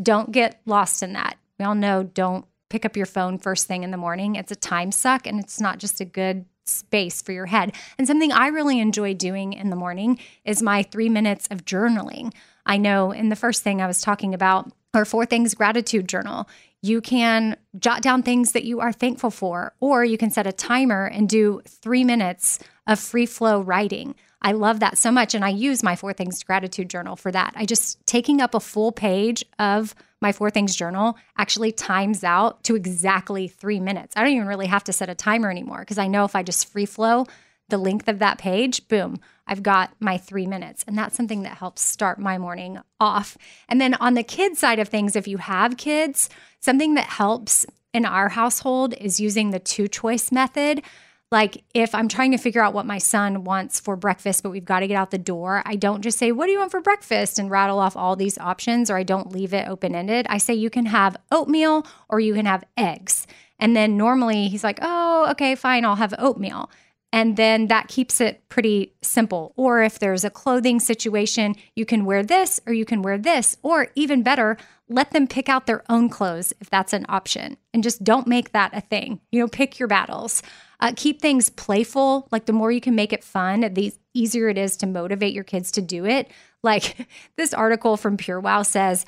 Don't 0.02 0.32
get 0.32 0.60
lost 0.66 1.02
in 1.02 1.14
that. 1.14 1.38
We 1.58 1.64
all 1.64 1.74
know 1.74 2.02
don't 2.02 2.44
pick 2.68 2.84
up 2.84 2.96
your 2.96 3.06
phone 3.06 3.38
first 3.38 3.66
thing 3.66 3.82
in 3.82 3.90
the 3.90 3.96
morning. 3.96 4.36
It's 4.36 4.52
a 4.52 4.56
time 4.56 4.92
suck 4.92 5.26
and 5.26 5.40
it's 5.40 5.60
not 5.60 5.78
just 5.78 6.00
a 6.00 6.04
good 6.04 6.44
space 6.64 7.22
for 7.22 7.32
your 7.32 7.46
head. 7.46 7.72
And 7.98 8.06
something 8.06 8.32
I 8.32 8.48
really 8.48 8.80
enjoy 8.80 9.14
doing 9.14 9.52
in 9.52 9.70
the 9.70 9.76
morning 9.76 10.18
is 10.44 10.62
my 10.62 10.82
three 10.82 11.08
minutes 11.08 11.46
of 11.50 11.64
journaling. 11.64 12.32
I 12.64 12.76
know 12.76 13.12
in 13.12 13.28
the 13.28 13.36
first 13.36 13.62
thing 13.62 13.80
I 13.80 13.86
was 13.86 14.00
talking 14.00 14.34
about, 14.34 14.72
or 14.94 15.04
four 15.04 15.26
things 15.26 15.54
gratitude 15.54 16.08
journal, 16.08 16.48
you 16.82 17.00
can 17.00 17.56
jot 17.78 18.02
down 18.02 18.22
things 18.22 18.52
that 18.52 18.64
you 18.64 18.80
are 18.80 18.92
thankful 18.92 19.30
for, 19.30 19.74
or 19.80 20.04
you 20.04 20.18
can 20.18 20.30
set 20.30 20.46
a 20.46 20.52
timer 20.52 21.06
and 21.06 21.28
do 21.28 21.60
three 21.66 22.04
minutes 22.04 22.58
of 22.86 22.98
free 22.98 23.26
flow 23.26 23.60
writing. 23.60 24.14
I 24.42 24.52
love 24.52 24.80
that 24.80 24.96
so 24.96 25.10
much. 25.10 25.34
And 25.34 25.44
I 25.44 25.48
use 25.48 25.82
my 25.82 25.96
Four 25.96 26.12
Things 26.12 26.42
Gratitude 26.42 26.88
Journal 26.88 27.16
for 27.16 27.32
that. 27.32 27.54
I 27.56 27.64
just 27.64 28.04
taking 28.06 28.40
up 28.40 28.54
a 28.54 28.60
full 28.60 28.92
page 28.92 29.44
of 29.58 29.94
my 30.20 30.32
Four 30.32 30.50
Things 30.50 30.74
Journal 30.74 31.16
actually 31.36 31.72
times 31.72 32.24
out 32.24 32.64
to 32.64 32.74
exactly 32.74 33.48
three 33.48 33.80
minutes. 33.80 34.14
I 34.16 34.22
don't 34.22 34.32
even 34.32 34.48
really 34.48 34.66
have 34.66 34.84
to 34.84 34.92
set 34.92 35.08
a 35.08 35.14
timer 35.14 35.50
anymore 35.50 35.80
because 35.80 35.98
I 35.98 36.08
know 36.08 36.24
if 36.24 36.34
I 36.34 36.42
just 36.42 36.70
free 36.70 36.86
flow 36.86 37.26
the 37.68 37.78
length 37.78 38.08
of 38.08 38.18
that 38.20 38.38
page, 38.38 38.86
boom, 38.88 39.18
I've 39.46 39.62
got 39.62 39.92
my 40.00 40.18
three 40.18 40.46
minutes. 40.46 40.84
And 40.86 40.96
that's 40.96 41.16
something 41.16 41.42
that 41.42 41.58
helps 41.58 41.82
start 41.82 42.18
my 42.18 42.38
morning 42.38 42.78
off. 43.00 43.36
And 43.68 43.80
then 43.80 43.94
on 43.94 44.14
the 44.14 44.22
kid 44.22 44.56
side 44.56 44.78
of 44.78 44.88
things, 44.88 45.16
if 45.16 45.26
you 45.26 45.38
have 45.38 45.76
kids, 45.76 46.28
something 46.60 46.94
that 46.94 47.06
helps 47.06 47.66
in 47.92 48.04
our 48.04 48.28
household 48.28 48.94
is 49.00 49.20
using 49.20 49.50
the 49.50 49.58
two 49.58 49.88
choice 49.88 50.30
method. 50.30 50.82
Like 51.32 51.64
if 51.74 51.94
I'm 51.94 52.08
trying 52.08 52.30
to 52.30 52.38
figure 52.38 52.62
out 52.62 52.74
what 52.74 52.86
my 52.86 52.98
son 52.98 53.42
wants 53.44 53.80
for 53.80 53.96
breakfast, 53.96 54.42
but 54.42 54.50
we've 54.50 54.64
got 54.64 54.80
to 54.80 54.86
get 54.86 54.96
out 54.96 55.10
the 55.10 55.18
door, 55.18 55.62
I 55.66 55.74
don't 55.74 56.02
just 56.02 56.18
say, 56.18 56.30
What 56.30 56.46
do 56.46 56.52
you 56.52 56.58
want 56.58 56.70
for 56.70 56.80
breakfast? 56.80 57.38
and 57.38 57.50
rattle 57.50 57.80
off 57.80 57.96
all 57.96 58.14
these 58.14 58.38
options, 58.38 58.90
or 58.90 58.96
I 58.96 59.02
don't 59.02 59.32
leave 59.32 59.52
it 59.52 59.68
open 59.68 59.94
ended. 59.94 60.26
I 60.28 60.38
say, 60.38 60.54
You 60.54 60.70
can 60.70 60.86
have 60.86 61.16
oatmeal 61.32 61.86
or 62.08 62.20
you 62.20 62.34
can 62.34 62.46
have 62.46 62.64
eggs. 62.76 63.26
And 63.58 63.74
then 63.74 63.96
normally 63.96 64.48
he's 64.48 64.62
like, 64.62 64.78
Oh, 64.82 65.28
okay, 65.30 65.54
fine, 65.56 65.84
I'll 65.84 65.96
have 65.96 66.14
oatmeal. 66.18 66.70
And 67.12 67.36
then 67.36 67.68
that 67.68 67.88
keeps 67.88 68.20
it 68.20 68.46
pretty 68.48 68.92
simple. 69.00 69.52
Or 69.56 69.82
if 69.82 69.98
there's 69.98 70.24
a 70.24 70.30
clothing 70.30 70.80
situation, 70.80 71.54
you 71.74 71.86
can 71.86 72.04
wear 72.04 72.22
this 72.22 72.60
or 72.66 72.72
you 72.72 72.84
can 72.84 73.00
wear 73.00 73.16
this. 73.16 73.56
Or 73.62 73.88
even 73.94 74.22
better, 74.22 74.56
let 74.88 75.12
them 75.12 75.26
pick 75.26 75.48
out 75.48 75.66
their 75.66 75.82
own 75.88 76.08
clothes 76.08 76.52
if 76.60 76.68
that's 76.68 76.92
an 76.92 77.06
option. 77.08 77.56
And 77.72 77.82
just 77.82 78.04
don't 78.04 78.26
make 78.26 78.52
that 78.52 78.76
a 78.76 78.80
thing. 78.80 79.20
You 79.32 79.40
know, 79.40 79.48
pick 79.48 79.78
your 79.78 79.88
battles. 79.88 80.42
Uh, 80.80 80.92
keep 80.94 81.20
things 81.20 81.50
playful. 81.50 82.28
Like 82.30 82.46
the 82.46 82.52
more 82.52 82.70
you 82.70 82.80
can 82.80 82.94
make 82.94 83.12
it 83.12 83.24
fun, 83.24 83.60
the 83.72 83.94
easier 84.14 84.48
it 84.48 84.58
is 84.58 84.76
to 84.78 84.86
motivate 84.86 85.34
your 85.34 85.44
kids 85.44 85.70
to 85.72 85.82
do 85.82 86.04
it. 86.04 86.30
Like 86.62 87.08
this 87.36 87.54
article 87.54 87.96
from 87.96 88.16
Pure 88.16 88.40
Wow 88.40 88.62
says, 88.62 89.04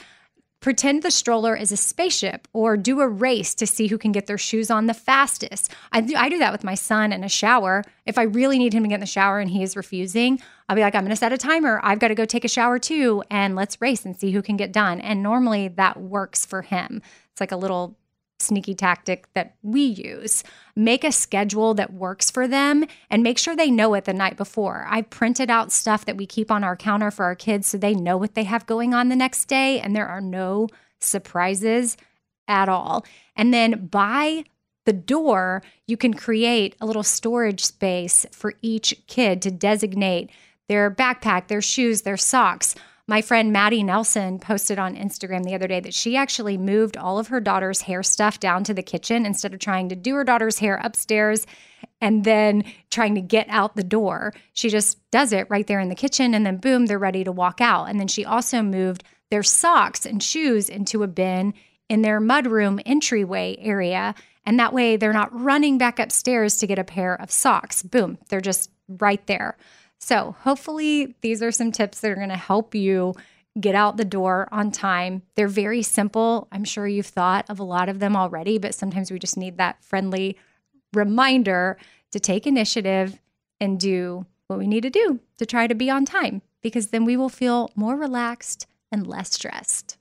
Pretend 0.61 1.05
the 1.05 1.13
stroller 1.13 1.55
is 1.55 1.71
a 1.71 1.77
spaceship 1.77 2.49
or 2.53 2.77
do 2.77 3.01
a 3.01 3.07
race 3.07 3.55
to 3.55 3.65
see 3.65 3.87
who 3.87 3.97
can 3.97 4.11
get 4.11 4.27
their 4.27 4.39
shoes 4.39 4.73
on 4.73 4.87
the 4.87 4.95
fastest. 4.95 5.73
I 5.93 6.01
do, 6.01 6.17
I 6.17 6.29
do 6.29 6.39
that 6.39 6.51
with 6.51 6.65
my 6.65 6.75
son 6.75 7.13
in 7.13 7.23
a 7.23 7.29
shower. 7.29 7.85
If 8.07 8.19
I 8.19 8.23
really 8.23 8.59
need 8.59 8.75
him 8.75 8.83
to 8.83 8.89
get 8.89 8.97
in 8.97 9.01
the 9.01 9.07
shower 9.07 9.39
and 9.39 9.49
he 9.49 9.63
is 9.63 9.77
refusing, 9.77 10.41
I'll 10.69 10.75
be 10.75 10.83
like, 10.83 10.97
I'm 10.97 11.03
going 11.03 11.11
to 11.11 11.17
set 11.17 11.33
a 11.33 11.39
timer. 11.39 11.81
I've 11.85 12.01
got 12.01 12.09
to 12.09 12.17
go 12.17 12.25
take 12.25 12.45
a 12.45 12.49
shower 12.49 12.81
too, 12.81 13.23
and 13.31 13.55
let's 13.55 13.81
race 13.81 14.05
and 14.05 14.19
see 14.19 14.33
who 14.33 14.43
can 14.43 14.57
get 14.57 14.73
done. 14.73 15.01
And 15.01 15.23
normally 15.23 15.69
that 15.69 16.01
works 16.01 16.45
for 16.45 16.63
him. 16.63 17.03
It's 17.31 17.41
like 17.41 17.53
a 17.53 17.57
little 17.57 17.97
sneaky 18.41 18.75
tactic 18.75 19.33
that 19.35 19.55
we 19.63 19.83
use. 19.83 20.45
Make 20.77 21.05
a 21.05 21.13
schedule 21.13 21.75
that 21.75 21.93
works 21.93 22.31
for 22.31 22.47
them 22.47 22.85
and 23.11 23.23
make 23.23 23.39
sure 23.39 23.57
they 23.57 23.71
know 23.71 23.95
it 23.95 24.05
the 24.05 24.13
night 24.13 24.37
before. 24.37 24.87
I 24.89 25.03
printed 25.03 25.51
out 25.51 25.73
stuff 25.73 26.05
that 26.05 26.17
we 26.17 26.27
keep 26.27 26.51
on 26.51 26.65
our 26.65 26.77
counter 26.77 27.11
for 27.11 27.25
our 27.25 27.35
kids 27.35 27.67
so 27.67 27.79
they 27.79 27.95
know 27.95 28.17
what 28.17 28.35
they 28.35 28.45
have 28.45 28.67
going 28.67 28.95
on 28.95 29.09
the 29.09 29.17
next 29.17 29.47
day 29.47 29.81
and 29.81 29.95
there 29.95 30.07
are 30.07 30.21
no 30.21 30.69
surprises 31.01 31.97
at 32.47 32.69
all. 32.69 33.05
And 33.37 33.53
then 33.53 33.87
by 33.87 34.45
the 34.85 34.93
door, 34.93 35.63
you 35.87 35.97
can 35.97 36.15
create 36.15 36.75
a 36.81 36.87
little 36.87 37.03
storage 37.03 37.65
space 37.65 38.25
for 38.33 38.55
each 38.63 38.95
kid 39.07 39.43
to 39.43 39.51
designate 39.51 40.31
their 40.69 40.91
backpack, 40.91 41.49
their 41.49 41.63
shoes, 41.63 42.03
their 42.03 42.17
socks. 42.17 42.75
My 43.11 43.23
friend 43.23 43.55
Maddie 43.55 43.83
Nelson 43.83 44.39
posted 44.39 44.79
on 44.79 44.95
Instagram 44.95 45.43
the 45.43 45.55
other 45.55 45.67
day 45.67 45.81
that 45.81 45.95
she 45.95 46.15
actually 46.15 46.59
moved 46.59 46.99
all 46.99 47.19
of 47.19 47.29
her 47.29 47.41
daughter's 47.41 47.81
hair 47.81 48.03
stuff 48.03 48.39
down 48.39 48.65
to 48.65 48.75
the 48.75 48.83
kitchen 48.83 49.25
instead 49.25 49.55
of 49.55 49.61
trying 49.61 49.89
to 49.89 49.97
do 49.97 50.15
her 50.15 50.25
daughter's 50.25 50.59
hair 50.59 50.79
upstairs 50.85 51.47
and 52.03 52.25
then 52.25 52.65
trying 52.91 53.15
to 53.15 53.23
get 53.23 53.47
out 53.49 53.77
the 53.77 53.83
door. 53.83 54.35
She 54.53 54.69
just 54.69 54.99
does 55.11 55.33
it 55.33 55.47
right 55.49 55.67
there 55.67 55.81
in 55.81 55.89
the 55.89 55.95
kitchen 55.95 56.35
and 56.35 56.45
then 56.45 56.59
boom, 56.59 56.85
they're 56.85 56.99
ready 56.99 57.25
to 57.25 57.33
walk 57.33 57.63
out. 57.63 57.87
And 57.89 57.99
then 57.99 58.09
she 58.09 58.27
also 58.27 58.61
moved 58.61 59.05
their 59.31 59.43
socks 59.43 60.05
and 60.05 60.23
shoes 60.23 60.69
into 60.69 61.03
a 61.03 61.09
bin 61.09 61.55
in 61.89 62.03
their 62.03 62.21
mudroom 62.21 62.79
entryway 62.85 63.57
area. 63.59 64.15
And 64.45 64.61
that 64.61 64.75
way 64.75 64.99
they're 64.99 65.15
not 65.15 65.33
running 65.33 65.79
back 65.79 65.99
upstairs 65.99 66.59
to 66.59 66.67
get 66.67 66.79
a 66.79 66.85
pair 66.85 67.19
of 67.19 67.31
socks. 67.31 67.83
Boom, 67.83 68.19
they're 68.29 68.43
just 68.43 68.71
right 68.87 69.27
there. 69.27 69.57
So, 69.99 70.37
hopefully, 70.41 71.17
these 71.21 71.43
are 71.43 71.51
some 71.51 71.73
tips 71.73 72.01
that 72.01 72.11
are 72.11 72.17
going 72.17 72.29
to 72.29 72.37
help 72.37 72.75
you 72.75 73.15
get 73.61 73.75
out 73.75 73.97
the 73.97 74.05
door 74.05 74.49
on 74.53 74.71
time. 74.71 75.23
They're 75.35 75.49
very 75.49 75.83
simple. 75.83 76.47
I'm 76.53 76.65
sure 76.65 76.87
you've 76.87 77.07
thought 77.07 77.45
of 77.49 77.59
a 77.59 77.65
lot 77.65 77.89
of 77.89 77.99
them 77.99 78.17
already, 78.17 78.59
but 78.59 78.75
sometimes 78.75 79.11
we 79.11 79.19
just 79.19 79.37
need 79.37 79.59
that 79.59 79.83
friendly 79.83 80.37
reminder 80.95 81.77
to 82.13 82.21
take 82.21 82.47
initiative 82.47 83.19
and 83.61 83.79
do 83.79 84.27
what 84.47 84.59
we 84.59 84.67
need 84.67 84.83
to 84.83 84.91
do 84.91 85.21
to 85.37 85.45
try 85.45 85.67
to 85.67 85.75
be 85.75 85.91
on 85.91 86.05
time 86.05 86.43
because 86.63 86.89
then 86.89 87.05
we 87.05 87.17
will 87.17 87.29
feel 87.29 87.71
more 87.75 87.97
relaxed 87.97 88.67
and 88.91 89.07
less 89.07 89.33
stressed. 89.33 89.97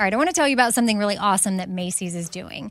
All 0.00 0.04
right, 0.04 0.14
I 0.14 0.16
want 0.16 0.28
to 0.28 0.34
tell 0.34 0.46
you 0.46 0.54
about 0.54 0.74
something 0.74 0.96
really 0.96 1.16
awesome 1.16 1.56
that 1.56 1.68
Macy's 1.68 2.14
is 2.14 2.28
doing. 2.28 2.70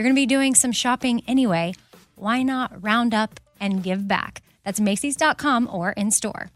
You're 0.00 0.04
going 0.04 0.16
to 0.16 0.22
be 0.22 0.24
doing 0.24 0.54
some 0.54 0.72
shopping 0.72 1.22
anyway. 1.28 1.74
Why 2.14 2.42
not 2.42 2.82
round 2.82 3.12
up 3.12 3.38
and 3.60 3.82
give 3.82 4.08
back? 4.08 4.42
That's 4.64 4.80
Macy's.com 4.80 5.68
or 5.70 5.90
in 5.90 6.10
store. 6.10 6.50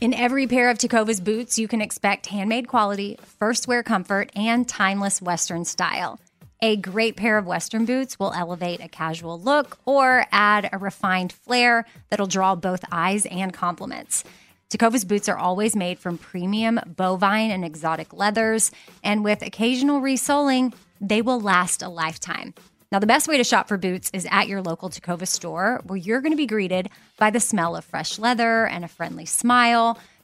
In 0.00 0.14
every 0.14 0.46
pair 0.46 0.70
of 0.70 0.78
Tecovas 0.78 1.22
boots, 1.22 1.58
you 1.58 1.68
can 1.68 1.82
expect 1.82 2.28
handmade 2.28 2.68
quality, 2.68 3.18
first 3.38 3.68
wear 3.68 3.82
comfort, 3.82 4.30
and 4.34 4.66
timeless 4.66 5.20
Western 5.20 5.66
style. 5.66 6.18
A 6.62 6.76
great 6.76 7.16
pair 7.16 7.36
of 7.36 7.44
Western 7.44 7.84
boots 7.84 8.18
will 8.18 8.32
elevate 8.32 8.80
a 8.80 8.88
casual 8.88 9.38
look 9.38 9.76
or 9.84 10.24
add 10.32 10.70
a 10.72 10.78
refined 10.78 11.34
flair 11.34 11.84
that'll 12.08 12.26
draw 12.26 12.54
both 12.54 12.82
eyes 12.90 13.26
and 13.26 13.52
compliments. 13.52 14.24
Tecovas 14.68 15.06
boots 15.06 15.28
are 15.28 15.38
always 15.38 15.76
made 15.76 15.96
from 15.96 16.18
premium 16.18 16.80
bovine 16.96 17.52
and 17.52 17.64
exotic 17.64 18.12
leathers, 18.12 18.72
and 19.04 19.22
with 19.22 19.42
occasional 19.42 20.00
resoling, 20.00 20.74
they 21.00 21.22
will 21.22 21.40
last 21.40 21.82
a 21.82 21.88
lifetime. 21.88 22.52
Now, 22.90 22.98
the 22.98 23.06
best 23.06 23.28
way 23.28 23.36
to 23.36 23.44
shop 23.44 23.68
for 23.68 23.76
boots 23.76 24.10
is 24.12 24.26
at 24.28 24.48
your 24.48 24.62
local 24.62 24.90
Tecovas 24.90 25.28
store, 25.28 25.82
where 25.84 25.96
you're 25.96 26.20
going 26.20 26.32
to 26.32 26.36
be 26.36 26.46
greeted 26.46 26.88
by 27.16 27.30
the 27.30 27.38
smell 27.38 27.76
of 27.76 27.84
fresh 27.84 28.18
leather 28.18 28.66
and 28.66 28.84
a 28.84 28.88
friendly 28.88 29.24
smile. 29.24 30.00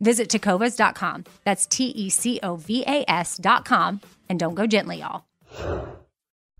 Visit 0.00 0.28
tecovas.com. 0.28 1.24
That's 1.44 1.66
T 1.66 1.86
E 1.86 2.10
C 2.10 2.38
O 2.42 2.56
V 2.56 2.84
A 2.86 3.04
S.com. 3.08 4.00
And 4.28 4.38
don't 4.38 4.54
go 4.54 4.66
gently, 4.66 5.00
y'all. 5.00 5.24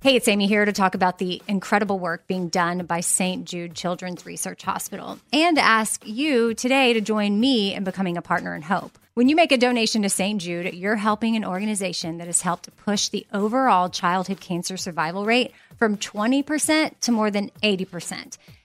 Hey, 0.01 0.15
it's 0.15 0.29
Amy 0.29 0.47
here 0.47 0.65
to 0.65 0.73
talk 0.73 0.95
about 0.95 1.19
the 1.19 1.43
incredible 1.49 1.99
work 1.99 2.29
being 2.29 2.49
done 2.49 2.87
by 2.87 3.01
St. 3.01 3.45
Jude 3.45 3.75
Children's 3.75 4.25
Research 4.25 4.63
Hospital 4.63 5.19
and 5.33 5.59
ask 5.59 6.07
you 6.07 6.55
today 6.55 6.93
to 6.93 7.01
join 7.01 7.41
me 7.41 7.75
in 7.75 7.83
becoming 7.83 8.17
a 8.17 8.23
partner 8.23 8.55
in 8.55 8.63
hope. 8.63 8.97
When 9.15 9.29
you 9.29 9.35
make 9.35 9.51
a 9.51 9.57
donation 9.57 10.03
to 10.03 10.09
St. 10.09 10.41
Jude, 10.41 10.73
you're 10.73 10.95
helping 10.95 11.35
an 11.35 11.45
organization 11.45 12.19
that 12.19 12.29
has 12.29 12.43
helped 12.43 12.77
push 12.77 13.09
the 13.09 13.27
overall 13.33 13.89
childhood 13.89 14.41
cancer 14.41 14.77
survival 14.77 15.25
rate 15.25 15.51
from 15.77 15.97
20% 15.97 16.93
to 17.01 17.11
more 17.11 17.33
than 17.33 17.51
80%. 17.61 18.39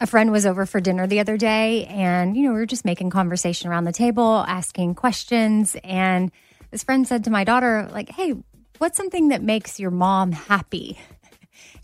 a 0.00 0.06
friend 0.06 0.30
was 0.30 0.46
over 0.46 0.66
for 0.66 0.80
dinner 0.80 1.06
the 1.06 1.20
other 1.20 1.36
day 1.36 1.84
and 1.86 2.36
you 2.36 2.42
know 2.42 2.50
we 2.50 2.58
were 2.58 2.66
just 2.66 2.84
making 2.84 3.10
conversation 3.10 3.68
around 3.68 3.84
the 3.84 3.92
table 3.92 4.44
asking 4.46 4.94
questions 4.94 5.76
and 5.84 6.30
this 6.70 6.84
friend 6.84 7.06
said 7.06 7.24
to 7.24 7.30
my 7.30 7.44
daughter 7.44 7.88
like 7.92 8.08
hey 8.10 8.34
what's 8.78 8.96
something 8.96 9.28
that 9.28 9.42
makes 9.42 9.80
your 9.80 9.90
mom 9.90 10.32
happy 10.32 10.98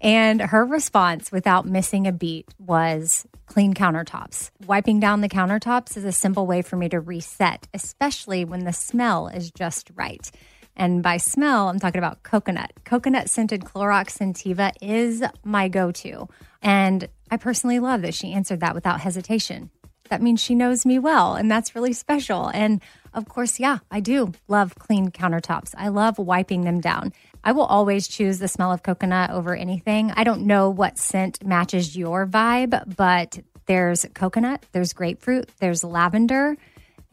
And 0.04 0.40
her 0.40 0.66
response, 0.66 1.32
without 1.32 1.66
missing 1.66 2.06
a 2.06 2.12
beat, 2.12 2.46
was 2.58 3.26
clean 3.46 3.72
countertops. 3.72 4.50
Wiping 4.66 5.00
down 5.00 5.22
the 5.22 5.30
countertops 5.30 5.96
is 5.96 6.04
a 6.04 6.12
simple 6.12 6.46
way 6.46 6.60
for 6.60 6.76
me 6.76 6.90
to 6.90 7.00
reset, 7.00 7.66
especially 7.72 8.44
when 8.44 8.64
the 8.64 8.72
smell 8.72 9.28
is 9.28 9.50
just 9.50 9.90
right. 9.94 10.30
And 10.76 11.02
by 11.02 11.18
smell, 11.18 11.68
I'm 11.68 11.78
talking 11.78 11.98
about 11.98 12.22
coconut. 12.22 12.72
Coconut 12.84 13.30
scented 13.30 13.62
Clorox 13.62 14.18
Scentiva 14.18 14.72
is 14.80 15.22
my 15.44 15.68
go 15.68 15.92
to. 15.92 16.28
And 16.62 17.08
I 17.30 17.36
personally 17.36 17.78
love 17.78 18.02
that 18.02 18.14
she 18.14 18.32
answered 18.32 18.60
that 18.60 18.74
without 18.74 19.00
hesitation. 19.00 19.70
That 20.10 20.20
means 20.20 20.40
she 20.40 20.54
knows 20.54 20.84
me 20.84 20.98
well, 20.98 21.34
and 21.34 21.50
that's 21.50 21.74
really 21.74 21.94
special. 21.94 22.48
And 22.48 22.82
of 23.14 23.28
course, 23.28 23.58
yeah, 23.58 23.78
I 23.90 24.00
do 24.00 24.32
love 24.48 24.74
clean 24.74 25.10
countertops. 25.10 25.74
I 25.76 25.88
love 25.88 26.18
wiping 26.18 26.62
them 26.62 26.80
down. 26.80 27.12
I 27.42 27.52
will 27.52 27.64
always 27.64 28.06
choose 28.06 28.38
the 28.38 28.48
smell 28.48 28.72
of 28.72 28.82
coconut 28.82 29.30
over 29.30 29.54
anything. 29.54 30.12
I 30.14 30.24
don't 30.24 30.46
know 30.46 30.68
what 30.68 30.98
scent 30.98 31.44
matches 31.44 31.96
your 31.96 32.26
vibe, 32.26 32.96
but 32.96 33.38
there's 33.66 34.04
coconut, 34.14 34.66
there's 34.72 34.92
grapefruit, 34.92 35.48
there's 35.58 35.84
lavender. 35.84 36.56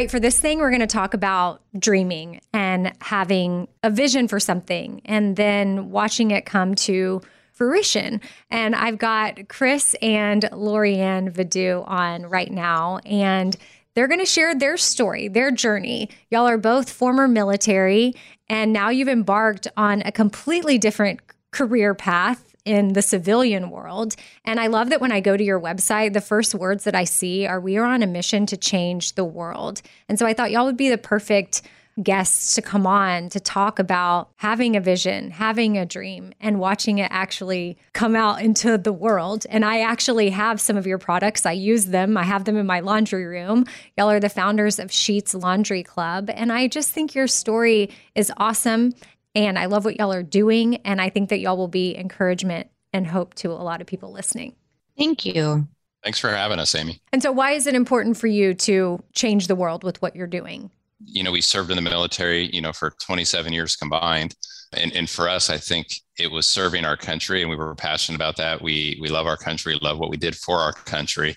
Right, 0.00 0.10
for 0.10 0.18
this 0.18 0.40
thing, 0.40 0.60
we're 0.60 0.70
going 0.70 0.80
to 0.80 0.86
talk 0.86 1.12
about 1.12 1.60
dreaming 1.78 2.40
and 2.54 2.90
having 3.02 3.68
a 3.82 3.90
vision 3.90 4.28
for 4.28 4.40
something 4.40 5.02
and 5.04 5.36
then 5.36 5.90
watching 5.90 6.30
it 6.30 6.46
come 6.46 6.74
to 6.76 7.20
fruition. 7.52 8.22
And 8.50 8.74
I've 8.74 8.96
got 8.96 9.48
Chris 9.50 9.94
and 10.00 10.44
Laurian 10.52 11.30
Videau 11.30 11.86
on 11.86 12.22
right 12.22 12.50
now, 12.50 13.00
and 13.04 13.54
they're 13.94 14.08
going 14.08 14.20
to 14.20 14.24
share 14.24 14.54
their 14.54 14.78
story, 14.78 15.28
their 15.28 15.50
journey. 15.50 16.08
Y'all 16.30 16.48
are 16.48 16.56
both 16.56 16.90
former 16.90 17.28
military, 17.28 18.14
and 18.48 18.72
now 18.72 18.88
you've 18.88 19.06
embarked 19.06 19.68
on 19.76 20.00
a 20.06 20.12
completely 20.12 20.78
different 20.78 21.20
career 21.50 21.94
path 21.94 22.49
in 22.64 22.92
the 22.92 23.02
civilian 23.02 23.70
world. 23.70 24.16
And 24.44 24.60
I 24.60 24.66
love 24.66 24.90
that 24.90 25.00
when 25.00 25.12
I 25.12 25.20
go 25.20 25.36
to 25.36 25.44
your 25.44 25.60
website, 25.60 26.12
the 26.12 26.20
first 26.20 26.54
words 26.54 26.84
that 26.84 26.94
I 26.94 27.04
see 27.04 27.46
are 27.46 27.60
we 27.60 27.76
are 27.76 27.84
on 27.84 28.02
a 28.02 28.06
mission 28.06 28.46
to 28.46 28.56
change 28.56 29.14
the 29.14 29.24
world. 29.24 29.82
And 30.08 30.18
so 30.18 30.26
I 30.26 30.34
thought 30.34 30.50
y'all 30.50 30.66
would 30.66 30.76
be 30.76 30.90
the 30.90 30.98
perfect 30.98 31.62
guests 32.02 32.54
to 32.54 32.62
come 32.62 32.86
on 32.86 33.28
to 33.30 33.40
talk 33.40 33.78
about 33.78 34.30
having 34.36 34.76
a 34.76 34.80
vision, 34.80 35.30
having 35.30 35.76
a 35.76 35.84
dream, 35.84 36.32
and 36.40 36.58
watching 36.58 36.98
it 36.98 37.08
actually 37.10 37.76
come 37.92 38.16
out 38.16 38.40
into 38.40 38.78
the 38.78 38.92
world. 38.92 39.44
And 39.50 39.64
I 39.64 39.80
actually 39.80 40.30
have 40.30 40.60
some 40.60 40.76
of 40.76 40.86
your 40.86 40.98
products. 40.98 41.44
I 41.44 41.52
use 41.52 41.86
them, 41.86 42.16
I 42.16 42.24
have 42.24 42.44
them 42.44 42.56
in 42.56 42.66
my 42.66 42.80
laundry 42.80 43.26
room. 43.26 43.66
Y'all 43.96 44.10
are 44.10 44.20
the 44.20 44.28
founders 44.28 44.78
of 44.78 44.92
Sheets 44.92 45.34
Laundry 45.34 45.82
Club. 45.82 46.30
And 46.32 46.52
I 46.52 46.68
just 46.68 46.90
think 46.90 47.14
your 47.14 47.26
story 47.26 47.90
is 48.14 48.32
awesome. 48.36 48.94
And 49.34 49.58
I 49.58 49.66
love 49.66 49.84
what 49.84 49.98
y'all 49.98 50.12
are 50.12 50.22
doing. 50.22 50.76
And 50.84 51.00
I 51.00 51.08
think 51.08 51.28
that 51.28 51.38
y'all 51.38 51.56
will 51.56 51.68
be 51.68 51.96
encouragement 51.96 52.68
and 52.92 53.06
hope 53.06 53.34
to 53.34 53.50
a 53.50 53.54
lot 53.54 53.80
of 53.80 53.86
people 53.86 54.12
listening. 54.12 54.56
Thank 54.98 55.24
you. 55.24 55.68
Thanks 56.02 56.18
for 56.18 56.30
having 56.30 56.58
us, 56.58 56.74
Amy. 56.74 57.00
And 57.12 57.22
so, 57.22 57.30
why 57.30 57.52
is 57.52 57.66
it 57.66 57.74
important 57.74 58.16
for 58.16 58.26
you 58.26 58.54
to 58.54 59.02
change 59.12 59.46
the 59.46 59.54
world 59.54 59.84
with 59.84 60.00
what 60.00 60.16
you're 60.16 60.26
doing? 60.26 60.70
You 61.04 61.22
know, 61.22 61.32
we 61.32 61.40
served 61.40 61.70
in 61.70 61.76
the 61.76 61.82
military, 61.82 62.46
you 62.54 62.60
know, 62.60 62.72
for 62.72 62.90
27 63.00 63.52
years 63.52 63.76
combined. 63.76 64.34
And, 64.72 64.94
and 64.94 65.10
for 65.10 65.28
us, 65.28 65.50
I 65.50 65.58
think 65.58 65.88
it 66.18 66.30
was 66.30 66.46
serving 66.46 66.84
our 66.84 66.96
country, 66.96 67.42
and 67.42 67.50
we 67.50 67.56
were 67.56 67.74
passionate 67.74 68.16
about 68.16 68.36
that. 68.36 68.62
We 68.62 68.98
we 69.00 69.08
love 69.08 69.26
our 69.26 69.36
country, 69.36 69.78
love 69.82 69.98
what 69.98 70.10
we 70.10 70.16
did 70.16 70.36
for 70.36 70.58
our 70.58 70.72
country. 70.72 71.36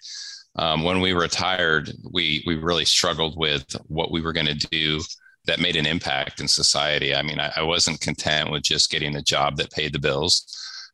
Um, 0.55 0.83
when 0.83 1.01
we 1.01 1.13
retired, 1.13 1.91
we 2.11 2.43
we 2.45 2.55
really 2.55 2.85
struggled 2.85 3.37
with 3.37 3.65
what 3.87 4.11
we 4.11 4.21
were 4.21 4.33
going 4.33 4.45
to 4.45 4.67
do 4.67 5.01
that 5.45 5.59
made 5.59 5.75
an 5.75 5.85
impact 5.85 6.39
in 6.39 6.47
society. 6.47 7.13
I 7.13 7.21
mean, 7.21 7.39
I, 7.39 7.51
I 7.57 7.63
wasn't 7.63 8.01
content 8.01 8.51
with 8.51 8.63
just 8.63 8.89
getting 8.89 9.15
a 9.15 9.21
job 9.21 9.57
that 9.57 9.71
paid 9.71 9.93
the 9.93 9.99
bills. 9.99 10.45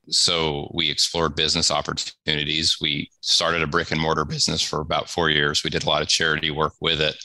So 0.09 0.71
we 0.73 0.89
explored 0.89 1.35
business 1.35 1.69
opportunities. 1.69 2.77
We 2.81 3.09
started 3.21 3.61
a 3.61 3.67
brick 3.67 3.91
and 3.91 4.01
mortar 4.01 4.25
business 4.25 4.61
for 4.61 4.81
about 4.81 5.09
four 5.09 5.29
years. 5.29 5.63
We 5.63 5.69
did 5.69 5.83
a 5.83 5.89
lot 5.89 6.01
of 6.01 6.07
charity 6.07 6.49
work 6.49 6.73
with 6.81 6.99
it. 6.99 7.15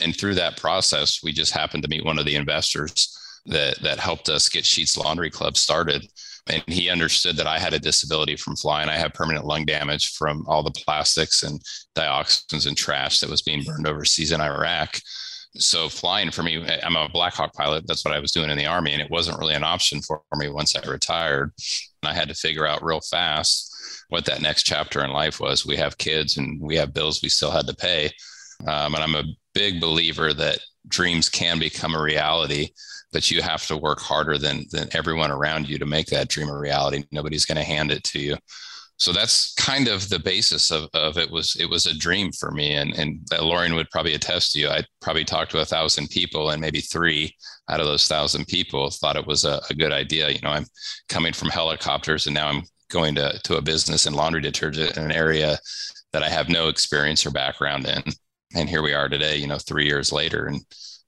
And 0.00 0.16
through 0.16 0.34
that 0.34 0.56
process, 0.56 1.20
we 1.22 1.32
just 1.32 1.52
happened 1.52 1.84
to 1.84 1.88
meet 1.88 2.04
one 2.04 2.18
of 2.18 2.24
the 2.24 2.34
investors 2.34 3.16
that, 3.46 3.78
that 3.82 4.00
helped 4.00 4.28
us 4.28 4.48
get 4.48 4.66
Sheets 4.66 4.96
Laundry 4.96 5.30
Club 5.30 5.56
started. 5.56 6.08
And 6.48 6.62
he 6.66 6.90
understood 6.90 7.36
that 7.36 7.46
I 7.46 7.58
had 7.58 7.72
a 7.72 7.78
disability 7.78 8.36
from 8.36 8.56
flying. 8.56 8.88
I 8.88 8.96
have 8.96 9.14
permanent 9.14 9.46
lung 9.46 9.64
damage 9.64 10.14
from 10.14 10.44
all 10.48 10.62
the 10.62 10.72
plastics 10.72 11.44
and 11.44 11.60
dioxins 11.94 12.66
and 12.66 12.76
trash 12.76 13.20
that 13.20 13.30
was 13.30 13.42
being 13.42 13.62
burned 13.62 13.86
overseas 13.86 14.32
in 14.32 14.40
Iraq 14.40 14.98
so 15.56 15.88
flying 15.88 16.30
for 16.30 16.42
me 16.42 16.66
i'm 16.82 16.96
a 16.96 17.08
black 17.08 17.34
hawk 17.34 17.52
pilot 17.54 17.86
that's 17.86 18.04
what 18.04 18.14
i 18.14 18.18
was 18.18 18.32
doing 18.32 18.50
in 18.50 18.58
the 18.58 18.66
army 18.66 18.92
and 18.92 19.00
it 19.00 19.10
wasn't 19.10 19.38
really 19.38 19.54
an 19.54 19.64
option 19.64 20.00
for 20.00 20.20
me 20.36 20.48
once 20.48 20.74
i 20.74 20.90
retired. 20.90 21.52
And 22.02 22.10
i 22.10 22.14
had 22.14 22.28
to 22.28 22.34
figure 22.34 22.66
out 22.66 22.84
real 22.84 23.00
fast 23.00 23.70
what 24.08 24.24
that 24.26 24.42
next 24.42 24.64
chapter 24.64 25.02
in 25.02 25.10
life 25.10 25.40
was. 25.40 25.64
We 25.64 25.76
have 25.76 25.98
kids 25.98 26.36
and 26.36 26.60
we 26.60 26.76
have 26.76 26.92
bills 26.92 27.22
we 27.22 27.28
still 27.28 27.50
had 27.50 27.66
to 27.66 27.74
pay. 27.74 28.10
Um, 28.66 28.94
and 28.94 29.02
i'm 29.02 29.14
a 29.14 29.24
big 29.54 29.80
believer 29.80 30.32
that 30.34 30.58
dreams 30.88 31.28
can 31.28 31.58
become 31.58 31.94
a 31.94 32.02
reality 32.02 32.68
but 33.12 33.30
you 33.30 33.40
have 33.40 33.64
to 33.68 33.76
work 33.76 34.00
harder 34.00 34.36
than 34.38 34.66
than 34.72 34.88
everyone 34.92 35.30
around 35.30 35.68
you 35.68 35.78
to 35.78 35.86
make 35.86 36.08
that 36.08 36.28
dream 36.28 36.48
a 36.48 36.58
reality. 36.58 37.04
Nobody's 37.12 37.44
going 37.44 37.58
to 37.58 37.62
hand 37.62 37.92
it 37.92 38.02
to 38.04 38.18
you 38.18 38.36
so 38.96 39.12
that's 39.12 39.54
kind 39.54 39.88
of 39.88 40.08
the 40.08 40.18
basis 40.18 40.70
of, 40.70 40.88
of 40.94 41.18
it 41.18 41.30
was 41.30 41.56
it 41.56 41.68
was 41.68 41.86
a 41.86 41.96
dream 41.96 42.30
for 42.32 42.52
me 42.52 42.74
and 42.74 42.94
and 42.94 43.20
Laurian 43.32 43.74
would 43.74 43.90
probably 43.90 44.14
attest 44.14 44.52
to 44.52 44.60
you. 44.60 44.68
I 44.68 44.84
probably 45.00 45.24
talked 45.24 45.50
to 45.52 45.60
a 45.60 45.64
thousand 45.64 46.10
people 46.10 46.50
and 46.50 46.60
maybe 46.60 46.80
three 46.80 47.34
out 47.68 47.80
of 47.80 47.86
those 47.86 48.06
thousand 48.06 48.46
people 48.46 48.90
thought 48.90 49.16
it 49.16 49.26
was 49.26 49.44
a, 49.44 49.60
a 49.68 49.74
good 49.74 49.92
idea. 49.92 50.30
You 50.30 50.40
know 50.42 50.50
I'm 50.50 50.66
coming 51.08 51.32
from 51.32 51.48
helicopters 51.48 52.26
and 52.26 52.34
now 52.34 52.48
I'm 52.48 52.62
going 52.90 53.14
to 53.16 53.38
to 53.44 53.56
a 53.56 53.62
business 53.62 54.06
in 54.06 54.14
laundry 54.14 54.40
detergent 54.40 54.96
in 54.96 55.04
an 55.04 55.12
area 55.12 55.58
that 56.12 56.22
I 56.22 56.28
have 56.28 56.48
no 56.48 56.68
experience 56.68 57.26
or 57.26 57.30
background 57.30 57.86
in. 57.86 58.02
And 58.54 58.68
here 58.68 58.82
we 58.82 58.94
are 58.94 59.08
today 59.08 59.36
you 59.36 59.48
know 59.48 59.58
three 59.58 59.86
years 59.86 60.12
later 60.12 60.46
and 60.46 60.60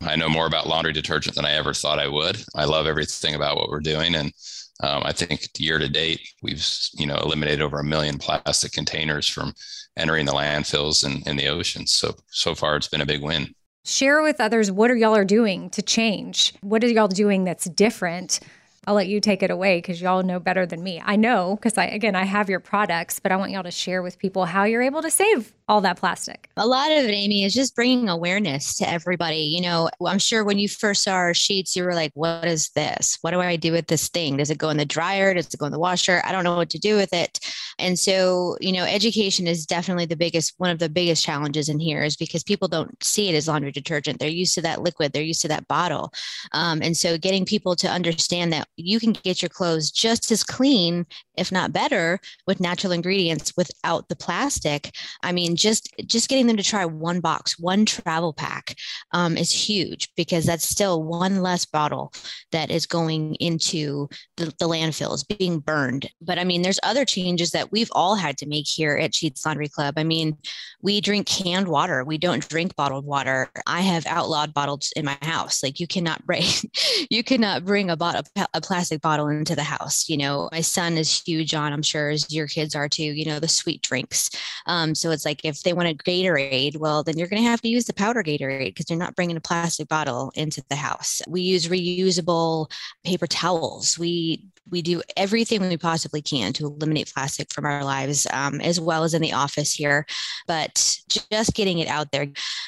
I 0.03 0.17
know 0.17 0.29
more 0.29 0.47
about 0.47 0.67
laundry 0.67 0.93
detergent 0.93 1.37
than 1.37 1.47
I 1.47 1.53
ever 1.53 1.73
thought 1.73 1.99
I 1.99 2.09
would. 2.09 2.43
I 2.55 2.65
love 2.65 2.87
everything 2.87 3.35
about 3.35 3.57
what 3.57 3.71
we're 3.71 3.81
doing 3.81 4.15
and 4.15 4.33
um, 4.81 5.03
I 5.05 5.13
think 5.13 5.49
year 5.59 5.79
to 5.79 5.89
date, 5.89 6.21
we've 6.43 6.65
you 6.95 7.07
know 7.07 7.17
eliminated 7.17 7.63
over 7.63 7.79
a 7.79 7.85
million 7.85 8.19
plastic 8.19 8.73
containers 8.73 9.29
from 9.29 9.55
entering 9.97 10.27
the 10.27 10.33
landfills 10.33 11.05
and 11.05 11.27
in 11.27 11.37
the 11.37 11.49
oceans. 11.49 11.93
So 11.93 12.15
so 12.31 12.55
far, 12.55 12.77
it's 12.77 12.89
been 12.89 13.01
a 13.01 13.07
big 13.07 13.23
win. 13.23 13.55
Share 13.85 14.23
with 14.23 14.41
others 14.41 14.71
what 14.71 14.91
are 14.91 14.97
y'all 14.97 15.17
are 15.17 15.25
doing 15.25 15.71
to 15.71 15.83
change. 15.83 16.55
What 16.61 16.85
are 16.85 16.89
y'all 16.89 17.09
doing 17.09 17.45
that's 17.45 17.67
different? 17.67 18.41
I'll 18.87 18.95
let 18.95 19.09
you 19.09 19.21
take 19.21 19.43
it 19.43 19.51
away 19.51 19.79
because 19.79 20.01
y'all 20.01 20.23
know 20.23 20.39
better 20.39 20.65
than 20.67 20.83
me. 20.83 21.03
I 21.05 21.17
know 21.17 21.57
because 21.57 21.79
I 21.79 21.87
again 21.87 22.15
I 22.15 22.25
have 22.25 22.51
your 22.51 22.61
products, 22.61 23.19
but 23.19 23.33
I 23.33 23.37
want 23.37 23.53
y'all 23.53 23.63
to 23.63 23.71
share 23.71 24.03
with 24.03 24.19
people 24.19 24.45
how 24.45 24.65
you're 24.65 24.83
able 24.83 25.03
to 25.03 25.11
save 25.11 25.53
all 25.69 25.81
that 25.81 25.97
plastic? 25.97 26.49
A 26.57 26.67
lot 26.67 26.91
of 26.91 27.05
it, 27.05 27.11
Amy, 27.11 27.45
is 27.45 27.55
just 27.55 27.75
bringing 27.75 28.09
awareness 28.09 28.77
to 28.77 28.89
everybody. 28.89 29.39
You 29.39 29.63
know, 29.63 29.91
I'm 30.05 30.19
sure 30.19 30.45
when 30.45 30.59
you 30.59 30.69
first 30.69 31.03
saw 31.03 31.13
our 31.13 31.35
sheets, 31.35 31.75
you 31.75 31.85
were 31.85 31.95
like, 31.95 32.13
what 32.15 32.45
is 32.45 32.71
this? 32.71 33.19
What 33.23 33.33
do 33.33 33.41
I 33.41 33.57
do 33.57 33.73
with 33.73 33.89
this 33.89 34.09
thing? 34.09 34.37
Does 34.37 34.51
it 34.51 34.59
go 34.59 34.71
in 34.71 34.77
the 34.77 34.85
dryer? 34.85 35.35
Does 35.35 35.53
it 35.53 35.59
go 35.59 35.67
in 35.67 35.73
the 35.73 35.79
washer? 35.79 36.23
I 36.25 36.33
don't 36.33 36.45
know 36.45 36.57
what 36.57 36.71
to 36.71 36.79
do 36.79 36.97
with 36.97 37.13
it. 37.13 37.41
And 37.79 37.99
so, 37.99 38.57
you 38.61 38.73
know, 38.73 38.85
education 38.85 39.47
is 39.47 39.67
definitely 39.67 40.07
the 40.07 40.17
biggest, 40.17 40.55
one 40.59 40.71
of 40.71 40.79
the 40.79 40.89
biggest 40.89 41.25
challenges 41.25 41.69
in 41.69 41.79
here 41.79 42.03
is 42.03 42.17
because 42.17 42.43
people 42.43 42.69
don't 42.69 43.03
see 43.03 43.29
it 43.29 43.35
as 43.35 43.49
laundry 43.49 43.73
detergent. 43.73 44.19
They're 44.19 44.29
used 44.29 44.55
to 44.55 44.63
that 44.63 44.83
liquid, 44.83 45.13
they're 45.13 45.23
used 45.23 45.43
to 45.43 45.49
that 45.49 45.69
bottle. 45.69 46.13
Um, 46.53 46.81
and 46.83 46.97
so, 46.97 47.19
getting 47.19 47.45
people 47.45 47.77
to 47.77 47.89
understand 47.89 48.53
that 48.53 48.69
you 48.77 49.01
can 49.01 49.13
get 49.13 49.43
your 49.43 49.49
clothes 49.49 49.91
just 49.91 50.31
as 50.31 50.45
clean, 50.45 51.07
if 51.37 51.51
not 51.51 51.73
better, 51.73 52.21
with 52.47 52.61
natural 52.61 52.93
ingredients 52.93 53.53
without 53.57 54.09
the 54.09 54.17
plastic. 54.17 54.95
I 55.23 55.33
mean, 55.33 55.56
mean, 55.57 55.73
just 55.73 55.93
just 56.07 56.29
getting 56.29 56.47
them 56.47 56.57
to 56.57 56.63
try 56.63 56.85
one 56.85 57.21
box, 57.21 57.59
one 57.59 57.85
travel 57.85 58.33
pack 58.33 58.75
um, 59.13 59.37
is 59.37 59.51
huge 59.51 60.11
because 60.17 60.45
that's 60.45 60.69
still 60.69 61.03
one 61.03 61.43
less 61.43 61.65
bottle 61.65 62.13
that 62.53 62.71
is 62.71 62.87
going 62.87 63.35
into 63.37 64.09
the, 64.37 64.47
the 64.59 64.69
landfills 64.69 65.27
being 65.39 65.59
burned. 65.59 66.09
But 66.21 66.39
I 66.39 66.45
mean, 66.45 66.63
there's 66.63 66.81
other 66.83 67.05
changes 67.05 67.51
that 67.51 67.73
we've 67.73 67.91
all 67.93 68.15
had 68.17 68.37
to 68.39 68.47
make 68.47 68.67
here 68.69 68.97
at 68.97 69.15
Sheets 69.15 69.45
Laundry 69.45 69.69
Club. 69.69 69.95
I 69.97 70.05
mean, 70.05 70.37
we 70.83 71.01
drink 71.01 71.27
canned 71.27 71.69
water. 71.69 72.05
We 72.05 72.19
don't 72.19 72.47
drink 72.49 72.77
bottled 72.77 73.05
water. 73.05 73.51
I 73.67 73.81
have 73.81 74.07
outlawed 74.07 74.55
bottles 74.55 74.93
in 74.97 75.05
my 75.05 75.19
house. 75.23 75.63
Like 75.63 75.81
you 75.81 75.87
cannot 75.87 76.25
bring, 76.27 76.45
you 77.11 77.25
cannot 77.25 77.65
bring 77.65 77.91
a 77.91 77.97
bottle, 77.97 78.23
a 78.55 78.61
plastic 78.61 79.01
bottle 79.01 79.29
into 79.29 79.57
the 79.57 79.63
house. 79.63 80.09
You 80.09 80.19
know, 80.19 80.49
my 80.53 80.61
son 80.61 80.97
is 80.97 81.23
huge 81.27 81.55
on. 81.55 81.73
I'm 81.73 81.83
sure 81.83 82.11
as 82.11 82.33
your 82.33 82.47
kids 82.47 82.75
are 82.75 82.89
too. 82.89 83.03
You 83.03 83.25
know, 83.25 83.41
the 83.41 83.49
sweet 83.49 83.83
drinks. 83.83 84.31
Um, 84.67 84.95
so 84.95 85.11
it's 85.11 85.25
like 85.25 85.45
if 85.47 85.63
they 85.63 85.73
want 85.73 85.89
a 85.89 85.95
Gatorade, 85.95 86.77
well, 86.77 87.03
then 87.03 87.17
you're 87.17 87.29
going 87.29 87.43
to 87.43 87.49
have 87.49 87.61
to 87.63 87.69
use 87.69 87.85
the 87.85 87.95
powder 87.95 88.23
Gatorade 88.23 88.67
because 88.67 88.91
you're 88.91 88.99
not 88.99 89.15
bringing 89.15 89.37
a 89.37 89.41
plastic 89.41 89.89
bottle 89.89 90.33
into 90.35 90.63
the 90.69 90.77
house. 90.77 91.23
We 91.29 91.43
use 91.43 91.69
reusable 91.69 92.71
paper 93.05 93.27
towels. 93.27 93.99
We 93.99 94.45
we 94.71 94.83
do 94.83 95.03
everything 95.17 95.69
we 95.69 95.77
possibly 95.77 96.21
can 96.23 96.53
to 96.55 96.67
eliminate 96.67 97.13
plastic 97.15 97.53
from 97.53 97.65
our 97.65 97.85
lives, 97.85 98.27
um, 98.33 98.61
as 98.61 98.81
well 98.81 99.05
as 99.05 99.15
in 99.15 99.23
the 99.23 99.33
office 99.33 99.73
here. 99.73 100.07
But 100.47 100.99
just 101.31 101.55
getting 101.55 101.79
it 101.79 101.89
out 101.89 102.11
there, 102.13 102.27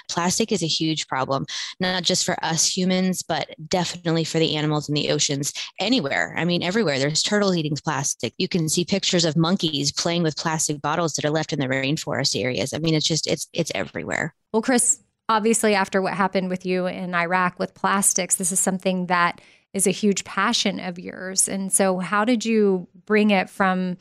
plastic 0.09 0.53
is 0.53 0.62
a 0.62 0.66
huge 0.66 1.09
problem, 1.09 1.46
not 1.80 2.03
just 2.03 2.24
for 2.24 2.36
us 2.44 2.66
humans, 2.66 3.22
but 3.22 3.49
definitely 3.68 4.24
for 4.24 4.38
the 4.38 4.57
animals 4.57 4.88
in 4.88 4.94
the 4.94 5.11
oceans 5.11 5.53
anywhere. 5.80 6.34
I 6.36 6.44
mean, 6.44 6.62
everywhere. 6.62 6.99
There's 6.99 7.22
turtle 7.22 7.55
eating 7.55 7.76
plastic. 7.82 8.34
You 8.38 8.49
can 8.49 8.68
see 8.68 8.84
pictures 8.84 9.24
of 9.24 9.36
monkeys 9.36 9.92
playing 9.92 10.22
with 10.22 10.36
plastic 10.36 10.80
bottles 10.80 11.14
that 11.14 11.24
are 11.24 11.30
left 11.30 11.53
in 11.53 11.59
the 11.59 11.66
rainforest 11.66 12.40
areas. 12.40 12.72
I 12.72 12.78
mean, 12.78 12.94
it's 12.94 13.07
just 13.07 13.26
it's 13.26 13.49
it's 13.53 13.72
everywhere. 13.74 14.34
Well, 14.53 14.62
Chris, 14.62 15.01
obviously, 15.28 15.74
after 15.74 16.01
what 16.01 16.14
happened 16.14 16.49
with 16.49 16.64
you 16.64 16.86
in 16.86 17.14
Iraq 17.14 17.59
with 17.59 17.74
plastics, 17.74 18.36
this 18.36 18.53
is 18.53 18.61
something 18.61 19.07
that 19.07 19.40
is 19.78 19.86
a 19.86 19.92
huge 19.92 20.24
passion 20.24 20.80
of 20.80 20.98
yours. 20.98 21.48
And 21.48 21.72
so, 21.72 21.98
how 22.00 22.24
did 22.24 22.44
you 22.44 22.88
bring 23.06 23.30
it 23.30 23.48
from 23.48 23.96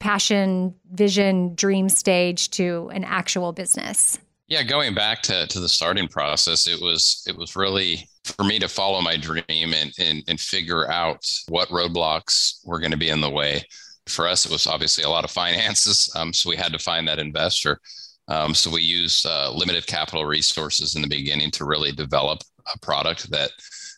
passion, 0.00 0.74
vision, 0.92 1.54
dream 1.54 1.88
stage 1.88 2.50
to 2.50 2.90
an 2.92 3.04
actual 3.04 3.52
business? 3.52 4.18
Yeah, 4.48 4.64
going 4.64 4.94
back 4.94 5.22
to, 5.22 5.46
to 5.46 5.60
the 5.60 5.68
starting 5.68 6.08
process, 6.08 6.66
it 6.66 6.80
was 6.80 7.22
it 7.28 7.36
was 7.36 7.54
really 7.54 8.08
for 8.24 8.42
me 8.42 8.58
to 8.58 8.68
follow 8.68 9.00
my 9.00 9.16
dream 9.16 9.44
and, 9.48 9.92
and, 9.98 10.22
and 10.26 10.40
figure 10.40 10.90
out 10.90 11.24
what 11.48 11.68
roadblocks 11.68 12.58
were 12.66 12.80
going 12.80 12.90
to 12.90 12.98
be 12.98 13.08
in 13.08 13.20
the 13.20 13.30
way. 13.30 13.62
For 14.06 14.26
us, 14.26 14.44
it 14.44 14.52
was 14.52 14.66
obviously 14.66 15.04
a 15.04 15.08
lot 15.08 15.24
of 15.24 15.30
finances, 15.44 16.12
um, 16.16 16.32
so 16.32 16.50
we 16.50 16.56
had 16.56 16.72
to 16.72 16.78
find 16.78 17.06
that 17.06 17.20
investor. 17.20 17.80
Um, 18.26 18.54
so 18.54 18.70
we 18.70 18.82
used 18.82 19.26
uh, 19.26 19.50
limited 19.52 19.86
capital 19.86 20.24
resources 20.24 20.94
in 20.94 21.02
the 21.02 21.08
beginning 21.08 21.50
to 21.52 21.64
really 21.64 21.92
develop 21.92 22.40
a 22.72 22.78
product 22.78 23.30
that 23.30 23.50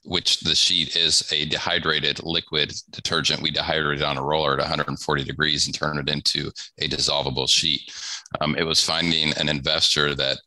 which 0.04 0.40
the 0.40 0.54
sheet 0.54 0.96
is 0.96 1.30
a 1.32 1.44
dehydrated 1.46 2.22
liquid 2.22 2.72
detergent. 2.90 3.42
We 3.42 3.52
dehydrate 3.52 3.96
it 3.96 4.02
on 4.02 4.18
a 4.18 4.22
roller 4.22 4.54
at 4.54 4.58
140 4.58 5.24
degrees 5.24 5.66
and 5.66 5.74
turn 5.74 5.98
it 5.98 6.08
into 6.08 6.50
a 6.80 6.88
dissolvable 6.88 7.48
sheet. 7.48 7.92
Um, 8.40 8.56
it 8.56 8.64
was 8.64 8.84
finding 8.84 9.32
an 9.34 9.48
investor 9.48 10.14
that 10.14 10.38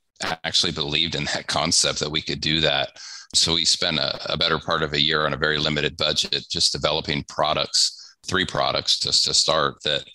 actually 0.44 0.72
believed 0.72 1.16
in 1.16 1.26
that 1.26 1.48
concept 1.48 2.00
that 2.00 2.12
we 2.12 2.22
could 2.22 2.42
do 2.42 2.60
that. 2.62 2.90
So 3.34 3.56
we 3.56 3.66
spent 3.66 3.98
a, 3.98 4.34
a 4.34 4.38
better 4.38 4.60
part 4.60 4.84
of 4.84 4.94
a 4.94 5.02
year 5.02 5.26
on 5.26 5.34
a 5.34 5.38
very 5.38 5.58
limited 5.58 5.98
budget 5.98 6.46
just 6.50 6.74
developing 6.74 7.24
products, 7.28 8.18
three 8.28 8.46
products 8.46 9.00
just 9.00 9.26
to 9.26 9.34
start 9.34 9.76
that 9.84 10.06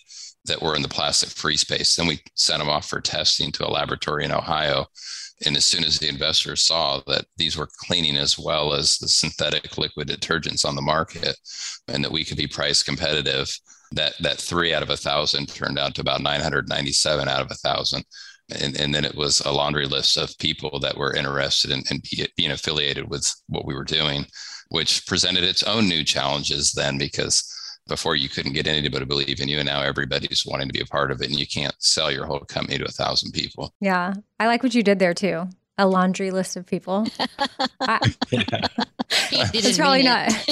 that 0.45 0.61
were 0.61 0.75
in 0.75 0.81
the 0.81 0.87
plastic 0.87 1.29
free 1.29 1.55
space. 1.55 1.95
Then 1.95 2.07
we 2.07 2.19
sent 2.35 2.59
them 2.59 2.69
off 2.69 2.89
for 2.89 2.99
testing 2.99 3.51
to 3.51 3.67
a 3.67 3.69
laboratory 3.69 4.25
in 4.25 4.31
Ohio 4.31 4.87
and 5.45 5.57
as 5.57 5.65
soon 5.65 5.83
as 5.83 5.97
the 5.97 6.07
investors 6.07 6.63
saw 6.63 7.01
that 7.07 7.25
these 7.37 7.57
were 7.57 7.69
cleaning 7.79 8.17
as 8.17 8.37
well 8.37 8.73
as 8.73 8.97
the 8.97 9.07
synthetic 9.07 9.77
liquid 9.77 10.07
detergents 10.07 10.65
on 10.65 10.75
the 10.75 10.81
market 10.81 11.37
and 11.87 12.03
that 12.03 12.11
we 12.11 12.23
could 12.23 12.37
be 12.37 12.47
price 12.47 12.83
competitive, 12.83 13.51
that, 13.91 14.13
that 14.19 14.37
three 14.37 14.73
out 14.73 14.83
of 14.83 14.89
a 14.89 14.97
thousand 14.97 15.47
turned 15.47 15.79
out 15.79 15.95
to 15.95 16.01
about 16.01 16.21
997 16.21 17.27
out 17.27 17.41
of 17.41 17.51
a 17.51 17.55
thousand. 17.55 18.05
And, 18.59 18.79
and 18.79 18.93
then 18.93 19.05
it 19.05 19.15
was 19.15 19.39
a 19.41 19.51
laundry 19.51 19.85
list 19.85 20.17
of 20.17 20.37
people 20.37 20.79
that 20.79 20.97
were 20.97 21.15
interested 21.15 21.71
in, 21.71 21.83
in 21.89 22.01
being 22.37 22.51
affiliated 22.51 23.09
with 23.09 23.31
what 23.47 23.65
we 23.65 23.73
were 23.73 23.83
doing, 23.83 24.25
which 24.69 25.05
presented 25.07 25.43
its 25.43 25.63
own 25.63 25.87
new 25.87 26.03
challenges 26.03 26.71
then 26.73 26.97
because 26.97 27.43
before 27.87 28.15
you 28.15 28.29
couldn't 28.29 28.53
get 28.53 28.67
anybody 28.67 29.03
to 29.03 29.05
believe 29.05 29.39
in 29.39 29.47
you 29.47 29.59
and 29.59 29.67
now 29.67 29.81
everybody's 29.81 30.45
wanting 30.45 30.67
to 30.67 30.73
be 30.73 30.81
a 30.81 30.85
part 30.85 31.11
of 31.11 31.21
it 31.21 31.29
and 31.29 31.39
you 31.39 31.47
can't 31.47 31.75
sell 31.79 32.11
your 32.11 32.25
whole 32.25 32.39
company 32.41 32.77
to 32.77 32.85
a 32.85 32.89
thousand 32.91 33.31
people. 33.31 33.73
Yeah 33.79 34.13
i 34.39 34.47
like 34.47 34.63
what 34.63 34.73
you 34.73 34.83
did 34.83 34.99
there 34.99 35.13
too. 35.13 35.47
A 35.77 35.87
laundry 35.87 36.31
list 36.31 36.57
of 36.57 36.65
people. 36.65 37.07
I, 37.81 37.99
it's 39.31 39.77
probably 39.77 40.03
not. 40.03 40.31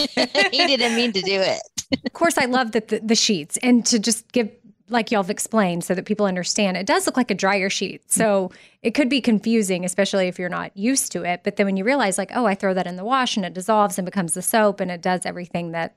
He 0.51 0.65
didn't 0.67 0.95
mean 0.95 1.11
to 1.13 1.21
do 1.21 1.39
it. 1.39 1.61
Of 2.05 2.13
course 2.13 2.37
i 2.37 2.45
love 2.45 2.71
that 2.73 2.89
the, 2.89 2.99
the 2.99 3.15
sheets 3.15 3.57
and 3.63 3.85
to 3.87 3.99
just 3.99 4.31
give 4.31 4.51
like 4.89 5.11
y'all 5.11 5.21
have 5.21 5.29
explained 5.29 5.83
so 5.83 5.93
that 5.93 6.05
people 6.05 6.25
understand 6.25 6.75
it 6.75 6.87
does 6.87 7.05
look 7.05 7.15
like 7.15 7.29
a 7.31 7.35
dryer 7.35 7.69
sheet. 7.69 8.11
So 8.11 8.51
it 8.81 8.91
could 8.91 9.09
be 9.09 9.21
confusing 9.21 9.85
especially 9.85 10.27
if 10.27 10.39
you're 10.39 10.49
not 10.49 10.75
used 10.75 11.11
to 11.11 11.23
it 11.23 11.41
but 11.43 11.55
then 11.55 11.67
when 11.67 11.77
you 11.77 11.83
realize 11.83 12.17
like 12.17 12.31
oh 12.33 12.45
i 12.45 12.55
throw 12.55 12.73
that 12.73 12.87
in 12.87 12.95
the 12.95 13.05
wash 13.05 13.37
and 13.37 13.45
it 13.45 13.53
dissolves 13.53 13.97
and 13.97 14.05
becomes 14.05 14.33
the 14.33 14.41
soap 14.41 14.79
and 14.79 14.89
it 14.89 15.01
does 15.01 15.25
everything 15.25 15.71
that 15.71 15.95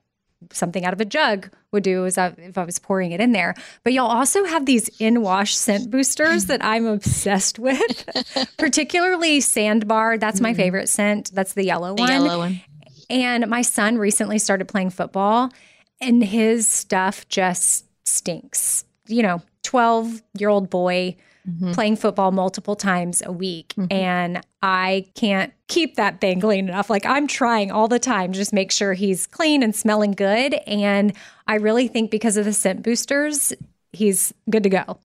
something 0.53 0.85
out 0.85 0.93
of 0.93 1.01
a 1.01 1.05
jug 1.05 1.51
would 1.73 1.83
do 1.83 2.05
is 2.05 2.19
if 2.19 2.59
I 2.59 2.65
was 2.65 2.79
pouring 2.79 3.13
it 3.13 3.21
in 3.21 3.33
there. 3.33 3.55
But 3.83 3.93
y'all 3.93 4.11
also 4.11 4.45
have 4.45 4.67
these 4.67 4.89
in 5.01 5.23
wash 5.23 5.57
scent 5.57 5.91
boosters 5.91 6.47
that 6.47 6.65
I'm 6.65 6.87
obsessed 6.87 7.59
with, 7.59 8.55
particularly 8.59 9.41
Sandbar. 9.41 10.19
That's 10.19 10.41
my 10.41 10.51
mm-hmm. 10.51 10.57
favorite 10.57 10.89
scent. 10.89 11.31
That's 11.33 11.55
the 11.55 11.65
yellow 11.65 11.95
the 11.95 12.03
one. 12.03 12.11
Yellow 12.11 12.39
one. 12.39 12.61
And 13.09 13.49
my 13.49 13.63
son 13.63 13.99
recently 13.99 14.39
started 14.39 14.69
playing 14.69 14.91
football, 14.91 15.53
and 16.01 16.23
his 16.25 16.67
stuff 16.69 17.29
just 17.29 17.87
stinks. 18.07 18.85
You 19.07 19.23
know, 19.23 19.43
12 19.65 20.23
year 20.39 20.49
old 20.49 20.71
boy 20.71 21.17
mm-hmm. 21.49 21.73
playing 21.73 21.97
football 21.97 22.31
multiple 22.31 22.77
times 22.77 23.23
a 23.25 23.33
week. 23.33 23.75
Mm-hmm. 23.77 23.93
And 23.93 24.41
I 24.63 25.07
can't 25.15 25.53
keep 25.69 25.97
that 25.97 26.21
thing 26.21 26.41
clean 26.41 26.69
enough. 26.69 26.91
Like 26.91 27.07
I'm 27.07 27.27
trying 27.27 27.71
all 27.71 27.89
the 27.89 27.99
time 27.99 28.33
to 28.33 28.39
just 28.39 28.53
make 28.53 28.71
sure 28.71 28.95
he's 28.95 29.27
clean 29.27 29.63
and 29.63 29.75
smelling 29.75 30.13
good. 30.13 30.55
And 30.67 31.13
I 31.47 31.57
really 31.57 31.89
think 31.89 32.11
because 32.11 32.37
of 32.37 32.45
the 32.45 32.53
scent 32.53 32.83
boosters, 32.83 33.53
he's 33.93 34.33
good 34.49 34.63
to 34.63 34.71
go. 34.71 34.85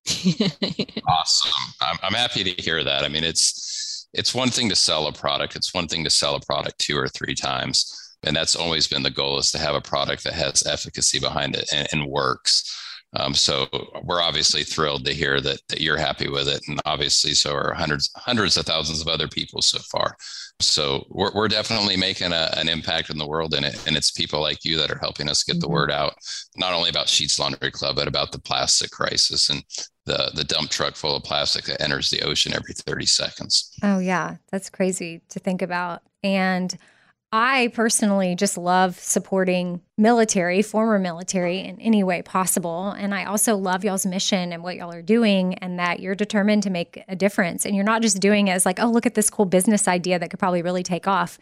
awesome. 1.08 1.52
I'm, 1.80 1.96
I'm 2.02 2.14
happy 2.14 2.44
to 2.44 2.62
hear 2.62 2.84
that. 2.84 3.04
I 3.04 3.08
mean, 3.08 3.24
it's, 3.24 4.08
it's 4.14 4.34
one 4.34 4.48
thing 4.48 4.68
to 4.68 4.76
sell 4.76 5.06
a 5.06 5.12
product. 5.12 5.56
It's 5.56 5.74
one 5.74 5.88
thing 5.88 6.04
to 6.04 6.10
sell 6.10 6.34
a 6.34 6.40
product 6.40 6.78
two 6.78 6.96
or 6.96 7.08
three 7.08 7.34
times. 7.34 7.94
And 8.22 8.34
that's 8.34 8.56
always 8.56 8.86
been 8.86 9.02
the 9.02 9.10
goal 9.10 9.38
is 9.38 9.50
to 9.52 9.58
have 9.58 9.74
a 9.74 9.80
product 9.80 10.24
that 10.24 10.32
has 10.32 10.66
efficacy 10.66 11.20
behind 11.20 11.54
it 11.54 11.68
and, 11.72 11.86
and 11.92 12.06
works. 12.06 12.74
Um, 13.14 13.34
so 13.34 13.66
we're 14.04 14.20
obviously 14.20 14.64
thrilled 14.64 15.04
to 15.06 15.14
hear 15.14 15.40
that, 15.40 15.60
that 15.68 15.80
you're 15.80 15.96
happy 15.96 16.28
with 16.28 16.46
it, 16.46 16.60
and 16.68 16.78
obviously 16.84 17.32
so 17.32 17.54
are 17.54 17.72
hundreds 17.72 18.10
hundreds 18.16 18.56
of 18.56 18.66
thousands 18.66 19.00
of 19.00 19.08
other 19.08 19.28
people 19.28 19.62
so 19.62 19.78
far. 19.90 20.16
So 20.60 21.06
we're, 21.08 21.32
we're 21.34 21.48
definitely 21.48 21.96
making 21.96 22.32
a, 22.32 22.52
an 22.56 22.68
impact 22.68 23.10
in 23.10 23.16
the 23.16 23.26
world 23.26 23.54
and 23.54 23.64
it, 23.64 23.82
and 23.86 23.96
it's 23.96 24.10
people 24.10 24.40
like 24.40 24.64
you 24.64 24.76
that 24.78 24.90
are 24.90 24.98
helping 24.98 25.28
us 25.28 25.42
get 25.42 25.54
mm-hmm. 25.54 25.60
the 25.60 25.68
word 25.68 25.90
out, 25.90 26.14
not 26.56 26.74
only 26.74 26.90
about 26.90 27.08
Sheets 27.08 27.38
Laundry 27.38 27.70
Club, 27.70 27.96
but 27.96 28.08
about 28.08 28.32
the 28.32 28.40
plastic 28.40 28.90
crisis 28.90 29.48
and 29.48 29.62
the 30.04 30.30
the 30.34 30.44
dump 30.44 30.70
truck 30.70 30.96
full 30.96 31.16
of 31.16 31.22
plastic 31.22 31.64
that 31.66 31.80
enters 31.80 32.10
the 32.10 32.22
ocean 32.22 32.52
every 32.52 32.74
30 32.74 33.06
seconds. 33.06 33.72
Oh 33.82 34.00
yeah, 34.00 34.36
that's 34.50 34.70
crazy 34.70 35.22
to 35.30 35.38
think 35.38 35.62
about, 35.62 36.02
and 36.22 36.76
I 37.30 37.68
personally 37.74 38.34
just 38.34 38.56
love 38.56 38.98
supporting 38.98 39.82
military, 39.98 40.62
former 40.62 40.98
military 40.98 41.58
in 41.58 41.78
any 41.78 42.02
way 42.02 42.22
possible. 42.22 42.90
And 42.92 43.14
I 43.14 43.24
also 43.24 43.54
love 43.54 43.84
y'all's 43.84 44.06
mission 44.06 44.50
and 44.50 44.62
what 44.62 44.76
y'all 44.76 44.92
are 44.92 45.02
doing, 45.02 45.54
and 45.54 45.78
that 45.78 46.00
you're 46.00 46.14
determined 46.14 46.62
to 46.62 46.70
make 46.70 47.04
a 47.06 47.14
difference. 47.14 47.66
And 47.66 47.76
you're 47.76 47.84
not 47.84 48.00
just 48.00 48.20
doing 48.20 48.48
it 48.48 48.52
as 48.52 48.64
like, 48.64 48.80
oh, 48.80 48.90
look 48.90 49.04
at 49.04 49.14
this 49.14 49.28
cool 49.28 49.44
business 49.44 49.86
idea 49.86 50.18
that 50.18 50.30
could 50.30 50.38
probably 50.38 50.62
really 50.62 50.82
take 50.82 51.06
off. 51.06 51.38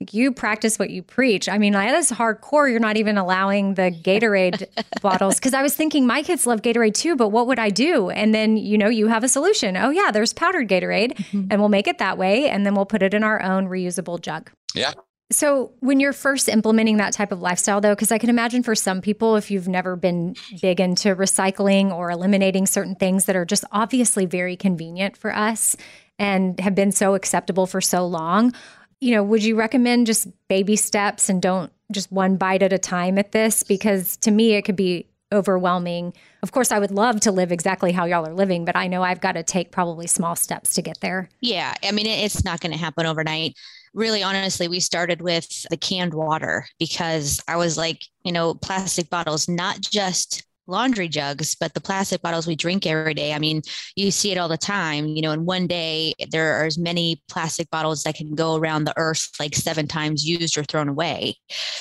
Like 0.00 0.14
you 0.14 0.32
practice 0.32 0.78
what 0.78 0.90
you 0.90 1.02
preach. 1.02 1.48
I 1.48 1.58
mean, 1.58 1.72
that 1.72 1.94
is 1.94 2.10
hardcore. 2.10 2.70
You're 2.70 2.80
not 2.80 2.96
even 2.96 3.16
allowing 3.16 3.74
the 3.74 3.90
Gatorade 3.90 4.66
bottles. 5.00 5.38
Cause 5.38 5.54
I 5.54 5.62
was 5.62 5.74
thinking 5.74 6.04
my 6.06 6.22
kids 6.22 6.46
love 6.46 6.62
Gatorade 6.62 6.94
too, 6.94 7.14
but 7.16 7.28
what 7.28 7.46
would 7.46 7.60
I 7.60 7.70
do? 7.70 8.10
And 8.10 8.34
then, 8.34 8.56
you 8.56 8.76
know, 8.76 8.88
you 8.88 9.06
have 9.06 9.22
a 9.22 9.28
solution. 9.28 9.76
Oh, 9.76 9.90
yeah, 9.90 10.10
there's 10.12 10.32
powdered 10.32 10.68
Gatorade, 10.68 11.14
mm-hmm. 11.14 11.46
and 11.50 11.60
we'll 11.60 11.68
make 11.68 11.86
it 11.88 11.98
that 11.98 12.18
way. 12.18 12.48
And 12.48 12.66
then 12.66 12.74
we'll 12.74 12.86
put 12.86 13.02
it 13.02 13.14
in 13.14 13.22
our 13.24 13.40
own 13.42 13.66
reusable 13.68 14.20
jug. 14.20 14.50
Yeah. 14.74 14.92
So, 15.30 15.72
when 15.80 16.00
you're 16.00 16.12
first 16.12 16.48
implementing 16.48 16.98
that 16.98 17.14
type 17.14 17.32
of 17.32 17.40
lifestyle, 17.40 17.80
though, 17.80 17.94
because 17.94 18.12
I 18.12 18.18
can 18.18 18.28
imagine 18.28 18.62
for 18.62 18.74
some 18.74 19.00
people, 19.00 19.36
if 19.36 19.50
you've 19.50 19.68
never 19.68 19.96
been 19.96 20.36
big 20.60 20.80
into 20.80 21.16
recycling 21.16 21.90
or 21.92 22.10
eliminating 22.10 22.66
certain 22.66 22.94
things 22.94 23.24
that 23.24 23.34
are 23.34 23.46
just 23.46 23.64
obviously 23.72 24.26
very 24.26 24.54
convenient 24.54 25.16
for 25.16 25.34
us 25.34 25.76
and 26.18 26.60
have 26.60 26.74
been 26.74 26.92
so 26.92 27.14
acceptable 27.14 27.66
for 27.66 27.80
so 27.80 28.06
long, 28.06 28.52
you 29.00 29.12
know, 29.12 29.22
would 29.22 29.42
you 29.42 29.56
recommend 29.56 30.06
just 30.06 30.28
baby 30.48 30.76
steps 30.76 31.28
and 31.28 31.40
don't 31.40 31.72
just 31.90 32.12
one 32.12 32.36
bite 32.36 32.62
at 32.62 32.72
a 32.72 32.78
time 32.78 33.18
at 33.18 33.32
this? 33.32 33.62
Because 33.62 34.16
to 34.18 34.30
me, 34.30 34.52
it 34.54 34.62
could 34.62 34.76
be 34.76 35.06
overwhelming. 35.32 36.12
Of 36.42 36.52
course, 36.52 36.70
I 36.70 36.78
would 36.78 36.90
love 36.90 37.20
to 37.20 37.32
live 37.32 37.50
exactly 37.50 37.92
how 37.92 38.04
y'all 38.04 38.26
are 38.26 38.34
living, 38.34 38.64
but 38.64 38.76
I 38.76 38.86
know 38.86 39.02
I've 39.02 39.20
got 39.20 39.32
to 39.32 39.42
take 39.42 39.72
probably 39.72 40.06
small 40.06 40.36
steps 40.36 40.74
to 40.74 40.82
get 40.82 41.00
there. 41.00 41.28
Yeah. 41.40 41.74
I 41.82 41.92
mean, 41.92 42.06
it's 42.06 42.44
not 42.44 42.60
going 42.60 42.72
to 42.72 42.78
happen 42.78 43.06
overnight. 43.06 43.56
Really, 43.94 44.22
honestly, 44.22 44.66
we 44.68 44.80
started 44.80 45.22
with 45.22 45.48
the 45.70 45.76
canned 45.76 46.14
water 46.14 46.66
because 46.78 47.40
I 47.46 47.56
was 47.56 47.78
like, 47.78 48.02
you 48.24 48.32
know, 48.32 48.54
plastic 48.54 49.08
bottles, 49.08 49.48
not 49.48 49.80
just 49.80 50.42
laundry 50.66 51.08
jugs, 51.08 51.54
but 51.54 51.74
the 51.74 51.80
plastic 51.80 52.22
bottles 52.22 52.46
we 52.46 52.56
drink 52.56 52.86
every 52.86 53.14
day. 53.14 53.32
I 53.32 53.38
mean, 53.38 53.62
you 53.96 54.10
see 54.10 54.32
it 54.32 54.38
all 54.38 54.48
the 54.48 54.56
time. 54.56 55.06
You 55.06 55.22
know, 55.22 55.32
in 55.32 55.44
one 55.44 55.66
day, 55.66 56.14
there 56.30 56.60
are 56.60 56.64
as 56.64 56.78
many 56.78 57.22
plastic 57.28 57.70
bottles 57.70 58.02
that 58.02 58.14
can 58.14 58.34
go 58.34 58.56
around 58.56 58.84
the 58.84 58.94
earth 58.96 59.30
like 59.38 59.54
seven 59.54 59.86
times 59.86 60.24
used 60.24 60.56
or 60.58 60.64
thrown 60.64 60.88
away. 60.88 61.36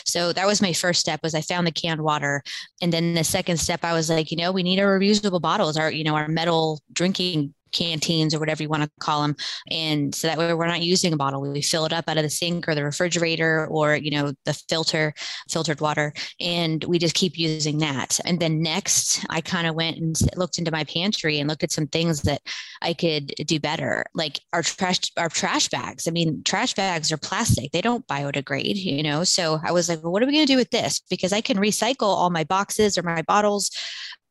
So 0.05 0.34
that 0.34 0.47
was 0.47 0.61
my 0.61 0.74
first 0.74 0.99
step 0.99 1.22
was 1.24 1.36
I 1.36 1.41
found 1.41 1.66
the 1.66 1.72
canned 1.72 2.01
water. 2.01 2.43
And 2.82 2.91
then 2.91 3.14
the 3.14 3.24
second 3.24 3.57
step, 3.57 3.84
I 3.84 3.93
was 3.93 4.09
like, 4.09 4.32
you 4.32 4.38
know, 4.38 4.51
we 4.51 4.64
need 4.64 4.80
our 4.80 4.99
reusable 4.99 5.41
bottles, 5.41 5.78
our, 5.78 5.91
you 5.91 6.03
know, 6.03 6.16
our 6.16 6.28
metal 6.28 6.82
drinking 6.91 7.53
canteens 7.74 8.34
or 8.34 8.39
whatever 8.39 8.63
you 8.63 8.69
want 8.69 8.84
to 8.84 8.89
call 8.99 9.21
them. 9.21 9.36
And 9.69 10.13
so 10.13 10.28
that 10.28 10.38
way 10.38 10.53
we're 10.53 10.67
not 10.67 10.82
using 10.82 11.13
a 11.13 11.17
bottle. 11.17 11.41
We 11.41 11.61
fill 11.61 11.86
it 11.86 11.93
up 11.93 12.05
out 12.07 12.17
of 12.17 12.24
the 12.24 12.30
sink 12.30 12.67
or 12.67 12.76
the 12.76 12.84
refrigerator 12.84 13.67
or, 13.67 13.95
you 13.95 14.11
know, 14.11 14.34
the 14.45 14.53
filter, 14.53 15.13
filtered 15.49 15.82
water. 15.82 16.13
And 16.39 16.84
we 16.86 16.99
just 16.99 17.15
keep 17.15 17.38
using 17.38 17.80
that. 17.80 18.19
And 18.26 18.39
then 18.39 18.61
next, 18.61 19.26
I 19.30 19.41
kind 19.41 19.67
of 19.67 19.76
went 19.76 19.97
and 19.97 20.15
looked 20.36 20.57
into 20.57 20.71
my 20.71 20.84
pantry 20.86 21.39
and 21.39 21.49
looked 21.49 21.63
at 21.63 21.71
some 21.71 21.88
things 21.88 22.21
that 22.21 22.41
I 22.82 22.93
could 22.93 23.34
do 23.45 23.59
better. 23.59 24.05
Like 24.13 24.39
our 24.53 24.61
trash, 24.61 25.11
our 25.17 25.30
trash 25.30 25.69
bags. 25.69 26.07
I 26.07 26.11
mean, 26.11 26.43
trash 26.43 26.74
bags 26.74 27.11
are 27.11 27.17
plastic. 27.17 27.71
They 27.71 27.82
don't 27.82 28.07
biodegrade, 28.07 28.76
you 28.76 29.03
know? 29.03 29.24
So 29.24 29.59
I 29.63 29.71
was 29.71 29.89
like, 29.89 30.03
well, 30.03 30.11
what 30.11 30.24
are 30.24 30.26
we 30.26 30.34
going 30.34 30.45
to 30.45 30.53
do 30.53 30.57
with 30.57 30.69
this? 30.69 31.01
Because 31.09 31.34
I 31.34 31.41
can 31.41 31.57
recycle 31.57 32.07
all 32.07 32.30
my 32.30 32.43
boxes 32.43 32.97
or 32.97 33.03
my 33.03 33.21
bottles 33.24 33.71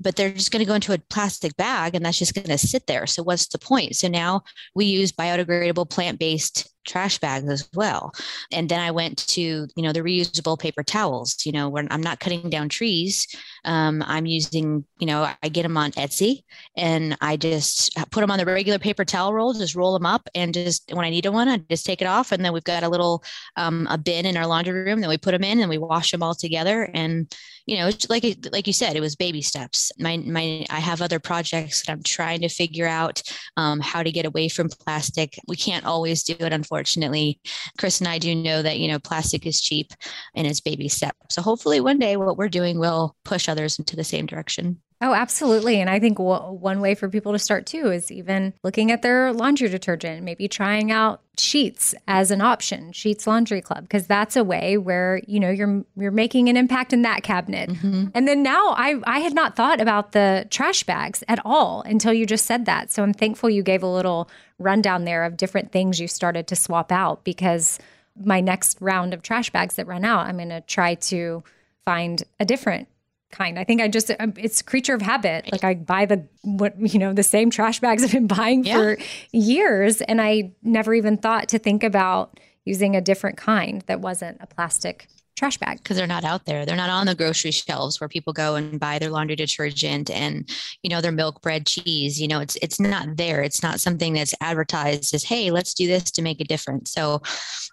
but 0.02 0.16
they're 0.16 0.32
just 0.32 0.50
going 0.50 0.60
to 0.60 0.66
go 0.66 0.74
into 0.74 0.92
a 0.92 0.98
plastic 0.98 1.56
bag 1.56 1.94
and 1.94 2.04
that's 2.04 2.18
just 2.18 2.34
going 2.34 2.46
to 2.46 2.58
sit 2.58 2.86
there. 2.86 3.06
So 3.06 3.22
what's 3.32 3.48
the 3.48 3.58
point? 3.58 3.96
So 3.96 4.08
now 4.08 4.42
we 4.74 4.84
use 4.84 5.10
biodegradable 5.10 5.88
plant-based 5.88 6.70
trash 6.84 7.18
bags 7.18 7.48
as 7.48 7.68
well. 7.74 8.12
And 8.52 8.68
then 8.68 8.80
I 8.80 8.90
went 8.90 9.26
to, 9.28 9.40
you 9.40 9.82
know, 9.82 9.92
the 9.92 10.00
reusable 10.00 10.58
paper 10.58 10.82
towels, 10.82 11.46
you 11.46 11.52
know, 11.52 11.68
when 11.70 11.88
I'm 11.90 12.02
not 12.02 12.20
cutting 12.20 12.50
down 12.50 12.68
trees, 12.68 13.26
um, 13.64 14.02
I'm 14.06 14.26
using, 14.26 14.84
you 14.98 15.06
know, 15.06 15.28
I 15.42 15.48
get 15.48 15.62
them 15.62 15.76
on 15.76 15.92
Etsy 15.92 16.42
and 16.76 17.16
I 17.20 17.36
just 17.36 17.94
put 18.10 18.20
them 18.20 18.30
on 18.30 18.38
the 18.38 18.46
regular 18.46 18.78
paper 18.78 19.04
towel 19.04 19.32
roll, 19.32 19.52
just 19.52 19.74
roll 19.74 19.92
them 19.92 20.06
up 20.06 20.28
and 20.34 20.52
just 20.52 20.92
when 20.92 21.04
I 21.04 21.10
need 21.10 21.26
one, 21.26 21.48
I 21.48 21.58
just 21.70 21.86
take 21.86 22.02
it 22.02 22.06
off. 22.06 22.32
And 22.32 22.44
then 22.44 22.52
we've 22.52 22.64
got 22.64 22.82
a 22.82 22.88
little, 22.88 23.22
um, 23.56 23.86
a 23.90 23.98
bin 23.98 24.26
in 24.26 24.36
our 24.36 24.46
laundry 24.46 24.72
room 24.84 25.00
that 25.00 25.08
we 25.08 25.18
put 25.18 25.32
them 25.32 25.44
in 25.44 25.60
and 25.60 25.70
we 25.70 25.78
wash 25.78 26.10
them 26.10 26.22
all 26.22 26.34
together. 26.34 26.90
And, 26.94 27.32
you 27.66 27.78
know, 27.78 27.90
like, 28.08 28.24
like 28.52 28.66
you 28.66 28.72
said, 28.72 28.96
it 28.96 29.00
was 29.00 29.14
baby 29.14 29.42
steps. 29.42 29.92
My, 29.98 30.16
my, 30.16 30.66
I 30.68 30.80
have 30.80 31.00
other 31.00 31.20
projects 31.20 31.82
that 31.82 31.92
I'm 31.92 32.02
trying 32.02 32.40
to 32.40 32.48
figure 32.48 32.88
out 32.88 33.22
um, 33.56 33.80
how 33.80 34.02
to 34.02 34.10
get 34.10 34.26
away 34.26 34.48
from 34.48 34.68
plastic. 34.68 35.38
We 35.46 35.56
can't 35.56 35.86
always 35.86 36.24
do 36.24 36.34
it, 36.40 36.52
unfortunately 36.52 37.40
Chris 37.78 38.00
and 38.00 38.08
I 38.08 38.18
do 38.18 38.34
know 38.34 38.62
that, 38.62 38.78
you 38.78 38.88
know, 38.88 38.98
plastic 38.98 39.46
is 39.46 39.60
cheap 39.60 39.92
and 40.34 40.46
it's 40.46 40.60
baby 40.60 40.88
step. 40.88 41.16
So 41.30 41.42
hopefully 41.42 41.80
one 41.80 41.98
day 41.98 42.16
what 42.16 42.36
we're 42.36 42.48
doing 42.48 42.78
will 42.78 43.16
push 43.24 43.48
others 43.52 43.78
into 43.78 43.94
the 43.94 44.02
same 44.04 44.26
direction. 44.26 44.80
Oh, 45.00 45.14
absolutely. 45.14 45.80
And 45.80 45.90
I 45.90 45.98
think 45.98 46.18
w- 46.18 46.52
one 46.58 46.80
way 46.80 46.94
for 46.94 47.08
people 47.08 47.32
to 47.32 47.38
start 47.38 47.66
too 47.66 47.90
is 47.90 48.10
even 48.10 48.54
looking 48.62 48.92
at 48.92 49.02
their 49.02 49.32
laundry 49.32 49.68
detergent, 49.68 50.22
maybe 50.22 50.46
trying 50.46 50.92
out 50.92 51.20
sheets 51.36 51.92
as 52.06 52.30
an 52.30 52.40
option, 52.40 52.92
Sheets 52.92 53.26
Laundry 53.26 53.60
Club, 53.60 53.82
because 53.82 54.06
that's 54.06 54.36
a 54.36 54.44
way 54.44 54.78
where, 54.78 55.20
you 55.26 55.40
know, 55.40 55.50
you're 55.50 55.84
you're 55.96 56.12
making 56.12 56.48
an 56.48 56.56
impact 56.56 56.92
in 56.92 57.02
that 57.02 57.24
cabinet. 57.24 57.70
Mm-hmm. 57.70 58.06
And 58.14 58.28
then 58.28 58.44
now 58.44 58.70
I 58.76 59.00
I 59.04 59.18
had 59.18 59.34
not 59.34 59.56
thought 59.56 59.80
about 59.80 60.12
the 60.12 60.46
trash 60.50 60.84
bags 60.84 61.24
at 61.26 61.40
all 61.44 61.82
until 61.82 62.12
you 62.12 62.24
just 62.24 62.46
said 62.46 62.66
that. 62.66 62.92
So 62.92 63.02
I'm 63.02 63.14
thankful 63.14 63.50
you 63.50 63.64
gave 63.64 63.82
a 63.82 63.88
little 63.88 64.30
rundown 64.58 65.04
there 65.04 65.24
of 65.24 65.36
different 65.36 65.72
things 65.72 66.00
you 66.00 66.06
started 66.06 66.46
to 66.46 66.56
swap 66.56 66.92
out 66.92 67.24
because 67.24 67.78
my 68.16 68.40
next 68.40 68.78
round 68.80 69.14
of 69.14 69.22
trash 69.22 69.50
bags 69.50 69.76
that 69.76 69.86
run 69.86 70.04
out, 70.04 70.26
I'm 70.26 70.36
going 70.36 70.50
to 70.50 70.60
try 70.62 70.94
to 70.94 71.42
find 71.84 72.22
a 72.38 72.44
different 72.44 72.88
kind. 73.32 73.58
I 73.58 73.64
think 73.64 73.80
I 73.80 73.88
just 73.88 74.12
um, 74.20 74.34
it's 74.36 74.62
creature 74.62 74.94
of 74.94 75.02
habit. 75.02 75.50
Like 75.50 75.64
I 75.64 75.74
buy 75.74 76.06
the 76.06 76.26
what 76.42 76.74
you 76.78 76.98
know 76.98 77.12
the 77.12 77.22
same 77.22 77.50
trash 77.50 77.80
bags 77.80 78.02
I've 78.04 78.12
been 78.12 78.28
buying 78.28 78.64
yeah. 78.64 78.74
for 78.74 78.98
years, 79.32 80.00
and 80.02 80.20
I 80.20 80.52
never 80.62 80.94
even 80.94 81.16
thought 81.16 81.48
to 81.48 81.58
think 81.58 81.82
about 81.82 82.38
using 82.64 82.94
a 82.94 83.00
different 83.00 83.36
kind 83.36 83.82
that 83.86 84.00
wasn't 84.00 84.38
a 84.40 84.46
plastic 84.46 85.08
trash 85.42 85.58
bag 85.58 85.78
because 85.78 85.96
they're 85.96 86.06
not 86.06 86.22
out 86.22 86.44
there. 86.44 86.64
They're 86.64 86.76
not 86.76 86.88
on 86.88 87.06
the 87.06 87.16
grocery 87.16 87.50
shelves 87.50 88.00
where 88.00 88.08
people 88.08 88.32
go 88.32 88.54
and 88.54 88.78
buy 88.78 89.00
their 89.00 89.10
laundry 89.10 89.34
detergent 89.34 90.08
and 90.08 90.48
you 90.84 90.90
know 90.90 91.00
their 91.00 91.10
milk, 91.10 91.42
bread, 91.42 91.66
cheese. 91.66 92.20
You 92.20 92.28
know, 92.28 92.38
it's 92.38 92.54
it's 92.62 92.78
not 92.78 93.16
there. 93.16 93.42
It's 93.42 93.60
not 93.60 93.80
something 93.80 94.12
that's 94.12 94.36
advertised 94.40 95.12
as, 95.14 95.24
"Hey, 95.24 95.50
let's 95.50 95.74
do 95.74 95.88
this 95.88 96.12
to 96.12 96.22
make 96.22 96.40
a 96.40 96.44
difference." 96.44 96.92
So, 96.92 97.22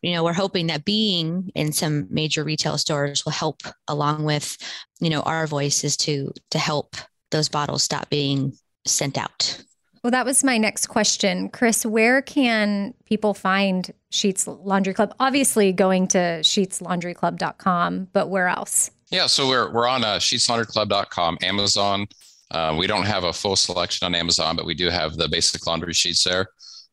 you 0.01 0.13
know, 0.13 0.23
we're 0.23 0.33
hoping 0.33 0.65
that 0.67 0.83
being 0.83 1.51
in 1.53 1.71
some 1.71 2.07
major 2.09 2.43
retail 2.43 2.79
stores 2.79 3.23
will 3.23 3.33
help, 3.33 3.61
along 3.87 4.23
with 4.23 4.57
you 4.99 5.11
know 5.11 5.21
our 5.21 5.45
voices 5.45 5.95
to 5.97 6.33
to 6.49 6.57
help 6.57 6.95
those 7.29 7.49
bottles 7.49 7.83
stop 7.83 8.09
being 8.09 8.57
sent 8.87 9.15
out. 9.15 9.63
Well, 10.03 10.11
that 10.11 10.25
was 10.25 10.43
my 10.43 10.57
next 10.57 10.87
question. 10.87 11.49
Chris, 11.49 11.85
where 11.85 12.21
can 12.21 12.93
people 13.05 13.33
find 13.33 13.91
Sheets 14.11 14.47
Laundry 14.47 14.93
Club? 14.93 15.13
Obviously, 15.19 15.73
going 15.73 16.07
to 16.09 16.39
sheetslaundryclub.com, 16.41 18.07
but 18.13 18.29
where 18.29 18.47
else? 18.47 18.91
Yeah, 19.11 19.27
so 19.27 19.47
we're, 19.47 19.71
we're 19.71 19.87
on 19.87 20.03
uh, 20.03 20.17
sheetslaundryclub.com, 20.17 21.39
Amazon. 21.41 22.07
Uh, 22.51 22.75
we 22.77 22.87
don't 22.87 23.05
have 23.05 23.25
a 23.25 23.33
full 23.33 23.55
selection 23.55 24.05
on 24.05 24.15
Amazon, 24.15 24.55
but 24.55 24.65
we 24.65 24.73
do 24.73 24.89
have 24.89 25.17
the 25.17 25.27
basic 25.27 25.65
laundry 25.67 25.93
sheets 25.93 26.23
there. 26.23 26.47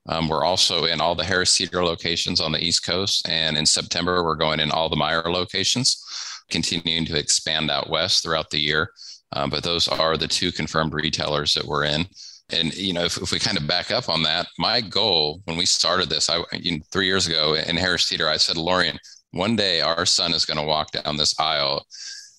Um, 0.09 0.29
we're 0.29 0.45
also 0.45 0.85
in 0.85 1.01
all 1.01 1.15
the 1.15 1.25
Harris 1.25 1.57
Teeter 1.57 1.85
locations 1.85 2.41
on 2.41 2.53
the 2.53 2.63
East 2.63 2.85
Coast. 2.85 3.29
And 3.29 3.57
in 3.57 3.67
September, 3.67 4.23
we're 4.25 4.37
going 4.37 4.61
in 4.61 4.71
all 4.71 4.89
the 4.89 4.97
Meijer 4.97 5.27
locations, 5.27 6.03
continuing 6.51 7.05
to 7.07 7.19
expand 7.19 7.71
out 7.71 7.91
west 7.91 8.23
throughout 8.23 8.51
the 8.51 8.61
year. 8.61 8.91
Um, 9.33 9.51
but 9.51 9.65
those 9.65 9.89
are 9.89 10.17
the 10.17 10.29
two 10.29 10.53
confirmed 10.53 10.95
retailers 10.95 11.55
that 11.55 11.65
we're 11.65 11.85
in. 11.85 12.07
And 12.51 12.75
you 12.75 12.93
know, 12.93 13.05
if, 13.05 13.17
if 13.17 13.33
we 13.33 13.39
kind 13.39 13.59
of 13.59 13.67
back 13.67 13.91
up 13.91 14.09
on 14.09 14.23
that, 14.23 14.47
my 14.59 14.81
goal 14.81 15.41
when 15.45 15.57
we 15.57 15.67
started 15.67 16.09
this, 16.09 16.31
I 16.31 16.43
you 16.53 16.79
know, 16.79 16.85
three 16.93 17.07
years 17.07 17.27
ago 17.27 17.55
in 17.55 17.77
Harris 17.77 18.09
Teeter, 18.09 18.29
I 18.29 18.37
said, 18.37 18.57
Laurian, 18.57 18.99
one 19.33 19.57
day 19.57 19.81
our 19.81 20.07
son 20.07 20.33
is 20.33 20.45
going 20.45 20.59
to 20.59 20.67
walk 20.67 20.93
down 20.93 21.17
this 21.17 21.39
aisle 21.39 21.85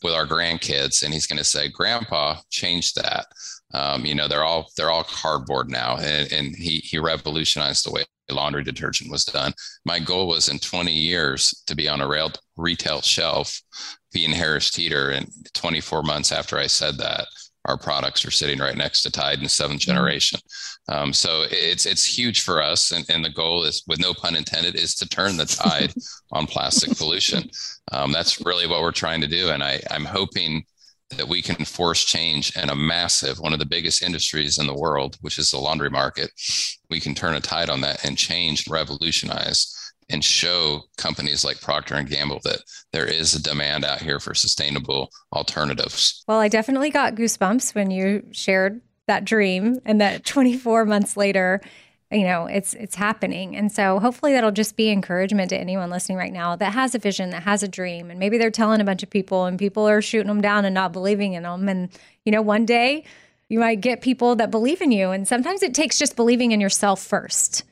with 0.03 0.13
our 0.13 0.25
grandkids, 0.25 1.03
and 1.03 1.13
he's 1.13 1.27
going 1.27 1.37
to 1.37 1.43
say, 1.43 1.69
"Grandpa 1.69 2.37
changed 2.49 2.95
that." 2.95 3.25
Um, 3.73 4.05
you 4.05 4.15
know, 4.15 4.27
they're 4.27 4.43
all 4.43 4.69
they're 4.77 4.91
all 4.91 5.03
cardboard 5.03 5.69
now, 5.69 5.97
and, 5.97 6.31
and 6.31 6.55
he 6.55 6.77
he 6.77 6.99
revolutionized 6.99 7.85
the 7.85 7.91
way 7.91 8.05
laundry 8.29 8.63
detergent 8.63 9.11
was 9.11 9.25
done. 9.25 9.53
My 9.85 9.99
goal 9.99 10.27
was 10.27 10.49
in 10.49 10.59
20 10.59 10.91
years 10.91 11.63
to 11.67 11.75
be 11.75 11.87
on 11.87 12.01
a 12.01 12.07
rail 12.07 12.31
retail 12.57 13.01
shelf, 13.01 13.61
be 14.11 14.25
in 14.25 14.31
Harris 14.31 14.69
Teeter, 14.69 15.11
and 15.11 15.31
24 15.53 16.03
months 16.03 16.31
after 16.31 16.57
I 16.57 16.67
said 16.67 16.97
that, 16.97 17.27
our 17.67 17.77
products 17.77 18.25
are 18.25 18.31
sitting 18.31 18.59
right 18.59 18.77
next 18.77 19.01
to 19.01 19.11
Tide 19.11 19.39
and 19.39 19.51
seventh 19.51 19.81
mm-hmm. 19.81 19.91
generation. 19.91 20.39
Um, 20.89 21.13
so 21.13 21.43
it's 21.49 21.85
it's 21.85 22.05
huge 22.05 22.41
for 22.41 22.61
us, 22.61 22.91
and, 22.91 23.05
and 23.09 23.23
the 23.23 23.29
goal 23.29 23.63
is, 23.63 23.83
with 23.87 23.99
no 23.99 24.13
pun 24.13 24.35
intended, 24.35 24.75
is 24.75 24.95
to 24.95 25.07
turn 25.07 25.37
the 25.37 25.45
tide 25.45 25.93
on 26.31 26.47
plastic 26.47 26.97
pollution. 26.97 27.49
Um, 27.91 28.11
that's 28.11 28.45
really 28.45 28.67
what 28.67 28.81
we're 28.81 28.91
trying 28.91 29.21
to 29.21 29.27
do, 29.27 29.49
and 29.49 29.63
I, 29.63 29.81
I'm 29.91 30.05
hoping 30.05 30.63
that 31.11 31.27
we 31.27 31.41
can 31.41 31.63
force 31.63 32.03
change 32.03 32.55
in 32.57 32.69
a 32.69 32.75
massive, 32.75 33.39
one 33.39 33.53
of 33.53 33.59
the 33.59 33.65
biggest 33.65 34.01
industries 34.01 34.57
in 34.57 34.67
the 34.67 34.77
world, 34.77 35.17
which 35.21 35.39
is 35.39 35.51
the 35.51 35.57
laundry 35.57 35.89
market. 35.89 36.31
We 36.89 36.99
can 36.99 37.15
turn 37.15 37.35
a 37.35 37.39
tide 37.39 37.69
on 37.69 37.81
that 37.81 38.03
and 38.05 38.17
change, 38.17 38.67
revolutionize 38.67 39.73
and 40.09 40.23
show 40.23 40.83
companies 40.97 41.43
like 41.43 41.61
procter 41.61 41.95
and 41.95 42.09
gamble 42.09 42.39
that 42.43 42.59
there 42.93 43.05
is 43.05 43.33
a 43.33 43.41
demand 43.41 43.83
out 43.83 44.01
here 44.01 44.19
for 44.19 44.33
sustainable 44.33 45.09
alternatives. 45.33 46.23
Well 46.27 46.39
i 46.39 46.47
definitely 46.47 46.89
got 46.89 47.15
goosebumps 47.15 47.75
when 47.75 47.91
you 47.91 48.23
shared 48.31 48.81
that 49.07 49.25
dream 49.25 49.79
and 49.85 50.01
that 50.01 50.25
24 50.25 50.85
months 50.85 51.17
later 51.17 51.61
you 52.11 52.23
know 52.23 52.45
it's 52.45 52.73
it's 52.73 52.95
happening. 52.95 53.55
And 53.55 53.71
so 53.71 53.99
hopefully 53.99 54.31
that'll 54.31 54.51
just 54.51 54.77
be 54.77 54.89
encouragement 54.89 55.49
to 55.49 55.57
anyone 55.57 55.89
listening 55.89 56.17
right 56.17 56.31
now 56.31 56.55
that 56.55 56.73
has 56.73 56.95
a 56.95 56.99
vision 56.99 57.31
that 57.31 57.43
has 57.43 57.63
a 57.63 57.67
dream 57.67 58.09
and 58.09 58.19
maybe 58.19 58.37
they're 58.37 58.51
telling 58.51 58.79
a 58.79 58.85
bunch 58.85 59.03
of 59.03 59.09
people 59.09 59.45
and 59.45 59.59
people 59.59 59.87
are 59.87 60.01
shooting 60.01 60.27
them 60.27 60.41
down 60.41 60.63
and 60.63 60.73
not 60.73 60.93
believing 60.93 61.33
in 61.33 61.43
them 61.43 61.67
and 61.67 61.89
you 62.23 62.31
know 62.31 62.41
one 62.41 62.65
day 62.65 63.03
you 63.49 63.59
might 63.59 63.81
get 63.81 64.01
people 64.01 64.35
that 64.35 64.51
believe 64.51 64.81
in 64.81 64.91
you 64.91 65.11
and 65.11 65.27
sometimes 65.27 65.63
it 65.63 65.73
takes 65.73 65.97
just 65.97 66.15
believing 66.15 66.51
in 66.51 66.61
yourself 66.61 67.01
first. 67.01 67.63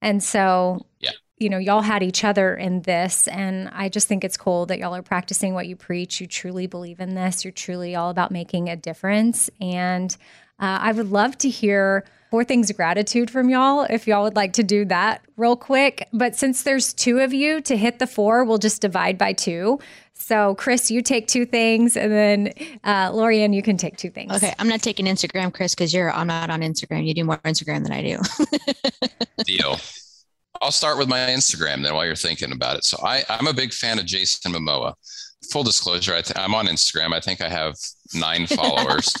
And 0.00 0.22
so 0.22 0.86
yeah 1.00 1.10
you 1.42 1.50
know, 1.50 1.58
y'all 1.58 1.82
had 1.82 2.02
each 2.02 2.24
other 2.24 2.54
in 2.54 2.82
this. 2.82 3.28
And 3.28 3.68
I 3.72 3.88
just 3.88 4.08
think 4.08 4.24
it's 4.24 4.36
cool 4.36 4.64
that 4.66 4.78
y'all 4.78 4.94
are 4.94 5.02
practicing 5.02 5.52
what 5.52 5.66
you 5.66 5.76
preach. 5.76 6.20
You 6.20 6.26
truly 6.26 6.66
believe 6.66 7.00
in 7.00 7.14
this. 7.14 7.44
You're 7.44 7.52
truly 7.52 7.94
all 7.94 8.08
about 8.10 8.30
making 8.30 8.68
a 8.68 8.76
difference. 8.76 9.50
And 9.60 10.16
Uh, 10.60 10.78
I 10.80 10.92
would 10.92 11.10
love 11.10 11.36
to 11.38 11.48
hear 11.48 12.04
four 12.30 12.44
things 12.44 12.70
of 12.70 12.76
gratitude 12.76 13.30
from 13.30 13.50
y'all 13.50 13.84
if 13.90 14.06
y'all 14.06 14.22
would 14.22 14.36
like 14.36 14.52
to 14.52 14.62
do 14.62 14.84
that 14.84 15.20
real 15.36 15.56
quick. 15.56 16.06
But 16.12 16.36
since 16.36 16.62
there's 16.62 16.92
two 16.94 17.18
of 17.18 17.32
you 17.34 17.60
to 17.62 17.76
hit 17.76 17.98
the 17.98 18.06
four, 18.06 18.44
we'll 18.44 18.58
just 18.58 18.80
divide 18.80 19.18
by 19.18 19.32
two. 19.32 19.80
So, 20.14 20.54
Chris, 20.54 20.88
you 20.88 21.02
take 21.02 21.26
two 21.26 21.46
things, 21.46 21.96
and 21.96 22.12
then 22.12 22.52
uh, 22.84 23.10
Laurian, 23.10 23.52
you 23.52 23.62
can 23.62 23.76
take 23.76 23.96
two 23.96 24.10
things. 24.10 24.32
Okay, 24.36 24.54
I'm 24.60 24.68
not 24.68 24.82
taking 24.82 25.06
Instagram, 25.06 25.52
Chris, 25.52 25.74
because 25.74 25.92
you're 25.92 26.12
I'm 26.12 26.28
not 26.28 26.48
on 26.48 26.60
Instagram. 26.60 27.04
You 27.04 27.14
do 27.14 27.24
more 27.24 27.38
Instagram 27.38 27.82
than 27.82 27.90
I 27.92 28.02
do. 28.02 28.18
Deal. 29.44 29.78
I'll 30.60 30.72
start 30.72 30.98
with 30.98 31.08
my 31.08 31.18
Instagram 31.18 31.82
then 31.82 31.94
while 31.94 32.04
you're 32.04 32.14
thinking 32.14 32.52
about 32.52 32.76
it. 32.76 32.84
So 32.84 32.98
I, 33.02 33.24
I'm 33.28 33.46
a 33.46 33.54
big 33.54 33.72
fan 33.72 33.98
of 33.98 34.06
Jason 34.06 34.52
Momoa. 34.52 34.94
Full 35.50 35.64
disclosure, 35.64 36.14
I 36.14 36.22
th- 36.22 36.38
I'm 36.38 36.54
on 36.54 36.66
Instagram. 36.66 37.12
I 37.12 37.20
think 37.20 37.40
I 37.40 37.48
have 37.48 37.76
nine 38.14 38.46
followers. 38.48 39.12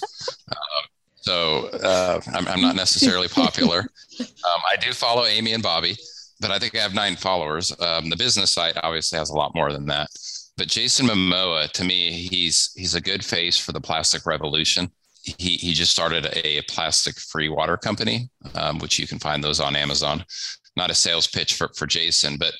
uh, 0.50 0.82
so 1.22 1.68
uh, 1.68 2.20
I'm, 2.32 2.46
I'm, 2.48 2.60
not 2.60 2.76
necessarily 2.76 3.28
popular. 3.28 3.80
Um, 4.20 4.60
I 4.70 4.76
do 4.76 4.92
follow 4.92 5.24
Amy 5.24 5.52
and 5.52 5.62
Bobby, 5.62 5.96
but 6.40 6.50
I 6.50 6.58
think 6.58 6.76
I 6.76 6.80
have 6.80 6.94
nine 6.94 7.16
followers. 7.16 7.72
Um, 7.80 8.10
the 8.10 8.16
business 8.16 8.52
site 8.52 8.76
obviously 8.82 9.18
has 9.18 9.30
a 9.30 9.36
lot 9.36 9.54
more 9.54 9.72
than 9.72 9.86
that. 9.86 10.08
But 10.56 10.68
Jason 10.68 11.06
Momoa, 11.06 11.70
to 11.72 11.84
me, 11.84 12.12
he's 12.28 12.72
he's 12.76 12.94
a 12.94 13.00
good 13.00 13.24
face 13.24 13.56
for 13.56 13.72
the 13.72 13.80
plastic 13.80 14.26
revolution. 14.26 14.90
He 15.22 15.56
he 15.56 15.72
just 15.72 15.92
started 15.92 16.26
a 16.44 16.62
plastic 16.62 17.18
free 17.18 17.48
water 17.48 17.76
company, 17.76 18.28
um, 18.54 18.78
which 18.78 18.98
you 18.98 19.06
can 19.06 19.18
find 19.18 19.42
those 19.42 19.60
on 19.60 19.76
Amazon. 19.76 20.24
Not 20.76 20.90
a 20.90 20.94
sales 20.94 21.26
pitch 21.26 21.54
for 21.54 21.68
for 21.76 21.86
Jason, 21.86 22.36
but 22.38 22.54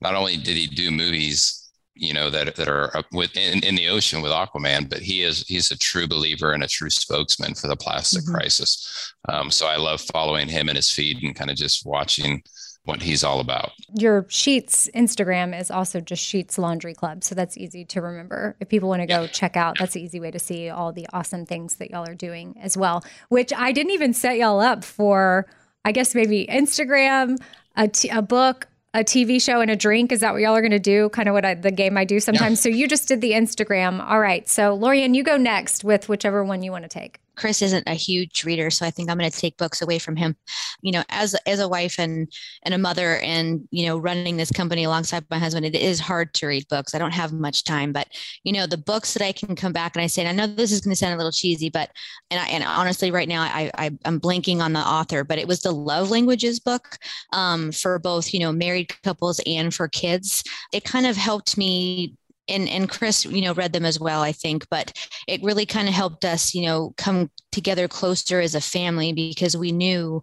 not 0.00 0.14
only 0.14 0.36
did 0.36 0.56
he 0.56 0.66
do 0.66 0.90
movies, 0.90 1.70
you 1.94 2.12
know 2.12 2.28
that 2.30 2.56
that 2.56 2.68
are 2.68 2.92
within 3.12 3.62
in 3.64 3.74
the 3.74 3.88
ocean 3.88 4.20
with 4.20 4.32
Aquaman, 4.32 4.88
but 4.88 5.00
he 5.00 5.22
is 5.22 5.46
he's 5.46 5.70
a 5.70 5.78
true 5.78 6.06
believer 6.06 6.52
and 6.52 6.62
a 6.62 6.68
true 6.68 6.90
spokesman 6.90 7.54
for 7.54 7.68
the 7.68 7.76
plastic 7.76 8.24
mm-hmm. 8.24 8.34
crisis. 8.34 9.14
Um, 9.28 9.50
so 9.50 9.66
I 9.66 9.76
love 9.76 10.00
following 10.00 10.48
him 10.48 10.68
and 10.68 10.76
his 10.76 10.90
feed 10.90 11.22
and 11.22 11.34
kind 11.34 11.50
of 11.50 11.56
just 11.56 11.86
watching 11.86 12.42
what 12.84 13.00
he's 13.00 13.24
all 13.24 13.40
about. 13.40 13.70
Your 13.98 14.26
Sheets 14.28 14.90
Instagram 14.94 15.58
is 15.58 15.70
also 15.70 16.00
just 16.00 16.22
Sheets 16.22 16.58
Laundry 16.58 16.94
Club. 16.94 17.24
So 17.24 17.34
that's 17.34 17.56
easy 17.56 17.84
to 17.86 18.02
remember. 18.02 18.56
If 18.60 18.68
people 18.68 18.90
want 18.90 19.00
to 19.00 19.06
go 19.06 19.26
check 19.26 19.56
out, 19.56 19.76
that's 19.78 19.94
the 19.94 20.02
easy 20.02 20.20
way 20.20 20.30
to 20.30 20.38
see 20.38 20.68
all 20.68 20.92
the 20.92 21.06
awesome 21.12 21.46
things 21.46 21.76
that 21.76 21.90
y'all 21.90 22.06
are 22.06 22.14
doing 22.14 22.56
as 22.60 22.76
well, 22.76 23.02
which 23.30 23.52
I 23.56 23.72
didn't 23.72 23.92
even 23.92 24.12
set 24.12 24.36
y'all 24.36 24.60
up 24.60 24.84
for, 24.84 25.46
I 25.84 25.92
guess 25.92 26.14
maybe 26.14 26.46
Instagram, 26.46 27.38
a, 27.76 27.88
t- 27.88 28.08
a 28.08 28.22
book, 28.22 28.68
a 28.94 29.00
TV 29.00 29.42
show 29.42 29.60
and 29.60 29.70
a 29.70 29.76
drink. 29.76 30.12
Is 30.12 30.20
that 30.20 30.32
what 30.32 30.42
y'all 30.42 30.54
are 30.54 30.60
going 30.60 30.70
to 30.70 30.78
do? 30.78 31.08
Kind 31.10 31.28
of 31.28 31.34
what 31.34 31.44
I, 31.44 31.54
the 31.54 31.72
game 31.72 31.96
I 31.96 32.04
do 32.04 32.20
sometimes. 32.20 32.58
Yeah. 32.60 32.72
So 32.72 32.76
you 32.76 32.88
just 32.88 33.08
did 33.08 33.20
the 33.20 33.32
Instagram. 33.32 34.04
All 34.04 34.20
right. 34.20 34.48
So 34.48 34.76
Laurian, 34.78 35.14
you 35.14 35.22
go 35.24 35.36
next 35.36 35.84
with 35.84 36.08
whichever 36.08 36.44
one 36.44 36.62
you 36.62 36.70
want 36.70 36.84
to 36.84 36.88
take. 36.88 37.20
Chris 37.36 37.62
isn't 37.62 37.88
a 37.88 37.94
huge 37.94 38.44
reader, 38.44 38.70
so 38.70 38.86
I 38.86 38.90
think 38.90 39.10
I'm 39.10 39.18
going 39.18 39.30
to 39.30 39.38
take 39.38 39.56
books 39.56 39.82
away 39.82 39.98
from 39.98 40.16
him. 40.16 40.36
You 40.82 40.92
know, 40.92 41.02
as 41.08 41.34
as 41.46 41.60
a 41.60 41.68
wife 41.68 41.98
and 41.98 42.30
and 42.62 42.74
a 42.74 42.78
mother, 42.78 43.18
and 43.18 43.66
you 43.70 43.86
know, 43.86 43.98
running 43.98 44.36
this 44.36 44.50
company 44.50 44.84
alongside 44.84 45.24
my 45.30 45.38
husband, 45.38 45.66
it 45.66 45.74
is 45.74 46.00
hard 46.00 46.34
to 46.34 46.46
read 46.46 46.68
books. 46.68 46.94
I 46.94 46.98
don't 46.98 47.12
have 47.12 47.32
much 47.32 47.64
time, 47.64 47.92
but 47.92 48.08
you 48.44 48.52
know, 48.52 48.66
the 48.66 48.76
books 48.76 49.14
that 49.14 49.22
I 49.22 49.32
can 49.32 49.56
come 49.56 49.72
back 49.72 49.96
and 49.96 50.02
I 50.02 50.06
say, 50.06 50.24
and 50.24 50.40
I 50.40 50.46
know 50.46 50.52
this 50.52 50.72
is 50.72 50.80
going 50.80 50.92
to 50.92 50.96
sound 50.96 51.14
a 51.14 51.16
little 51.16 51.32
cheesy, 51.32 51.70
but 51.70 51.90
and 52.30 52.40
I, 52.40 52.46
and 52.48 52.64
honestly, 52.64 53.10
right 53.10 53.28
now 53.28 53.42
I, 53.42 53.70
I 53.76 53.90
am 54.04 54.20
blanking 54.20 54.60
on 54.60 54.72
the 54.72 54.80
author, 54.80 55.24
but 55.24 55.38
it 55.38 55.48
was 55.48 55.60
the 55.60 55.72
Love 55.72 56.10
Languages 56.10 56.60
book 56.60 56.98
um, 57.32 57.72
for 57.72 57.98
both 57.98 58.32
you 58.32 58.40
know 58.40 58.52
married 58.52 58.92
couples 59.02 59.40
and 59.46 59.74
for 59.74 59.88
kids. 59.88 60.42
It 60.72 60.84
kind 60.84 61.06
of 61.06 61.16
helped 61.16 61.56
me 61.56 62.14
and 62.48 62.68
and 62.68 62.88
Chris, 62.88 63.24
you 63.24 63.42
know, 63.42 63.54
read 63.54 63.72
them 63.72 63.84
as 63.84 63.98
well, 63.98 64.22
I 64.22 64.32
think, 64.32 64.66
but 64.70 64.92
it 65.26 65.42
really 65.42 65.66
kind 65.66 65.88
of 65.88 65.94
helped 65.94 66.24
us, 66.24 66.54
you 66.54 66.66
know, 66.66 66.92
come 66.96 67.30
together 67.52 67.86
closer 67.88 68.40
as 68.40 68.54
a 68.54 68.60
family 68.60 69.12
because 69.12 69.56
we 69.56 69.72
knew 69.72 70.22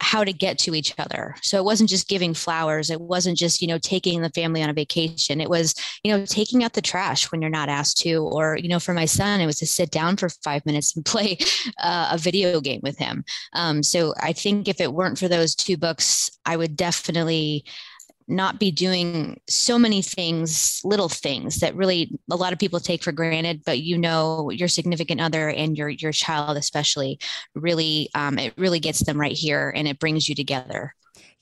how 0.00 0.22
to 0.22 0.32
get 0.32 0.58
to 0.58 0.74
each 0.74 0.94
other. 0.98 1.34
So 1.40 1.56
it 1.56 1.64
wasn't 1.64 1.88
just 1.88 2.08
giving 2.08 2.34
flowers, 2.34 2.90
it 2.90 3.00
wasn't 3.00 3.38
just, 3.38 3.62
you 3.62 3.68
know, 3.68 3.78
taking 3.78 4.20
the 4.20 4.30
family 4.30 4.62
on 4.62 4.68
a 4.68 4.74
vacation. 4.74 5.40
It 5.40 5.48
was, 5.48 5.74
you 6.04 6.12
know, 6.12 6.26
taking 6.26 6.62
out 6.62 6.74
the 6.74 6.82
trash 6.82 7.32
when 7.32 7.40
you're 7.40 7.50
not 7.50 7.70
asked 7.70 7.98
to 8.02 8.16
or, 8.16 8.58
you 8.60 8.68
know, 8.68 8.78
for 8.78 8.92
my 8.92 9.06
son, 9.06 9.40
it 9.40 9.46
was 9.46 9.58
to 9.60 9.66
sit 9.66 9.90
down 9.90 10.16
for 10.16 10.28
5 10.28 10.66
minutes 10.66 10.94
and 10.94 11.04
play 11.06 11.38
uh, 11.82 12.10
a 12.12 12.18
video 12.18 12.60
game 12.60 12.80
with 12.82 12.98
him. 12.98 13.24
Um, 13.54 13.82
so 13.82 14.12
I 14.20 14.32
think 14.32 14.68
if 14.68 14.80
it 14.80 14.92
weren't 14.92 15.18
for 15.18 15.28
those 15.28 15.54
two 15.54 15.76
books, 15.76 16.30
I 16.44 16.56
would 16.56 16.76
definitely 16.76 17.64
not 18.28 18.58
be 18.58 18.70
doing 18.70 19.40
so 19.48 19.78
many 19.78 20.02
things, 20.02 20.80
little 20.84 21.08
things 21.08 21.60
that 21.60 21.74
really 21.74 22.18
a 22.30 22.36
lot 22.36 22.52
of 22.52 22.58
people 22.58 22.80
take 22.80 23.02
for 23.02 23.12
granted, 23.12 23.62
but 23.64 23.80
you 23.80 23.96
know 23.96 24.50
your 24.50 24.68
significant 24.68 25.20
other 25.20 25.48
and 25.48 25.76
your 25.78 25.88
your 25.88 26.12
child 26.12 26.56
especially 26.56 27.18
really 27.54 28.08
um, 28.14 28.38
it 28.38 28.52
really 28.56 28.80
gets 28.80 29.04
them 29.04 29.20
right 29.20 29.36
here 29.36 29.72
and 29.74 29.86
it 29.86 29.98
brings 29.98 30.28
you 30.28 30.34
together. 30.34 30.94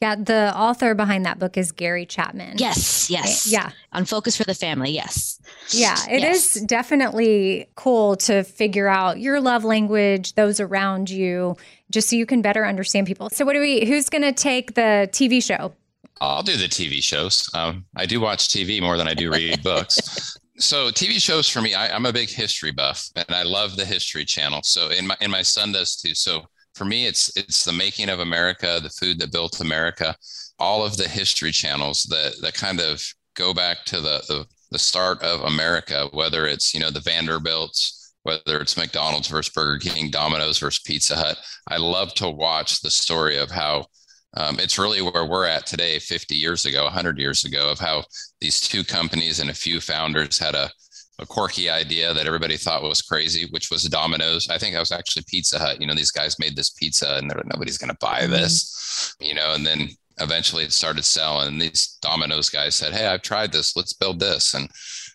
Yeah, 0.03 0.16
the 0.16 0.53
author 0.55 0.95
behind 0.95 1.24
that 1.24 1.39
book 1.39 1.57
is 1.57 1.72
Gary 1.72 2.05
Chapman. 2.05 2.59
Yes, 2.59 3.09
yes. 3.09 3.47
Yeah. 3.47 3.70
On 3.93 4.05
Focus 4.05 4.37
for 4.37 4.45
the 4.45 4.55
Family, 4.55 4.91
yes. 4.91 5.41
Yeah, 5.70 5.97
it 6.11 6.20
yes. 6.20 6.57
is 6.57 6.62
definitely 6.64 7.68
cool 7.74 8.16
to 8.16 8.43
figure 8.43 8.89
out 8.89 9.20
your 9.20 9.41
love 9.41 9.64
language, 9.64 10.35
those 10.35 10.61
around 10.61 11.09
you, 11.09 11.57
just 11.91 12.11
so 12.11 12.16
you 12.16 12.26
can 12.26 12.43
better 12.43 12.66
understand 12.66 13.07
people. 13.07 13.30
So 13.30 13.45
what 13.45 13.55
do 13.55 13.61
we 13.61 13.87
who's 13.87 14.11
going 14.11 14.22
to 14.22 14.32
take 14.32 14.74
the 14.74 15.09
TV 15.12 15.43
show? 15.43 15.72
I'll 16.29 16.43
do 16.43 16.57
the 16.57 16.64
TV 16.64 17.03
shows. 17.03 17.49
Um, 17.55 17.85
I 17.97 18.07
do 18.07 18.20
watch 18.20 18.49
TV 18.49 18.81
more 18.81 18.97
than 18.97 19.09
I 19.09 19.14
do 19.14 19.31
read 19.31 19.62
books. 19.62 20.39
So 20.59 20.91
TV 20.91 21.20
shows 21.20 21.49
for 21.49 21.61
me, 21.61 21.75
I, 21.75 21.89
am 21.89 22.07
a 22.07 22.12
big 22.12 22.31
history 22.31 22.70
buff, 22.70 23.09
and 23.16 23.35
I 23.35 23.43
love 23.43 23.75
the 23.75 23.85
History 23.85 24.25
Channel. 24.25 24.62
So 24.62 24.91
and 24.91 25.09
my 25.09 25.16
and 25.20 25.33
my 25.33 25.43
son 25.43 25.72
does 25.72 25.97
too. 25.97 26.14
So 26.14 26.45
for 26.77 26.85
me, 26.85 27.07
it's 27.07 27.37
it's 27.37 27.64
the 27.64 27.72
making 27.72 28.09
of 28.09 28.20
America, 28.20 28.79
the 28.81 28.91
food 28.91 29.18
that 29.18 29.33
built 29.33 29.61
America, 29.61 30.14
all 30.61 30.85
of 30.85 30.97
the 30.97 31.09
History 31.09 31.51
channels 31.51 32.05
that 32.05 32.35
that 32.41 32.55
kind 32.55 32.81
of 32.81 33.03
go 33.35 33.53
back 33.53 33.85
to 33.87 34.01
the 34.01 34.22
the, 34.29 34.47
the 34.70 34.79
start 34.79 35.20
of 35.22 35.41
America, 35.41 36.09
whether 36.12 36.47
it's 36.47 36.72
you 36.72 36.79
know 36.79 36.91
the 36.91 37.01
Vanderbilts, 37.01 38.14
whether 38.22 38.61
it's 38.61 38.77
McDonald's 38.77 39.29
versus 39.29 39.53
Burger 39.53 39.79
King, 39.79 40.11
Domino's 40.11 40.61
versus 40.61 40.83
Pizza 40.85 41.16
Hut. 41.16 41.37
I 41.68 41.79
love 41.79 42.14
to 42.14 42.31
watch 42.31 42.81
the 42.81 42.91
story 42.91 43.39
of 43.39 43.51
how 43.51 43.87
um, 44.37 44.59
it's 44.59 44.78
really 44.78 45.01
where 45.01 45.26
we're 45.26 45.47
at 45.47 45.66
today 45.66 45.99
50 45.99 46.35
years 46.35 46.66
ago 46.66 46.85
100 46.85 47.18
years 47.18 47.45
ago 47.45 47.70
of 47.70 47.78
how 47.78 48.05
these 48.41 48.61
two 48.61 48.85
companies 48.85 49.41
and 49.41 49.51
a 49.51 49.55
few 49.55 49.80
founders 49.80 50.39
had 50.39 50.55
a, 50.55 50.70
a 51.20 51.26
quirky 51.26 51.70
idea 51.70 52.12
that 52.12 52.26
everybody 52.26 52.57
thought 52.57 52.82
was 52.82 53.03
crazy 53.03 53.47
which 53.51 53.70
was 53.70 53.85
domino's. 53.85 54.49
I 54.49 54.59
think 54.59 54.74
that 54.74 54.80
was 54.80 54.93
actually 54.93 55.24
pizza 55.28 55.59
hut. 55.59 55.80
You 55.80 55.87
know 55.87 55.95
these 55.95 56.11
guys 56.11 56.39
made 56.39 56.57
this 56.57 56.70
pizza 56.70 57.16
and 57.16 57.32
nobody's 57.53 57.78
going 57.78 57.91
to 57.91 57.99
buy 58.01 58.22
mm-hmm. 58.22 58.32
this 58.32 59.14
you 59.20 59.35
know 59.35 59.55
and 59.55 59.64
then 59.64 59.89
eventually 60.18 60.64
it 60.64 60.72
started 60.72 61.05
selling. 61.05 61.49
And 61.49 61.61
these 61.61 61.99
domino's 62.03 62.51
guys 62.51 62.74
said 62.74 62.93
hey 62.93 63.07
i've 63.07 63.22
tried 63.22 63.53
this. 63.53 63.76
Let's 63.76 63.93
build 63.93 64.18
this. 64.18 64.55
And 64.55 64.68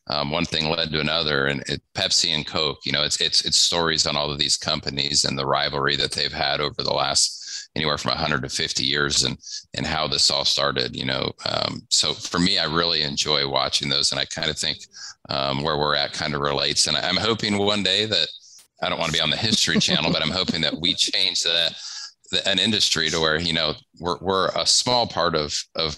um, 0.08 0.32
one 0.32 0.46
thing 0.46 0.70
led 0.70 0.92
to 0.92 1.02
another 1.02 1.48
and 1.48 1.62
it, 1.68 1.82
pepsi 1.94 2.30
and 2.30 2.48
coke 2.48 2.80
you 2.84 2.92
know 2.92 3.04
it's 3.04 3.22
it's 3.22 3.46
it's 3.46 3.60
stories 3.60 4.08
on 4.08 4.16
all 4.16 4.32
of 4.32 4.40
these 4.40 4.58
companies 4.58 5.26
and 5.26 5.38
the 5.38 5.46
rivalry 5.46 5.96
that 5.98 6.12
they've 6.14 6.34
had 6.34 6.62
over 6.62 6.82
the 6.82 6.94
last 6.94 7.39
anywhere 7.80 7.98
from 7.98 8.10
100 8.10 8.42
to 8.42 8.50
50 8.50 8.84
years 8.84 9.24
and 9.24 9.38
and 9.74 9.86
how 9.86 10.06
this 10.06 10.30
all 10.30 10.44
started 10.44 10.96
you 10.96 11.06
know 11.06 11.32
um, 11.46 11.82
so 11.90 12.14
for 12.14 12.38
me 12.38 12.60
i 12.60 12.66
really 12.66 13.04
enjoy 13.04 13.48
watching 13.48 13.88
those 13.88 14.12
and 14.12 14.20
i 14.20 14.26
kind 14.26 14.50
of 14.50 14.58
think 14.58 14.80
um, 15.30 15.64
where 15.64 15.78
we're 15.78 15.96
at 15.96 16.12
kind 16.12 16.36
of 16.36 16.42
relates 16.42 16.88
and 16.88 16.98
i'm 16.98 17.16
hoping 17.16 17.58
one 17.58 17.82
day 17.82 18.06
that 18.06 18.28
i 18.82 18.90
don't 18.90 19.00
want 19.00 19.10
to 19.10 19.18
be 19.18 19.22
on 19.22 19.30
the 19.30 19.38
history 19.38 19.80
channel 19.88 20.12
but 20.12 20.22
i'm 20.22 20.30
hoping 20.30 20.60
that 20.60 20.78
we 20.82 20.94
change 20.94 21.42
that 21.42 21.74
an 22.46 22.60
industry 22.60 23.10
to 23.10 23.20
where 23.20 23.40
you 23.40 23.54
know 23.54 23.74
we're, 24.00 24.18
we're 24.20 24.50
a 24.50 24.66
small 24.66 25.08
part 25.08 25.34
of 25.34 25.54
of 25.76 25.98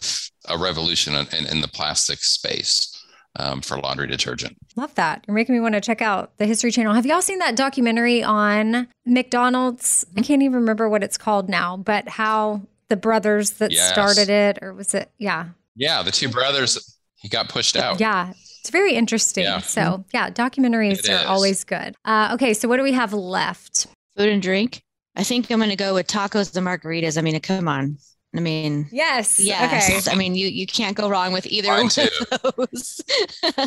a 0.50 0.58
revolution 0.58 1.16
in, 1.16 1.46
in 1.48 1.62
the 1.62 1.68
plastic 1.68 2.20
space 2.20 2.91
um, 3.38 3.62
for 3.62 3.78
laundry 3.78 4.08
detergent. 4.08 4.58
Love 4.76 4.94
that. 4.96 5.24
You're 5.28 5.36
making 5.36 5.56
me 5.56 5.62
want 5.62 5.76
to 5.76 5.82
check 5.82 6.02
out 6.02 6.38
the 6.38 6.46
History 6.46 6.72
Channel. 6.72 6.94
Have 6.94 7.06
y'all 7.06 7.22
seen 7.22 7.40
that 7.40 7.56
documentary 7.56 8.24
on 8.24 8.88
McDonald's? 9.06 10.06
I 10.18 10.22
can't 10.22 10.42
even 10.42 10.56
remember 10.56 10.90
what 10.90 11.04
it's 11.04 11.18
called 11.18 11.50
now, 11.50 11.78
but 11.78 12.10
how 12.10 12.62
the 12.90 12.98
brothers 12.98 13.52
that 13.52 13.72
yes. 13.72 13.90
started 13.90 14.30
it, 14.30 14.60
or 14.62 14.74
was 14.74 14.94
it? 14.94 15.12
Yeah. 15.18 15.50
Yeah, 15.76 16.04
the 16.04 16.12
two 16.12 16.30
brothers. 16.30 16.98
He 17.16 17.30
got 17.30 17.50
pushed 17.50 17.78
out. 17.78 18.00
Yeah. 18.00 18.34
It's 18.62 18.70
very 18.70 18.94
interesting. 18.94 19.44
Yeah. 19.44 19.60
So, 19.60 20.06
yeah, 20.14 20.30
documentaries 20.30 21.00
it 21.00 21.10
are 21.10 21.22
is. 21.22 21.26
always 21.26 21.64
good. 21.64 21.96
Uh, 22.06 22.32
okay, 22.34 22.54
so 22.54 22.68
what 22.68 22.78
do 22.78 22.84
we 22.84 22.92
have 22.92 23.14
left? 23.14 23.88
Food 24.18 24.30
and 24.30 24.42
drink. 24.42 24.84
I 25.16 25.24
think 25.24 25.50
I'm 25.50 25.60
going 25.60 25.72
to 25.72 25.76
go 25.76 25.94
with 25.94 26.08
tacos 26.08 26.56
and 26.56 26.68
margaritas. 26.68 27.18
I 27.18 27.22
mean, 27.22 27.40
come 27.40 27.68
on. 27.68 27.98
I 28.36 28.40
mean, 28.40 28.88
yes, 28.92 29.40
yes. 29.40 30.08
Okay. 30.08 30.12
I 30.12 30.16
mean, 30.16 30.36
you 30.36 30.48
you 30.48 30.66
can't 30.66 30.96
go 30.96 31.10
wrong 31.10 31.34
with 31.34 31.46
either 31.48 31.68
Mine 31.68 31.86
of 31.88 32.56
those. 32.56 33.02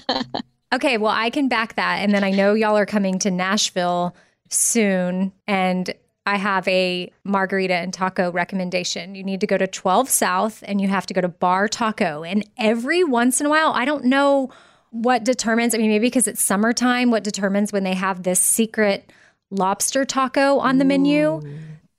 okay, 0.72 0.96
well, 0.96 1.12
I 1.12 1.28
can 1.30 1.48
back 1.48 1.76
that, 1.76 1.98
and 1.98 2.14
then 2.14 2.24
I 2.24 2.30
know 2.30 2.54
y'all 2.54 2.76
are 2.76 2.86
coming 2.86 3.18
to 3.20 3.30
Nashville 3.30 4.16
soon, 4.48 5.32
and 5.46 5.92
I 6.24 6.36
have 6.36 6.66
a 6.66 7.12
margarita 7.24 7.74
and 7.74 7.92
taco 7.92 8.32
recommendation. 8.32 9.14
You 9.14 9.22
need 9.22 9.40
to 9.40 9.46
go 9.46 9.58
to 9.58 9.66
12 9.66 10.08
South, 10.08 10.64
and 10.66 10.80
you 10.80 10.88
have 10.88 11.04
to 11.06 11.14
go 11.14 11.20
to 11.20 11.28
Bar 11.28 11.68
Taco, 11.68 12.24
and 12.24 12.48
every 12.56 13.04
once 13.04 13.40
in 13.40 13.46
a 13.46 13.50
while, 13.50 13.72
I 13.72 13.84
don't 13.84 14.04
know 14.04 14.50
what 14.90 15.24
determines. 15.24 15.74
I 15.74 15.78
mean, 15.78 15.90
maybe 15.90 16.06
because 16.06 16.26
it's 16.26 16.42
summertime, 16.42 17.10
what 17.10 17.22
determines 17.22 17.70
when 17.70 17.84
they 17.84 17.94
have 17.94 18.22
this 18.22 18.40
secret 18.40 19.12
lobster 19.50 20.06
taco 20.06 20.58
on 20.58 20.78
the 20.78 20.86
menu, 20.86 21.42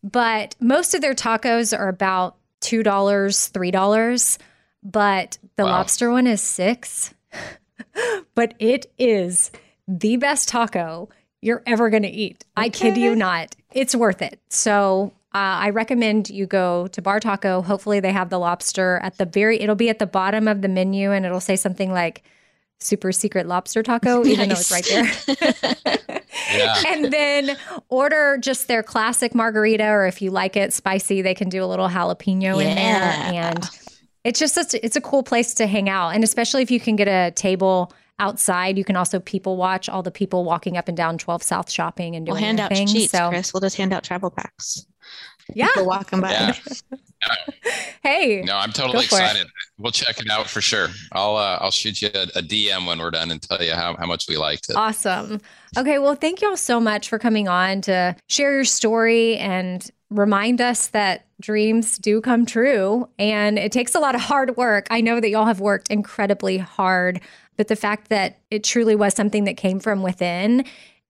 but 0.01 0.55
most 0.59 0.95
of 0.95 1.01
their 1.01 1.13
tacos 1.13 1.77
are 1.77 1.89
about 1.89 2.37
$2, 2.65 2.83
$3, 2.83 4.37
but 4.83 5.37
the 5.55 5.65
Wow. 5.65 5.71
lobster 5.71 6.11
one 6.11 6.27
is 6.27 6.41
6. 6.41 7.13
but 8.35 8.53
it 8.59 8.91
is 8.97 9.51
the 9.87 10.17
best 10.17 10.47
taco 10.49 11.09
you're 11.41 11.61
ever 11.65 11.89
going 11.89 12.03
to 12.03 12.09
eat. 12.09 12.43
I 12.57 12.69
kid 12.69 12.97
you 12.97 13.15
not. 13.15 13.55
It's 13.71 13.95
worth 13.95 14.21
it. 14.21 14.39
So, 14.49 15.11
uh, 15.33 15.67
I 15.67 15.69
recommend 15.71 16.29
you 16.29 16.45
go 16.47 16.87
to 16.87 17.01
Bar 17.01 17.19
Taco. 17.19 17.61
Hopefully, 17.61 17.99
they 17.99 18.13
have 18.13 18.29
the 18.29 18.39
lobster 18.39 18.99
at 19.03 19.17
the 19.17 19.25
very. 19.25 19.59
It'll 19.59 19.75
be 19.75 19.89
at 19.89 19.99
the 19.99 20.07
bottom 20.07 20.47
of 20.47 20.61
the 20.61 20.69
menu, 20.69 21.11
and 21.11 21.25
it'll 21.25 21.41
say 21.41 21.57
something 21.57 21.91
like 21.91 22.23
"super 22.79 23.11
secret 23.11 23.45
lobster 23.45 23.83
taco," 23.83 24.25
even 24.25 24.47
though 24.47 24.55
it's 24.55 24.71
right 24.71 24.85
there. 24.87 26.21
Yeah. 26.51 26.75
and 26.87 27.11
then 27.11 27.57
order 27.89 28.37
just 28.39 28.67
their 28.67 28.83
classic 28.83 29.33
margarita, 29.33 29.85
or 29.85 30.05
if 30.05 30.21
you 30.21 30.31
like 30.31 30.55
it 30.55 30.73
spicy, 30.73 31.21
they 31.21 31.33
can 31.33 31.49
do 31.49 31.63
a 31.63 31.67
little 31.67 31.89
jalapeno 31.89 32.63
in 32.63 32.75
there. 32.75 32.85
And 32.85 33.69
it's 34.23 34.39
just 34.39 34.57
it's, 34.57 34.73
it's 34.73 34.95
a 34.95 35.01
cool 35.01 35.23
place 35.23 35.53
to 35.55 35.67
hang 35.67 35.89
out, 35.89 36.09
and 36.09 36.23
especially 36.23 36.61
if 36.61 36.71
you 36.71 36.79
can 36.79 36.95
get 36.95 37.07
a 37.07 37.31
table 37.31 37.93
outside, 38.19 38.77
you 38.77 38.83
can 38.83 38.95
also 38.95 39.19
people 39.19 39.57
watch 39.57 39.89
all 39.89 40.01
the 40.01 40.11
people 40.11 40.45
walking 40.45 40.77
up 40.77 40.87
and 40.87 40.95
down 40.95 41.17
12 41.17 41.43
South 41.43 41.69
shopping 41.69 42.15
and 42.15 42.25
We'll 42.25 42.35
doing 42.35 42.45
hand 42.45 42.59
out 42.59 42.71
thing. 42.71 42.87
sheets, 42.87 43.11
so 43.11 43.29
Chris. 43.29 43.53
We'll 43.53 43.61
just 43.61 43.77
hand 43.77 43.93
out 43.93 44.03
travel 44.03 44.31
packs. 44.31 44.85
Yeah, 45.53 45.67
People 45.67 45.85
walking 45.87 46.21
by. 46.21 46.31
Yeah. 46.31 46.53
hey, 48.03 48.41
No, 48.45 48.57
I'm 48.57 48.71
totally 48.71 49.05
Go 49.05 49.15
for 49.15 49.19
it. 49.19 49.23
excited. 49.23 49.47
We'll 49.77 49.91
check 49.91 50.19
it 50.19 50.29
out 50.29 50.47
for 50.47 50.61
sure. 50.61 50.87
I'll 51.11 51.35
uh, 51.35 51.57
I'll 51.61 51.71
shoot 51.71 52.01
you 52.01 52.09
a, 52.13 52.23
a 52.39 52.41
DM 52.41 52.87
when 52.87 52.99
we're 52.99 53.11
done 53.11 53.31
and 53.31 53.41
tell 53.41 53.61
you 53.61 53.73
how, 53.73 53.95
how 53.95 54.05
much 54.05 54.27
we 54.27 54.37
liked 54.37 54.69
it. 54.69 54.75
Awesome. 54.75 55.41
Okay, 55.77 55.99
well, 55.99 56.15
thank 56.15 56.41
you 56.41 56.49
all 56.49 56.57
so 56.57 56.79
much 56.79 57.09
for 57.09 57.19
coming 57.19 57.47
on 57.47 57.81
to 57.81 58.15
share 58.29 58.53
your 58.53 58.65
story 58.65 59.37
and 59.37 59.89
remind 60.09 60.61
us 60.61 60.87
that 60.87 61.25
dreams 61.41 61.97
do 61.97 62.21
come 62.21 62.45
true 62.45 63.09
and 63.19 63.57
it 63.59 63.71
takes 63.71 63.95
a 63.95 63.99
lot 63.99 64.15
of 64.15 64.21
hard 64.21 64.55
work. 64.55 64.87
I 64.89 65.01
know 65.01 65.19
that 65.19 65.29
y'all 65.29 65.45
have 65.45 65.59
worked 65.59 65.89
incredibly 65.89 66.57
hard, 66.57 67.19
but 67.57 67.67
the 67.67 67.75
fact 67.75 68.09
that 68.09 68.39
it 68.51 68.63
truly 68.63 68.95
was 68.95 69.13
something 69.13 69.43
that 69.45 69.57
came 69.57 69.79
from 69.79 70.01
within 70.03 70.63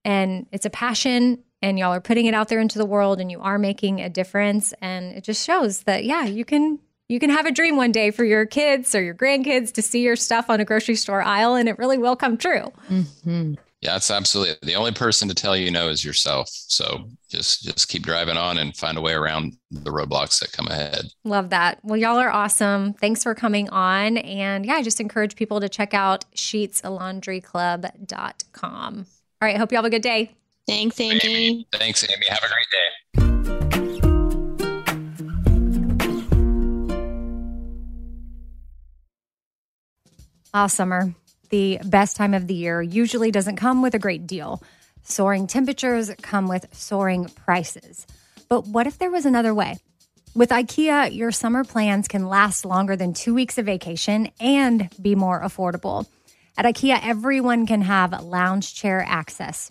and 0.04 0.46
it's 0.50 0.64
a 0.66 0.70
passion 0.70 1.42
and 1.62 1.78
y'all 1.78 1.92
are 1.92 2.00
putting 2.00 2.26
it 2.26 2.34
out 2.34 2.48
there 2.48 2.60
into 2.60 2.78
the 2.78 2.86
world 2.86 3.20
and 3.20 3.30
you 3.30 3.40
are 3.40 3.58
making 3.58 4.00
a 4.00 4.08
difference 4.08 4.72
and 4.80 5.14
it 5.16 5.24
just 5.24 5.44
shows 5.44 5.82
that 5.82 6.04
yeah, 6.04 6.24
you 6.24 6.44
can 6.44 6.78
you 7.08 7.20
can 7.20 7.30
have 7.30 7.46
a 7.46 7.52
dream 7.52 7.76
one 7.76 7.92
day 7.92 8.10
for 8.10 8.24
your 8.24 8.46
kids 8.46 8.92
or 8.94 9.02
your 9.02 9.14
grandkids 9.14 9.72
to 9.74 9.82
see 9.82 10.02
your 10.02 10.16
stuff 10.16 10.50
on 10.50 10.60
a 10.60 10.64
grocery 10.64 10.96
store 10.96 11.22
aisle 11.22 11.54
and 11.54 11.68
it 11.68 11.78
really 11.78 11.98
will 11.98 12.16
come 12.16 12.36
true. 12.36 12.72
Mhm. 12.90 13.56
Yeah, 13.82 13.96
it's 13.96 14.10
absolutely 14.10 14.56
the 14.62 14.74
only 14.74 14.92
person 14.92 15.28
to 15.28 15.34
tell 15.34 15.54
you 15.56 15.70
no 15.70 15.88
is 15.88 16.04
yourself. 16.04 16.48
So 16.50 17.08
just 17.28 17.62
just 17.62 17.88
keep 17.88 18.02
driving 18.02 18.36
on 18.36 18.58
and 18.58 18.76
find 18.76 18.98
a 18.98 19.00
way 19.00 19.12
around 19.12 19.56
the 19.70 19.90
roadblocks 19.90 20.40
that 20.40 20.50
come 20.52 20.66
ahead. 20.66 21.06
Love 21.24 21.50
that. 21.50 21.78
Well, 21.84 21.96
y'all 21.98 22.16
are 22.16 22.30
awesome. 22.30 22.94
Thanks 22.94 23.22
for 23.22 23.34
coming 23.34 23.68
on. 23.68 24.16
And 24.16 24.66
yeah, 24.66 24.74
I 24.74 24.82
just 24.82 25.00
encourage 25.00 25.36
people 25.36 25.60
to 25.60 25.68
check 25.68 25.94
out 25.94 26.24
sheetslaundryclub.com. 26.34 29.06
All 29.42 29.46
right. 29.46 29.58
Hope 29.58 29.70
you 29.72 29.76
have 29.76 29.84
a 29.84 29.90
good 29.90 30.02
day. 30.02 30.32
Thanks, 30.66 31.00
Amy. 31.00 31.66
Thanks, 31.72 32.04
Amy. 32.04 32.26
Have 32.28 32.42
a 32.42 32.48
great 32.48 32.66
day. 32.72 32.88
Ah, 40.52 40.66
summer, 40.66 41.14
the 41.50 41.78
best 41.84 42.16
time 42.16 42.34
of 42.34 42.46
the 42.46 42.54
year, 42.54 42.82
usually 42.82 43.30
doesn't 43.30 43.56
come 43.56 43.82
with 43.82 43.94
a 43.94 43.98
great 43.98 44.26
deal. 44.26 44.62
Soaring 45.02 45.46
temperatures 45.46 46.10
come 46.22 46.48
with 46.48 46.66
soaring 46.72 47.26
prices. 47.26 48.06
But 48.48 48.66
what 48.66 48.86
if 48.86 48.98
there 48.98 49.10
was 49.10 49.26
another 49.26 49.54
way? 49.54 49.76
With 50.34 50.50
IKEA, 50.50 51.14
your 51.14 51.30
summer 51.30 51.62
plans 51.62 52.08
can 52.08 52.28
last 52.28 52.64
longer 52.64 52.96
than 52.96 53.14
two 53.14 53.34
weeks 53.34 53.58
of 53.58 53.66
vacation 53.66 54.30
and 54.40 54.90
be 55.00 55.14
more 55.14 55.40
affordable. 55.40 56.06
At 56.58 56.64
IKEA, 56.64 57.00
everyone 57.02 57.66
can 57.66 57.82
have 57.82 58.22
lounge 58.24 58.74
chair 58.74 59.04
access. 59.06 59.70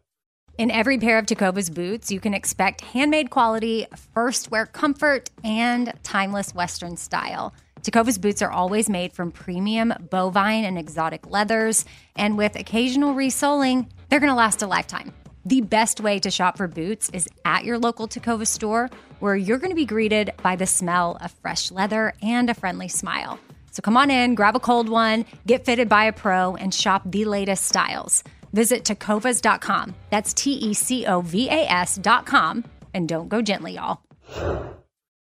In 0.61 0.69
every 0.69 0.99
pair 0.99 1.17
of 1.17 1.25
Tecovas 1.25 1.73
boots, 1.73 2.11
you 2.11 2.19
can 2.19 2.35
expect 2.35 2.81
handmade 2.81 3.31
quality, 3.31 3.87
first 4.13 4.51
wear 4.51 4.67
comfort, 4.67 5.27
and 5.43 5.91
timeless 6.03 6.53
Western 6.53 6.97
style. 6.97 7.51
Tecovas 7.81 8.21
boots 8.21 8.43
are 8.43 8.51
always 8.51 8.87
made 8.87 9.11
from 9.11 9.31
premium 9.31 9.91
bovine 10.11 10.63
and 10.63 10.77
exotic 10.77 11.25
leathers, 11.25 11.83
and 12.15 12.37
with 12.37 12.55
occasional 12.55 13.15
resoling, 13.15 13.87
they're 14.09 14.19
going 14.19 14.29
to 14.29 14.35
last 14.35 14.61
a 14.61 14.67
lifetime. 14.67 15.11
The 15.45 15.61
best 15.61 15.99
way 15.99 16.19
to 16.19 16.29
shop 16.29 16.57
for 16.57 16.67
boots 16.67 17.09
is 17.09 17.27
at 17.43 17.65
your 17.65 17.79
local 17.79 18.07
Tecova 18.07 18.45
store, 18.45 18.91
where 19.19 19.35
you're 19.35 19.57
going 19.57 19.71
to 19.71 19.75
be 19.75 19.85
greeted 19.85 20.31
by 20.43 20.55
the 20.55 20.67
smell 20.67 21.17
of 21.21 21.31
fresh 21.41 21.71
leather 21.71 22.13
and 22.21 22.51
a 22.51 22.53
friendly 22.53 22.87
smile. 22.87 23.39
So 23.71 23.81
come 23.81 23.97
on 23.97 24.11
in, 24.11 24.35
grab 24.35 24.55
a 24.55 24.59
cold 24.59 24.89
one, 24.89 25.25
get 25.47 25.65
fitted 25.65 25.89
by 25.89 26.03
a 26.03 26.13
pro, 26.13 26.55
and 26.55 26.71
shop 26.71 27.01
the 27.05 27.25
latest 27.25 27.65
styles. 27.65 28.23
Visit 28.53 28.83
tecovas.com. 28.83 29.95
That's 30.09 30.33
T 30.33 30.51
E 30.53 30.73
C 30.73 31.05
O 31.05 31.21
V 31.21 31.49
A 31.49 31.69
S.com. 31.69 32.65
And 32.93 33.07
don't 33.07 33.29
go 33.29 33.41
gently, 33.41 33.75
y'all. 33.75 34.01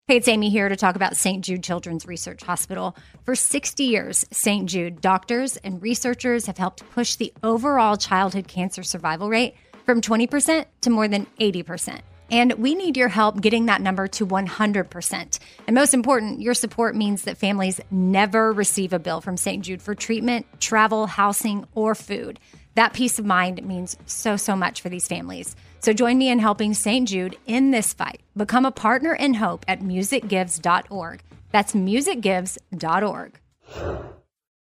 Hey, 0.05 0.17
it's 0.17 0.27
Amy 0.27 0.49
here 0.49 0.67
to 0.67 0.75
talk 0.75 0.97
about 0.97 1.15
St. 1.15 1.45
Jude 1.45 1.63
Children's 1.63 2.05
Research 2.05 2.43
Hospital. 2.43 2.93
For 3.23 3.35
60 3.35 3.85
years, 3.85 4.25
St. 4.31 4.69
Jude 4.69 4.99
doctors 4.99 5.55
and 5.55 5.81
researchers 5.81 6.45
have 6.47 6.57
helped 6.57 6.89
push 6.91 7.15
the 7.15 7.33
overall 7.41 7.95
childhood 7.95 8.49
cancer 8.49 8.83
survival 8.83 9.29
rate 9.29 9.55
from 9.85 10.01
20% 10.01 10.65
to 10.81 10.89
more 10.89 11.07
than 11.07 11.25
80%. 11.39 12.01
And 12.31 12.51
we 12.53 12.75
need 12.75 12.97
your 12.97 13.07
help 13.07 13.39
getting 13.39 13.67
that 13.67 13.79
number 13.79 14.07
to 14.07 14.27
100%. 14.27 15.39
And 15.67 15.73
most 15.73 15.93
important, 15.93 16.41
your 16.41 16.53
support 16.53 16.95
means 16.97 17.23
that 17.23 17.37
families 17.37 17.79
never 17.89 18.51
receive 18.51 18.91
a 18.91 18.99
bill 18.99 19.21
from 19.21 19.37
St. 19.37 19.63
Jude 19.63 19.81
for 19.81 19.95
treatment, 19.95 20.45
travel, 20.59 21.07
housing, 21.07 21.65
or 21.75 21.95
food. 21.95 22.41
That 22.75 22.93
peace 22.93 23.19
of 23.19 23.25
mind 23.25 23.63
means 23.65 23.97
so, 24.05 24.35
so 24.35 24.55
much 24.55 24.81
for 24.81 24.89
these 24.89 25.07
families. 25.07 25.55
So 25.79 25.93
join 25.93 26.17
me 26.17 26.29
in 26.29 26.39
helping 26.39 26.73
St. 26.73 27.07
Jude 27.07 27.37
in 27.45 27.71
this 27.71 27.93
fight. 27.93 28.21
Become 28.35 28.65
a 28.65 28.71
partner 28.71 29.13
in 29.13 29.35
hope 29.35 29.65
at 29.67 29.81
musicgives.org. 29.81 31.23
That's 31.51 31.73
musicgives.org. 31.73 33.39